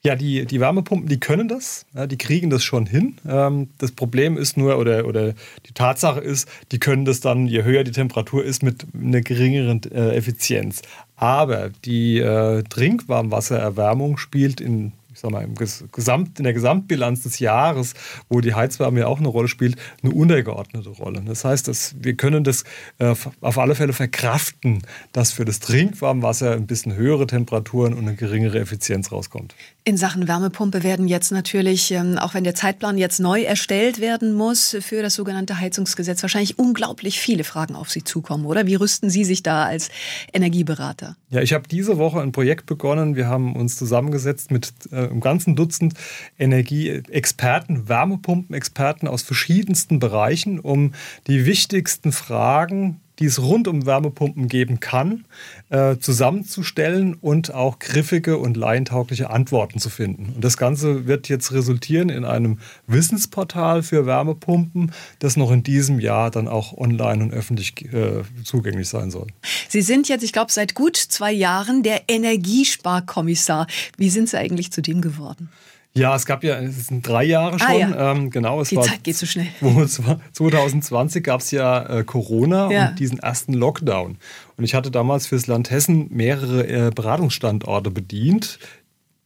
Ja, 0.04 0.16
die, 0.16 0.46
die 0.46 0.60
Wärmepumpen, 0.60 1.10
die 1.10 1.20
können 1.20 1.48
das, 1.48 1.86
ja, 1.94 2.08
die 2.08 2.18
kriegen 2.18 2.50
das 2.50 2.64
schon 2.64 2.86
hin. 2.86 3.18
Ähm, 3.28 3.70
das 3.78 3.92
Problem 3.92 4.38
ist 4.38 4.56
nur, 4.56 4.78
oder, 4.78 5.06
oder 5.06 5.34
die 5.66 5.74
Tatsache 5.74 6.22
ist, 6.22 6.48
die 6.72 6.80
können 6.80 7.04
das 7.04 7.20
dann, 7.20 7.48
je 7.48 7.64
höher 7.64 7.84
die 7.84 7.92
Temperatur 7.92 8.44
ist, 8.46 8.64
mit 8.64 8.86
einer 8.94 9.22
geringeren 9.22 9.82
äh, 9.92 10.16
Effizienz. 10.16 10.82
Aber 11.18 11.70
die 11.84 12.20
äh, 12.20 12.64
Trinkwarmwassererwärmung 12.64 14.18
spielt 14.18 14.62
in 14.62 14.94
ich 15.18 15.22
sag 15.22 15.32
mal, 15.32 15.44
im 15.44 15.56
Gesamt, 15.56 16.38
in 16.38 16.44
der 16.44 16.54
Gesamtbilanz 16.54 17.24
des 17.24 17.40
Jahres, 17.40 17.96
wo 18.30 18.40
die 18.40 18.54
Heizwärme 18.54 19.00
ja 19.00 19.08
auch 19.08 19.18
eine 19.18 19.30
Rolle 19.30 19.48
spielt, 19.48 19.76
eine 20.04 20.14
untergeordnete 20.14 20.90
Rolle. 20.90 21.24
Das 21.26 21.44
heißt, 21.44 21.68
dass 21.68 21.96
wir 22.00 22.14
können 22.14 22.44
das 22.44 22.64
äh, 23.00 23.16
auf 23.42 23.58
alle 23.58 23.74
Fälle 23.74 23.94
verkraften, 23.94 24.84
dass 25.14 25.32
für 25.32 25.44
das 25.44 25.60
Trinkwarmwasser 25.60 26.52
ein 26.52 26.68
bisschen 26.68 26.96
höhere 26.96 27.26
Temperaturen 27.26 27.96
und 27.96 28.08
eine 28.08 28.16
geringere 28.16 28.60
Effizienz 28.60 29.12
rauskommt. 29.12 29.56
In 29.86 29.98
Sachen 29.98 30.28
Wärmepumpe 30.28 30.84
werden 30.84 31.08
jetzt 31.08 31.32
natürlich, 31.32 31.90
ähm, 31.92 32.20
auch 32.20 32.36
wenn 32.36 32.44
der 32.44 32.54
Zeitplan 32.54 33.00
jetzt 33.00 33.20
neu 33.20 33.42
erstellt 33.42 34.00
werden 34.00 34.36
muss 34.36 34.78
für 34.82 35.02
das 35.02 35.16
sogenannte 35.16 35.60
Heizungsgesetz, 35.60 36.22
wahrscheinlich 36.22 36.60
unglaublich 36.60 37.20
viele 37.20 37.44
Fragen 37.44 37.76
auf 37.76 37.90
Sie 37.90 38.04
zukommen, 38.04 38.46
oder? 38.46 38.68
Wie 38.68 38.76
rüsten 38.76 39.10
Sie 39.10 39.24
sich 39.24 39.42
da 39.42 39.66
als 39.66 39.90
Energieberater? 40.32 41.16
Ja, 41.32 41.42
ich 41.42 41.54
habe 41.54 41.68
diese 41.68 41.98
Woche 41.98 42.22
ein 42.22 42.32
Projekt 42.32 42.68
begonnen. 42.68 43.16
Wir 43.16 43.28
haben 43.28 43.56
uns 43.56 43.78
zusammengesetzt 43.78 44.52
mit 44.52 44.74
äh, 44.92 45.07
einem 45.10 45.22
ganzen 45.22 45.56
Dutzend 45.56 45.94
Energieexperten, 46.38 47.90
Wärmepumpenexperten 47.90 49.08
aus 49.08 49.22
verschiedensten 49.22 50.00
Bereichen, 50.00 50.60
um 50.60 50.94
die 51.28 51.46
wichtigsten 51.46 52.12
Fragen 52.12 53.02
die 53.20 53.26
es 53.26 53.42
rund 53.42 53.68
um 53.68 53.86
Wärmepumpen 53.86 54.48
geben 54.48 54.80
kann, 54.80 55.26
äh, 55.70 55.98
zusammenzustellen 55.98 57.16
und 57.16 57.54
auch 57.54 57.80
griffige 57.80 58.38
und 58.38 58.58
laientaugliche 58.58 59.30
Antworten 59.30 59.80
zu 59.80 59.90
finden. 59.90 60.34
Und 60.36 60.44
das 60.44 60.58
Ganze 60.58 61.08
wird 61.08 61.30
jetzt 61.30 61.52
resultieren 61.52 62.10
in 62.10 62.26
einem 62.26 62.60
Wissensportal 62.86 63.84
für 63.84 64.06
Wärmepumpen, 64.06 64.92
das 65.20 65.38
noch 65.38 65.52
in 65.52 65.64
diesem 65.64 66.00
Jahr 66.00 66.32
dann 66.32 66.48
auch 66.48 66.78
online 66.78 67.24
und 67.24 67.34
öffentlich 67.34 67.94
äh, 67.94 68.24
zugänglich 68.44 68.88
sein 68.88 69.12
soll. 69.12 69.28
Sie 69.68 69.82
sind 69.82 70.08
jetzt, 70.08 70.24
ich 70.24 70.34
glaube, 70.34 70.52
seit 70.52 70.74
gut 70.74 70.98
zwei 70.98 71.32
Jahren 71.32 71.84
der 71.84 72.04
Energiesparkommissar. 72.08 73.68
Wie 73.98 74.10
sind 74.10 74.30
Sie 74.30 74.38
eigentlich 74.38 74.72
zu 74.72 74.82
dem 74.82 75.02
geworden? 75.02 75.50
Ja, 75.98 76.16
es 76.16 76.26
gab 76.26 76.44
ja, 76.44 76.60
es 76.60 76.88
sind 76.88 77.08
drei 77.08 77.24
Jahre 77.24 77.56
ah, 77.56 77.60
schon. 77.60 77.70
Ah, 77.70 77.74
ja. 77.74 78.12
ähm, 78.12 78.30
genau, 78.30 78.62
es 78.62 78.70
Die 78.70 78.76
war, 78.76 78.84
Zeit 78.84 79.04
geht 79.04 79.16
so 79.16 79.26
schnell. 79.26 79.48
2020 80.34 81.24
gab 81.24 81.42
es 81.42 81.52
ja 81.52 81.84
äh, 81.84 82.04
Corona 82.04 82.72
ja. 82.72 82.90
und 82.90 83.00
diesen 83.00 83.20
ersten 83.20 83.54
Lockdown. 83.54 84.18
Und 84.58 84.64
ich 84.64 84.76
hatte 84.76 84.92
damals 84.92 85.28
fürs 85.28 85.48
Land 85.48 85.72
Hessen 85.72 86.08
mehrere 86.12 86.68
äh, 86.68 86.92
Beratungsstandorte 86.94 87.92
bedient. 87.92 88.60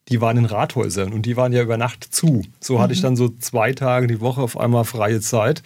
Die 0.09 0.19
waren 0.19 0.37
in 0.37 0.45
Rathäusern 0.45 1.13
und 1.13 1.25
die 1.25 1.37
waren 1.37 1.53
ja 1.53 1.61
über 1.61 1.77
Nacht 1.77 2.03
zu. 2.03 2.43
So 2.59 2.79
hatte 2.79 2.89
mhm. 2.89 2.95
ich 2.95 3.01
dann 3.01 3.15
so 3.15 3.29
zwei 3.29 3.73
Tage 3.73 4.07
die 4.07 4.19
Woche 4.19 4.41
auf 4.41 4.57
einmal 4.57 4.83
freie 4.83 5.21
Zeit, 5.21 5.63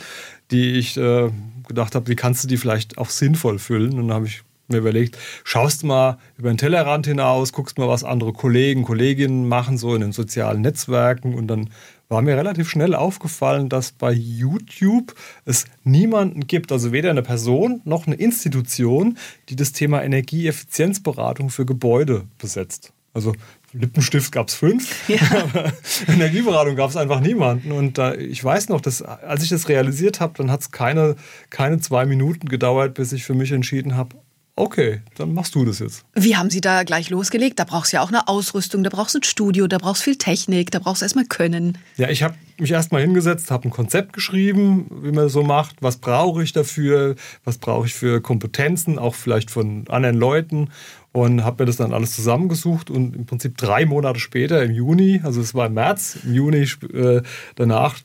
die 0.51 0.73
ich 0.73 0.97
äh, 0.97 1.29
gedacht 1.67 1.95
habe, 1.95 2.07
wie 2.07 2.15
kannst 2.15 2.43
du 2.43 2.47
die 2.47 2.57
vielleicht 2.57 2.97
auch 2.97 3.09
sinnvoll 3.09 3.59
füllen? 3.59 3.93
Und 3.93 4.07
dann 4.07 4.13
habe 4.13 4.27
ich 4.27 4.43
mir 4.67 4.77
überlegt, 4.77 5.17
schaust 5.43 5.83
mal 5.83 6.17
über 6.37 6.49
den 6.49 6.57
Tellerrand 6.57 7.07
hinaus, 7.07 7.53
guckst 7.53 7.77
mal, 7.77 7.87
was 7.87 8.03
andere 8.03 8.33
Kollegen, 8.33 8.83
Kolleginnen 8.83 9.47
machen, 9.47 9.77
so 9.77 9.93
in 9.95 10.01
den 10.01 10.11
sozialen 10.11 10.61
Netzwerken. 10.61 11.35
Und 11.35 11.47
dann 11.47 11.69
war 12.09 12.21
mir 12.21 12.37
relativ 12.37 12.69
schnell 12.69 12.93
aufgefallen, 12.93 13.69
dass 13.69 13.91
bei 13.91 14.11
YouTube 14.11 15.15
es 15.45 15.65
niemanden 15.83 16.47
gibt, 16.47 16.71
also 16.71 16.91
weder 16.91 17.09
eine 17.09 17.23
Person 17.23 17.81
noch 17.83 18.07
eine 18.07 18.15
Institution, 18.15 19.17
die 19.49 19.55
das 19.55 19.71
Thema 19.71 20.03
Energieeffizienzberatung 20.03 21.49
für 21.49 21.65
Gebäude 21.65 22.25
besetzt. 22.37 22.91
Also 23.13 23.33
Lippenstift 23.71 24.31
gab 24.31 24.49
es 24.49 24.55
fünf, 24.55 25.07
ja. 25.07 25.19
aber 25.43 25.71
Energieberatung 26.07 26.75
gab 26.75 26.89
es 26.89 26.97
einfach 26.97 27.21
niemanden. 27.21 27.71
Und 27.71 27.97
äh, 27.97 28.15
ich 28.17 28.43
weiß 28.43 28.69
noch, 28.69 28.81
dass 28.81 29.01
als 29.01 29.41
ich 29.41 29.49
das 29.49 29.69
realisiert 29.69 30.19
habe, 30.19 30.33
dann 30.37 30.51
hat 30.51 30.61
es 30.61 30.71
keine, 30.71 31.15
keine 31.49 31.79
zwei 31.79 32.05
Minuten 32.05 32.47
gedauert, 32.47 32.93
bis 32.93 33.13
ich 33.13 33.23
für 33.23 33.33
mich 33.33 33.53
entschieden 33.53 33.95
habe, 33.95 34.17
Okay, 34.57 35.01
dann 35.17 35.33
machst 35.33 35.53
du 35.55 35.65
das 35.65 35.79
jetzt. 35.79 36.05
Wie 36.13 36.37
haben 36.37 36.49
Sie 36.49 36.61
da 36.61 36.83
gleich 36.83 37.09
losgelegt? 37.09 37.59
Da 37.59 37.65
brauchst 37.65 37.91
du 37.91 37.97
ja 37.97 38.03
auch 38.03 38.07
eine 38.07 38.29
Ausrüstung, 38.29 38.83
da 38.83 38.89
brauchst 38.89 39.13
du 39.13 39.19
ein 39.19 39.23
Studio, 39.23 39.67
da 39.67 39.77
brauchst 39.79 40.01
du 40.01 40.05
viel 40.05 40.15
Technik, 40.15 40.71
da 40.71 40.79
brauchst 40.79 41.01
du 41.01 41.05
erstmal 41.05 41.25
Können. 41.25 41.77
Ja, 41.97 42.07
ich 42.07 42.23
habe 42.23 42.35
mich 42.57 42.71
erstmal 42.71 43.01
hingesetzt, 43.01 43.51
habe 43.51 43.67
ein 43.67 43.71
Konzept 43.71 44.13
geschrieben, 44.13 44.85
wie 45.03 45.11
man 45.11 45.25
das 45.25 45.33
so 45.33 45.43
macht. 45.43 45.75
Was 45.81 45.97
brauche 45.97 46.41
ich 46.41 46.53
dafür? 46.53 47.15
Was 47.43 47.57
brauche 47.57 47.87
ich 47.87 47.93
für 47.93 48.21
Kompetenzen, 48.21 48.97
auch 48.97 49.13
vielleicht 49.13 49.51
von 49.51 49.89
anderen 49.89 50.15
Leuten? 50.15 50.69
Und 51.11 51.43
habe 51.43 51.63
mir 51.63 51.67
das 51.67 51.75
dann 51.75 51.93
alles 51.93 52.15
zusammengesucht 52.15 52.89
und 52.89 53.13
im 53.13 53.25
Prinzip 53.25 53.57
drei 53.57 53.85
Monate 53.85 54.19
später, 54.19 54.63
im 54.63 54.71
Juni, 54.71 55.21
also 55.23 55.41
es 55.41 55.53
war 55.53 55.67
im 55.67 55.73
März, 55.73 56.17
im 56.23 56.33
Juni 56.33 56.67
äh, 56.93 57.21
danach 57.55 57.95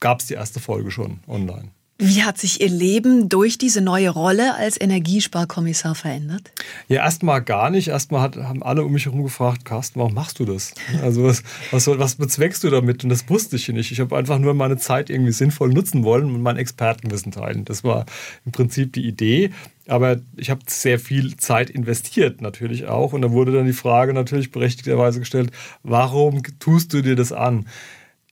gab 0.00 0.20
es 0.20 0.26
die 0.26 0.34
erste 0.34 0.60
Folge 0.60 0.90
schon 0.90 1.20
online. 1.28 1.70
Wie 2.00 2.22
hat 2.22 2.38
sich 2.38 2.60
Ihr 2.60 2.68
Leben 2.68 3.28
durch 3.28 3.58
diese 3.58 3.80
neue 3.80 4.10
Rolle 4.10 4.54
als 4.54 4.80
Energiesparkommissar 4.80 5.96
verändert? 5.96 6.52
Ja, 6.86 7.02
erstmal 7.02 7.42
gar 7.42 7.70
nicht. 7.70 7.88
Erstmal 7.88 8.20
haben 8.36 8.62
alle 8.62 8.84
um 8.84 8.92
mich 8.92 9.06
herum 9.06 9.24
gefragt, 9.24 9.64
Carsten, 9.64 9.98
warum 9.98 10.14
machst 10.14 10.38
du 10.38 10.44
das? 10.44 10.74
Also 11.02 11.24
was, 11.24 11.42
was, 11.72 11.88
was 11.88 12.14
bezweckst 12.14 12.62
du 12.62 12.70
damit? 12.70 13.02
Und 13.02 13.10
das 13.10 13.28
wusste 13.28 13.56
ich 13.56 13.68
nicht. 13.70 13.90
Ich 13.90 13.98
habe 13.98 14.16
einfach 14.16 14.38
nur 14.38 14.54
meine 14.54 14.76
Zeit 14.76 15.10
irgendwie 15.10 15.32
sinnvoll 15.32 15.70
nutzen 15.70 16.04
wollen 16.04 16.26
und 16.26 16.40
mein 16.40 16.56
Expertenwissen 16.56 17.32
teilen. 17.32 17.64
Das 17.64 17.82
war 17.82 18.06
im 18.46 18.52
Prinzip 18.52 18.92
die 18.92 19.04
Idee. 19.04 19.50
Aber 19.88 20.20
ich 20.36 20.50
habe 20.50 20.60
sehr 20.68 21.00
viel 21.00 21.36
Zeit 21.36 21.68
investiert 21.68 22.40
natürlich 22.42 22.86
auch. 22.86 23.12
Und 23.12 23.22
da 23.22 23.32
wurde 23.32 23.50
dann 23.50 23.66
die 23.66 23.72
Frage 23.72 24.14
natürlich 24.14 24.52
berechtigterweise 24.52 25.18
gestellt, 25.18 25.50
warum 25.82 26.42
tust 26.60 26.92
du 26.92 27.02
dir 27.02 27.16
das 27.16 27.32
an? 27.32 27.66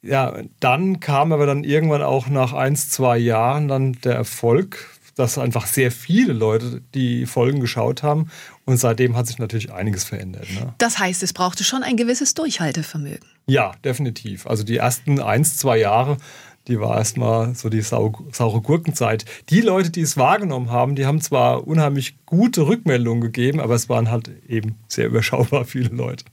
Ja, 0.07 0.35
dann 0.61 1.01
kam 1.01 1.33
aber 1.33 1.47
dann 1.47 1.65
irgendwann 1.65 2.03
auch 2.03 2.29
nach 2.29 2.53
ein, 2.53 2.77
zwei 2.77 3.19
Jahren 3.19 3.69
dann 3.69 3.93
der 4.05 4.15
Erfolg, 4.15 4.97
dass 5.17 5.39
einfach 5.39 5.67
sehr 5.67 5.91
viele 5.91 6.33
Leute 6.33 6.83
die 6.95 7.27
Folgen 7.27 7.61
geschaut 7.61 8.03
haben. 8.03 8.29
Und 8.67 8.77
seitdem 8.77 9.17
hat 9.17 9.27
sich 9.27 9.39
natürlich 9.39 9.73
einiges 9.73 10.05
verändert. 10.05 10.47
Ne? 10.55 10.75
Das 10.79 10.99
heißt, 10.99 11.23
es 11.23 11.33
brauchte 11.33 11.65
schon 11.65 11.83
ein 11.83 11.97
gewisses 11.97 12.35
Durchhaltevermögen. 12.35 13.27
Ja, 13.47 13.73
definitiv. 13.85 14.47
Also 14.47 14.65
die 14.65 14.77
ersten 14.77 15.21
ein, 15.21 15.45
zwei 15.45 15.79
Jahre 15.79 16.19
die 16.69 16.81
war 16.81 16.99
erstmal 16.99 17.55
so 17.55 17.69
die 17.69 17.81
saure 17.81 18.61
Gurkenzeit. 18.61 19.25
Die 19.51 19.61
Leute, 19.61 19.91
die 19.91 20.01
es 20.01 20.17
wahrgenommen 20.17 20.71
haben, 20.71 20.97
die 20.97 21.07
haben 21.07 21.21
zwar 21.21 21.67
unheimlich 21.67 22.17
gute 22.27 22.67
Rückmeldungen 22.67 23.21
gegeben, 23.21 23.61
aber 23.61 23.75
es 23.75 23.89
waren 23.89 24.11
halt 24.11 24.31
eben 24.49 24.77
sehr 24.89 25.07
überschaubar 25.07 25.65
viele 25.65 25.91
Leute. 25.91 26.25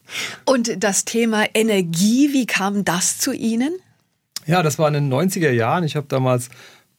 Und 0.45 0.83
das 0.83 1.05
Thema 1.05 1.45
Energie, 1.53 2.33
wie 2.33 2.45
kam 2.45 2.83
das 2.83 3.19
zu 3.19 3.31
Ihnen? 3.31 3.73
Ja, 4.45 4.63
das 4.63 4.79
war 4.79 4.87
in 4.87 4.95
den 4.95 5.13
90er 5.13 5.51
Jahren. 5.51 5.83
Ich 5.83 5.95
habe 5.95 6.07
damals 6.09 6.49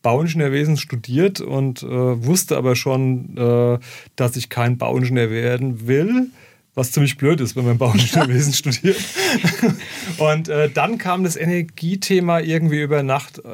Bauingenieurwesen 0.02 0.76
studiert 0.76 1.40
und 1.40 1.82
äh, 1.82 1.86
wusste 1.86 2.56
aber 2.56 2.76
schon, 2.76 3.36
äh, 3.36 3.78
dass 4.16 4.36
ich 4.36 4.48
kein 4.48 4.78
Bauingenieur 4.78 5.30
werden 5.30 5.86
will 5.86 6.30
was 6.74 6.90
ziemlich 6.90 7.16
blöd 7.16 7.40
ist, 7.40 7.54
wenn 7.54 7.64
man 7.64 7.78
Bauingenieurwesen 7.78 8.52
studiert. 8.54 8.96
Und 10.18 10.48
äh, 10.48 10.68
dann 10.68 10.98
kam 10.98 11.22
das 11.22 11.36
Energiethema 11.36 12.40
irgendwie 12.40 12.82
über 12.82 13.02
Nacht 13.02 13.38
äh, 13.44 13.48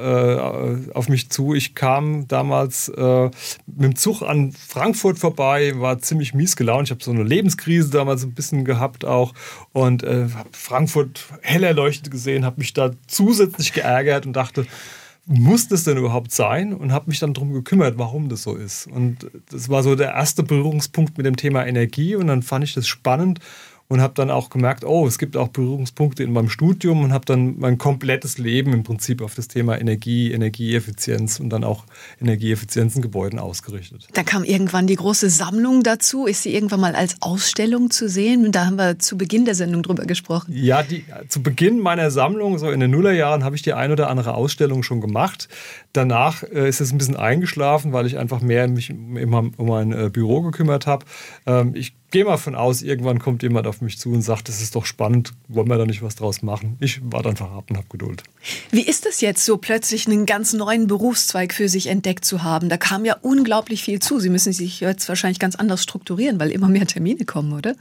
auf 0.94 1.08
mich 1.08 1.28
zu. 1.30 1.54
Ich 1.54 1.74
kam 1.74 2.26
damals 2.28 2.88
äh, 2.88 3.24
mit 3.66 3.84
dem 3.84 3.96
Zug 3.96 4.22
an 4.22 4.52
Frankfurt 4.52 5.18
vorbei, 5.18 5.72
war 5.76 5.98
ziemlich 5.98 6.32
mies 6.32 6.56
gelaunt. 6.56 6.88
Ich 6.88 6.90
habe 6.92 7.04
so 7.04 7.10
eine 7.10 7.22
Lebenskrise 7.22 7.90
damals 7.90 8.24
ein 8.24 8.32
bisschen 8.32 8.64
gehabt 8.64 9.04
auch 9.04 9.34
und 9.72 10.02
äh, 10.02 10.28
habe 10.34 10.48
Frankfurt 10.52 11.26
hell 11.42 11.64
erleuchtet 11.64 12.10
gesehen, 12.10 12.44
habe 12.44 12.58
mich 12.58 12.72
da 12.72 12.92
zusätzlich 13.06 13.74
geärgert 13.74 14.24
und 14.24 14.32
dachte, 14.32 14.66
muss 15.30 15.68
das 15.68 15.84
denn 15.84 15.96
überhaupt 15.96 16.32
sein? 16.32 16.72
Und 16.72 16.92
habe 16.92 17.08
mich 17.08 17.20
dann 17.20 17.34
darum 17.34 17.52
gekümmert, 17.52 17.98
warum 17.98 18.28
das 18.28 18.42
so 18.42 18.54
ist. 18.54 18.88
Und 18.88 19.30
das 19.50 19.68
war 19.68 19.82
so 19.82 19.94
der 19.94 20.10
erste 20.10 20.42
Berührungspunkt 20.42 21.16
mit 21.16 21.24
dem 21.24 21.36
Thema 21.36 21.64
Energie. 21.66 22.16
Und 22.16 22.26
dann 22.26 22.42
fand 22.42 22.64
ich 22.64 22.74
das 22.74 22.88
spannend 22.88 23.38
und 23.90 24.00
habe 24.00 24.14
dann 24.14 24.30
auch 24.30 24.50
gemerkt, 24.50 24.84
oh, 24.84 25.04
es 25.08 25.18
gibt 25.18 25.36
auch 25.36 25.48
Berührungspunkte 25.48 26.22
in 26.22 26.32
meinem 26.32 26.48
Studium 26.48 27.02
und 27.02 27.12
habe 27.12 27.24
dann 27.26 27.58
mein 27.58 27.76
komplettes 27.76 28.38
Leben 28.38 28.72
im 28.72 28.84
Prinzip 28.84 29.20
auf 29.20 29.34
das 29.34 29.48
Thema 29.48 29.80
Energie, 29.80 30.32
Energieeffizienz 30.32 31.40
und 31.40 31.50
dann 31.50 31.64
auch 31.64 31.84
Energieeffizienz 32.20 32.94
in 32.94 33.02
Gebäuden 33.02 33.40
ausgerichtet. 33.40 34.06
Da 34.12 34.22
kam 34.22 34.44
irgendwann 34.44 34.86
die 34.86 34.94
große 34.94 35.28
Sammlung 35.28 35.82
dazu. 35.82 36.26
Ist 36.26 36.44
sie 36.44 36.54
irgendwann 36.54 36.78
mal 36.78 36.94
als 36.94 37.16
Ausstellung 37.20 37.90
zu 37.90 38.08
sehen? 38.08 38.52
Da 38.52 38.66
haben 38.66 38.76
wir 38.76 39.00
zu 39.00 39.18
Beginn 39.18 39.44
der 39.44 39.56
Sendung 39.56 39.82
drüber 39.82 40.06
gesprochen. 40.06 40.52
Ja, 40.54 40.84
die, 40.84 41.04
zu 41.26 41.42
Beginn 41.42 41.80
meiner 41.80 42.12
Sammlung, 42.12 42.58
so 42.58 42.70
in 42.70 42.78
den 42.78 42.92
Nullerjahren, 42.92 43.42
habe 43.42 43.56
ich 43.56 43.62
die 43.62 43.72
ein 43.72 43.90
oder 43.90 44.08
andere 44.08 44.34
Ausstellung 44.34 44.84
schon 44.84 45.00
gemacht. 45.00 45.48
Danach 45.92 46.44
äh, 46.44 46.68
ist 46.68 46.80
es 46.80 46.92
ein 46.92 46.98
bisschen 46.98 47.16
eingeschlafen, 47.16 47.92
weil 47.92 48.06
ich 48.06 48.18
einfach 48.18 48.40
mehr 48.40 48.68
mich 48.68 48.90
immer 48.90 49.50
um 49.56 49.66
mein 49.66 49.90
äh, 49.90 50.10
Büro 50.10 50.42
gekümmert 50.42 50.86
habe. 50.86 51.04
Ähm, 51.46 51.74
ich 51.74 51.94
gehe 52.10 52.24
mal 52.24 52.36
von 52.36 52.54
aus, 52.54 52.82
irgendwann 52.82 53.18
kommt 53.18 53.42
jemand 53.42 53.66
auf 53.66 53.80
mich 53.80 53.98
zu 53.98 54.12
und 54.12 54.22
sagt, 54.22 54.48
das 54.48 54.60
ist 54.60 54.74
doch 54.74 54.86
spannend, 54.86 55.32
wollen 55.48 55.68
wir 55.68 55.78
da 55.78 55.86
nicht 55.86 56.02
was 56.02 56.16
draus 56.16 56.42
machen? 56.42 56.76
Ich 56.80 57.00
war 57.04 57.22
dann 57.22 57.30
einfach 57.30 57.52
ab 57.52 57.66
und 57.70 57.76
habe 57.76 57.86
Geduld. 57.88 58.22
Wie 58.70 58.82
ist 58.82 59.06
es 59.06 59.20
jetzt, 59.20 59.44
so 59.44 59.56
plötzlich 59.56 60.06
einen 60.06 60.26
ganz 60.26 60.52
neuen 60.52 60.86
Berufszweig 60.86 61.54
für 61.54 61.68
sich 61.68 61.86
entdeckt 61.86 62.24
zu 62.24 62.42
haben? 62.42 62.68
Da 62.68 62.76
kam 62.76 63.04
ja 63.04 63.16
unglaublich 63.20 63.82
viel 63.82 64.00
zu. 64.00 64.18
Sie 64.20 64.30
müssen 64.30 64.52
sich 64.52 64.80
jetzt 64.80 65.08
wahrscheinlich 65.08 65.38
ganz 65.38 65.56
anders 65.56 65.82
strukturieren, 65.82 66.40
weil 66.40 66.50
immer 66.50 66.68
mehr 66.68 66.86
Termine 66.86 67.24
kommen, 67.24 67.52
oder? 67.52 67.74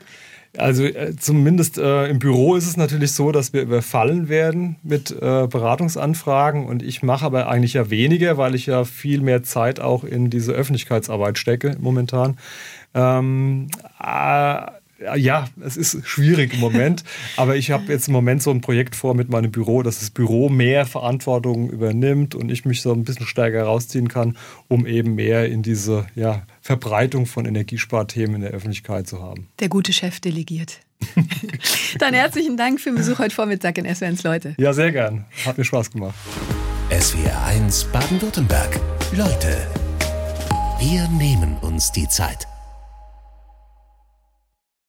Also 0.57 0.83
äh, 0.83 1.15
zumindest 1.15 1.77
äh, 1.77 2.07
im 2.07 2.17
Büro 2.17 2.55
ist 2.55 2.65
es 2.65 2.75
natürlich 2.75 3.11
so, 3.11 3.31
dass 3.31 3.53
wir 3.53 3.61
überfallen 3.61 4.29
werden 4.29 4.77
mit 4.81 5.11
äh, 5.11 5.47
Beratungsanfragen 5.47 6.65
und 6.65 6.81
ich 6.81 7.03
mache 7.03 7.25
aber 7.25 7.47
eigentlich 7.47 7.73
ja 7.73 7.91
weniger, 7.91 8.37
weil 8.37 8.55
ich 8.55 8.65
ja 8.65 8.83
viel 8.83 9.21
mehr 9.21 9.43
Zeit 9.43 9.79
auch 9.79 10.03
in 10.03 10.31
diese 10.31 10.53
Öffentlichkeitsarbeit 10.53 11.37
stecke 11.37 11.77
momentan. 11.79 12.37
Ähm, 12.93 13.67
äh, 13.99 14.67
ja, 15.15 15.47
es 15.61 15.77
ist 15.77 16.05
schwierig 16.05 16.53
im 16.53 16.59
Moment, 16.59 17.03
aber 17.37 17.55
ich 17.55 17.71
habe 17.71 17.91
jetzt 17.91 18.07
im 18.07 18.13
Moment 18.13 18.43
so 18.43 18.51
ein 18.51 18.61
Projekt 18.61 18.95
vor 18.95 19.15
mit 19.15 19.29
meinem 19.29 19.51
Büro, 19.51 19.81
dass 19.83 19.99
das 19.99 20.09
Büro 20.09 20.49
mehr 20.49 20.85
Verantwortung 20.85 21.69
übernimmt 21.69 22.35
und 22.35 22.49
ich 22.51 22.65
mich 22.65 22.81
so 22.81 22.91
ein 22.93 23.03
bisschen 23.03 23.25
stärker 23.25 23.63
rausziehen 23.63 24.07
kann, 24.07 24.37
um 24.67 24.85
eben 24.85 25.15
mehr 25.15 25.47
in 25.47 25.63
diese 25.63 26.07
ja, 26.15 26.43
Verbreitung 26.61 27.25
von 27.25 27.45
Energiesparthemen 27.45 28.35
in 28.35 28.41
der 28.41 28.51
Öffentlichkeit 28.51 29.07
zu 29.07 29.21
haben. 29.21 29.47
Der 29.59 29.69
gute 29.69 29.93
Chef 29.93 30.19
delegiert. 30.19 30.79
Dann 31.99 32.13
herzlichen 32.13 32.57
Dank 32.57 32.81
für 32.81 32.89
den 32.89 32.97
Besuch 32.97 33.19
heute 33.19 33.33
Vormittag 33.33 33.77
in 33.77 33.85
SWRs 33.85 34.23
Leute. 34.23 34.55
Ja, 34.57 34.73
sehr 34.73 34.91
gern. 34.91 35.25
Hat 35.45 35.57
mir 35.57 35.63
Spaß 35.63 35.91
gemacht. 35.91 36.15
SWR 36.91 37.45
1 37.45 37.85
Baden-Württemberg. 37.85 38.79
Leute, 39.15 39.67
wir 40.79 41.07
nehmen 41.09 41.55
uns 41.61 41.91
die 41.91 42.07
Zeit. 42.07 42.47